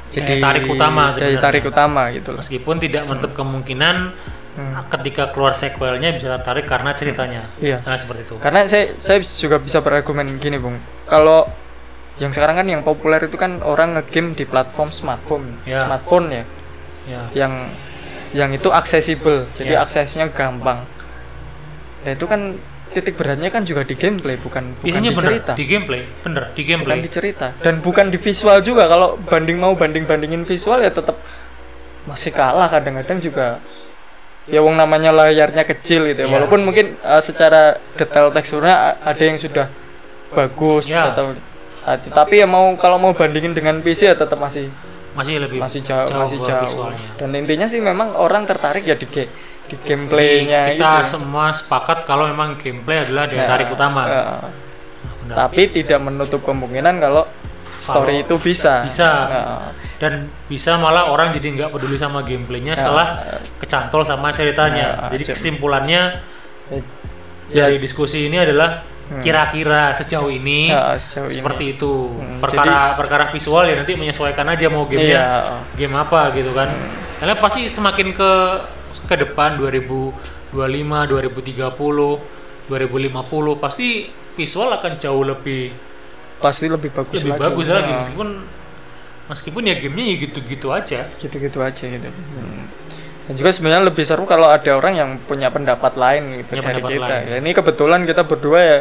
jadi 0.07 0.39
tarik 0.39 0.65
utama 0.65 1.11
jadi 1.11 1.35
tarik 1.37 1.63
utama 1.63 2.09
gitu 2.09 2.31
loh. 2.31 2.39
Meskipun 2.39 2.75
tidak 2.77 3.05
menutup 3.05 3.31
kemungkinan 3.33 4.15
Hmm. 4.55 4.87
ketika 4.87 5.35
keluar 5.35 5.51
sequelnya 5.51 6.15
bisa 6.15 6.31
tertarik 6.33 6.63
karena 6.63 6.95
ceritanya. 6.95 7.43
Iya. 7.59 7.83
Nah, 7.83 7.99
seperti 7.99 8.23
itu. 8.23 8.35
Karena 8.39 8.63
saya 8.63 8.87
saya 8.95 9.19
juga 9.19 9.59
bisa 9.59 9.83
berargumen 9.83 10.39
gini, 10.39 10.55
Bung. 10.55 10.79
Kalau 11.05 11.43
yang 12.15 12.31
sekarang 12.31 12.55
kan 12.63 12.67
yang 12.67 12.81
populer 12.81 13.19
itu 13.19 13.35
kan 13.35 13.59
orang 13.59 13.99
ngegame 13.99 14.33
di 14.33 14.47
platform 14.47 14.87
smartphone, 14.87 15.59
Ya. 15.67 15.83
smartphone 15.83 16.27
ya, 16.31 16.43
Ya. 17.05 17.21
yang 17.35 17.53
yang 18.31 18.51
itu 18.51 18.67
aksesibel, 18.71 19.47
jadi 19.55 19.79
Ya. 19.79 19.83
aksesnya 19.83 20.27
gampang. 20.31 20.83
Nah 22.03 22.11
itu 22.11 22.25
kan 22.27 22.55
titik 22.91 23.19
beratnya 23.19 23.51
kan 23.51 23.67
juga 23.67 23.83
di 23.83 23.95
gameplay, 23.95 24.39
bukan 24.39 24.75
bukan 24.79 24.83
Biasanya 24.83 25.11
di 25.11 25.17
bener 25.19 25.31
cerita, 25.31 25.51
di 25.55 25.65
gameplay, 25.67 26.01
bener 26.23 26.43
di 26.47 26.51
bukan 26.55 26.67
gameplay. 26.67 26.97
di 27.03 27.11
cerita, 27.11 27.47
dan 27.59 27.75
bukan 27.83 28.05
di 28.07 28.17
visual 28.19 28.59
juga. 28.63 28.87
Kalau 28.87 29.19
banding 29.19 29.59
mau 29.59 29.75
banding 29.75 30.07
bandingin 30.07 30.47
visual 30.47 30.79
ya 30.79 30.91
tetap 30.91 31.19
masih 32.07 32.31
kalah 32.31 32.71
kadang-kadang 32.71 33.19
juga. 33.19 33.59
Ya 34.45 34.61
wong 34.61 34.77
namanya 34.77 35.09
layarnya 35.09 35.65
kecil 35.65 36.05
gitu 36.05 36.21
ya. 36.21 36.27
Ya. 36.29 36.33
Walaupun 36.37 36.61
mungkin 36.63 36.95
uh, 37.01 37.17
secara 37.17 37.81
detail 37.97 38.29
teksturnya 38.29 39.01
ada 39.01 39.23
yang 39.25 39.41
sudah 39.41 39.67
bagus 40.31 40.85
Ya. 40.85 41.09
atau 41.09 41.33
uh, 41.85 41.97
tapi 42.09 42.41
ya 42.41 42.47
mau 42.47 42.73
kalau 42.75 42.97
mau 42.97 43.11
bandingin 43.11 43.53
dengan 43.53 43.79
PC 43.79 43.99
ya 44.05 44.15
tetap 44.15 44.37
masih 44.37 44.67
Masih 45.15 45.39
lebih 45.39 45.63
masih 45.63 45.79
jauh, 45.79 46.11
masih 46.11 46.37
ke 46.37 46.43
jauh. 46.43 46.59
visualnya. 46.59 47.07
Dan 47.15 47.31
intinya 47.33 47.65
sih 47.65 47.79
memang 47.79 48.11
orang 48.13 48.43
tertarik 48.43 48.83
ya 48.83 48.93
di 48.93 49.07
ge- 49.07 49.31
di 49.65 49.75
gameplaynya 49.79 50.75
kita 50.75 51.01
itu. 51.01 51.15
semua 51.15 51.49
sepakat 51.49 52.03
kalau 52.03 52.27
memang 52.27 52.59
gameplay 52.59 52.99
adalah 52.99 53.23
daya 53.23 53.39
Ya, 53.39 53.47
tarik 53.47 53.71
utama. 53.71 54.01
ya. 54.03 54.21
Tapi 55.25 55.71
tidak 55.71 56.03
menutup 56.03 56.43
kemungkinan 56.43 56.99
kalau 56.99 57.23
story 57.71 58.21
Kalau 58.21 58.23
itu 58.27 58.35
bisa. 58.43 58.83
bisa. 58.83 59.07
Nah, 59.07 59.71
dan 59.95 60.27
bisa 60.45 60.75
malah 60.75 61.07
orang 61.07 61.31
jadi 61.31 61.47
nggak 61.55 61.69
peduli 61.71 61.95
sama 61.95 62.19
gameplaynya 62.19 62.75
Ya. 62.75 62.77
setelah 62.77 63.07
kecantol 63.57 64.03
sama 64.03 64.29
ceritanya. 64.29 64.99
Ya, 65.07 65.15
jadi 65.15 65.23
kesimpulannya 65.31 66.01
ya, 67.49 67.63
dari 67.63 67.79
diskusi 67.79 68.27
ini 68.27 68.35
adalah. 68.37 68.83
Kira-kira 69.15 69.93
sejauh 69.93 70.27
ini 70.27 70.67
ya, 70.67 70.93
sejauh 70.95 71.27
ini. 71.27 71.35
seperti 71.35 71.63
itu. 71.71 72.09
Hmm, 72.09 72.39
perkara 72.39 72.95
perkara 72.95 73.23
visual 73.29 73.63
ya 73.63 73.75
nanti 73.75 73.93
menyesuaikan 73.93 74.47
aja 74.47 74.65
mau 74.67 74.83
gamenya 74.83 75.23
Iya. 75.45 75.57
game 75.75 75.95
apa 75.95 76.33
gitu 76.33 76.49
kan. 76.51 76.73
Karena 77.15 77.35
pasti 77.35 77.65
semakin 77.65 78.07
ke 78.11 78.31
ke 79.05 79.15
depan 79.15 79.55
2025, 79.55 80.17
2030, 81.05 82.17
2050 82.65 83.53
pasti 83.55 84.09
visual 84.33 84.73
akan 84.73 84.91
jauh 84.95 85.23
lebih 85.23 85.69
Pasti 86.35 86.65
lebih 86.65 86.89
bagus 86.91 87.21
lebih 87.21 87.31
lagi. 87.31 87.41
bagus 87.41 87.67
lagi 87.69 87.87
Nah, 87.87 87.99
meskipun 88.01 88.29
meskipun 89.25 89.61
ya 89.63 89.75
gamenya 89.75 90.05
ya 90.07 90.15
gitu-gitu 90.19 90.67
aja. 90.69 90.99
gitu-gitu 91.15 91.57
aja 91.59 91.83
gitu. 91.87 92.09
Hmm. 92.09 92.65
Dan 93.25 93.33
juga 93.35 93.49
sebenarnya 93.49 93.89
lebih 93.89 94.05
seru 94.05 94.23
kalau 94.23 94.47
ada 94.47 94.69
orang 94.71 94.93
yang 94.93 95.09
punya 95.19 95.49
pendapat 95.49 95.97
lain 95.97 96.39
gitu 96.39 96.53
Punya 96.53 96.61
dari 96.61 96.77
pendapat 96.77 96.91
kita. 96.93 97.05
lain. 97.09 97.25
Ya, 97.25 97.35
ini 97.41 97.51
kebetulan 97.51 98.01
kita 98.05 98.21
berdua 98.21 98.59
ya 98.61 98.77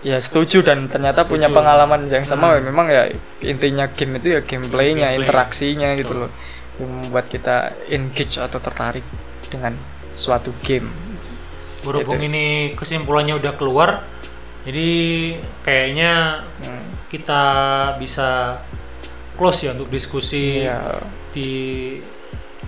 ya 0.00 0.16
setuju 0.16 0.62
dan 0.62 0.86
ternyata 0.86 1.24
punya 1.24 1.50
Setuju. 1.50 1.58
pengalaman 1.58 2.00
yang 2.06 2.22
sama 2.22 2.54
Hmm. 2.54 2.62
memang 2.62 2.86
ya 2.86 3.10
intinya 3.42 3.90
game 3.90 4.16
itu 4.16 4.28
ya 4.32 4.40
gameplaynya, 4.40 5.08
Gameplay. 5.10 5.20
interaksinya 5.20 5.88
gitu 5.94 6.12
Betul. 6.14 6.22
loh. 6.24 6.30
Yang 6.76 6.90
membuat 6.92 7.26
kita 7.26 7.56
engage 7.88 8.34
atau 8.36 8.56
tertarik 8.56 9.04
dengan 9.48 9.72
suatu 10.12 10.52
game. 10.62 10.88
Berhubung 11.82 12.16
Gitu. 12.18 12.28
ini 12.28 12.46
kesimpulannya 12.72 13.34
udah 13.36 13.52
keluar, 13.54 14.04
jadi 14.62 14.88
kayaknya 15.62 16.12
Hmm. 16.60 16.86
kita 17.06 17.42
bisa 17.96 18.60
close 19.34 19.64
ya 19.64 19.72
untuk 19.72 19.88
diskusi 19.88 20.64
Ya, 20.64 20.80
di 21.30 21.50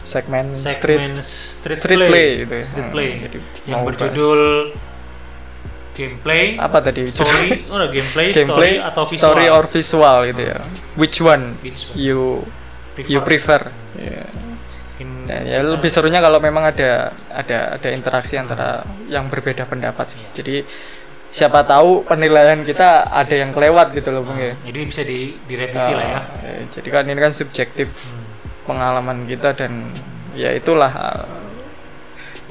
segmen, 0.01 0.47
street 0.55 0.79
segmen 0.81 1.13
street, 1.19 1.79
street 1.79 1.99
play, 1.99 2.09
play 2.09 2.29
gitu 2.43 2.55
ya. 2.55 2.65
street 2.65 2.85
Hmm, 2.85 2.95
play 2.95 3.09
jadi 3.23 3.39
yang 3.67 3.81
berjudul 3.83 4.41
gameplay, 5.93 6.55
apa 6.55 6.79
tadi? 6.79 7.03
story, 7.05 7.47
oh, 7.73 7.83
gameplay, 7.91 8.31
gameplay 8.31 8.47
story 8.47 8.73
atau 8.79 9.03
visual. 9.03 9.23
story 9.35 9.47
or 9.49 9.65
visual 9.67 10.17
gitu 10.27 10.43
ya. 10.47 10.59
Which 10.95 11.19
one 11.19 11.59
Which 11.59 11.91
one? 11.91 11.99
you 11.99 12.19
you 12.97 13.21
prefer? 13.21 13.67
Ya. 13.95 14.23
Mungkin 14.95 15.09
Ya, 15.27 15.39
ya 15.45 15.61
lebih 15.61 15.91
serunya 15.91 16.19
kalau 16.19 16.39
memang 16.39 16.65
ada 16.65 17.13
ada 17.29 17.77
ada 17.77 17.89
interaksi 17.91 18.35
antara 18.35 18.81
yang 19.07 19.27
berbeda 19.27 19.67
pendapat 19.67 20.15
sih. 20.15 20.23
Jadi 20.33 20.63
siapa 21.29 21.61
tahu 21.63 22.03
penilaian 22.03 22.63
kita 22.63 23.05
ada 23.05 23.35
yang 23.35 23.53
kelewat 23.53 23.93
gitu 23.93 24.09
loh, 24.09 24.25
Bung 24.25 24.39
ya. 24.39 24.55
Jadi 24.57 24.79
bisa 24.87 25.03
di 25.03 25.37
direvisi 25.45 25.93
lah 25.93 26.07
ya. 26.07 26.21
Ah, 26.23 26.63
Jadi 26.65 26.89
kan 26.89 27.05
ini 27.05 27.21
kan 27.21 27.35
subjektif 27.35 27.91
Hmm. 28.07 28.27
Pengalaman 28.69 29.25
kita 29.25 29.57
dan 29.57 29.89
ya 30.37 30.53
itulah 30.53 30.93
ah, 30.93 31.25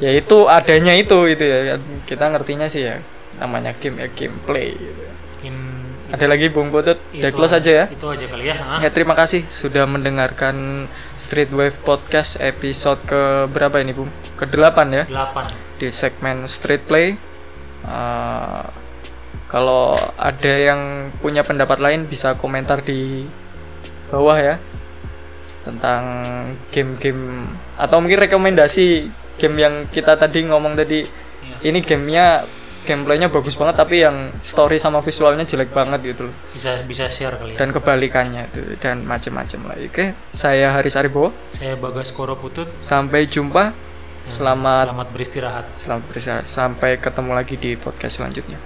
ya 0.02 0.10
itu 0.10 0.50
adanya 0.50 0.98
itu 0.98 1.30
itu 1.30 1.46
ya 1.46 1.78
kita 2.10 2.34
ngertinya 2.34 2.66
sih 2.66 2.90
ya 2.90 2.98
namanya 3.38 3.78
game 3.78 4.02
ya 4.02 4.10
gameplay 4.10 4.74
gitu. 4.74 5.04
Mungkin 5.38 5.56
Ada 6.08 6.24
lagi 6.24 6.48
Bung 6.48 6.72
itu 6.72 6.96
close 7.36 7.52
aja 7.60 7.72
ya. 7.84 7.86
Itu 7.92 8.08
aja 8.08 8.24
kali 8.32 8.48
ya. 8.48 8.56
ha? 8.64 8.80
Ya 8.80 8.88
terima 8.96 9.12
kasih 9.12 9.44
sudah 9.52 9.84
mendengarkan 9.84 10.88
Street 11.20 11.52
Wave 11.52 11.76
Podcast 11.84 12.40
episode 12.40 13.04
ke 13.04 13.44
berapa 13.52 13.84
ini 13.84 13.92
Bung? 13.92 14.08
Ke 14.40 14.48
delapan 14.48 14.88
ya 14.90 15.04
Delapan. 15.04 15.52
di 15.76 15.92
segmen 15.92 16.48
Street 16.48 16.80
Play. 16.88 17.20
Uh, 17.84 18.64
kalau 19.52 20.00
ada 20.16 20.54
yang 20.56 21.12
punya 21.20 21.44
pendapat 21.44 21.80
lain 21.84 22.08
bisa 22.08 22.40
komentar 22.40 22.84
di 22.88 23.28
bawah 24.08 24.40
ya 24.40 24.56
tentang 25.68 26.02
game-game 26.72 27.44
atau 27.76 28.00
mungkin 28.00 28.20
rekomendasi 28.20 28.88
game 29.36 29.58
yang 29.58 29.74
kita 29.88 30.16
tadi 30.16 30.48
ngomong 30.48 30.74
tadi 30.74 31.04
Iya. 31.38 31.70
ini 31.70 31.80
gamenya 31.80 32.26
gameplaynya 32.84 33.28
bagus 33.28 33.56
banget 33.56 33.76
tapi 33.76 34.00
yang 34.00 34.32
story 34.40 34.80
sama 34.80 35.00
visualnya 35.00 35.44
jelek 35.44 35.72
banget 35.72 36.00
gitu 36.08 36.28
loh 36.28 36.36
Bisa 36.52 36.82
bisa 36.84 37.08
share 37.08 37.36
kali 37.36 37.56
ya. 37.56 37.60
dan 37.60 37.72
kebalikannya 37.72 38.48
itu 38.48 38.80
dan 38.80 39.04
macam-macam 39.04 39.60
lah. 39.68 39.76
Oke, 39.78 40.16
saya 40.28 40.72
Haris 40.72 40.96
Aribowo. 40.96 41.32
Saya 41.52 41.76
Bagas 41.76 42.12
Koro 42.12 42.36
Putut. 42.36 42.68
Sampai 42.80 43.28
jumpa. 43.28 43.72
Selamat 44.28 44.92
Selamat 44.92 45.08
beristirahat. 45.12 45.66
selamat 45.80 46.04
beristirahat. 46.08 46.44
Sampai 46.44 47.00
ketemu 47.00 47.32
lagi 47.32 47.56
di 47.56 47.76
podcast 47.76 48.20
selanjutnya. 48.20 48.60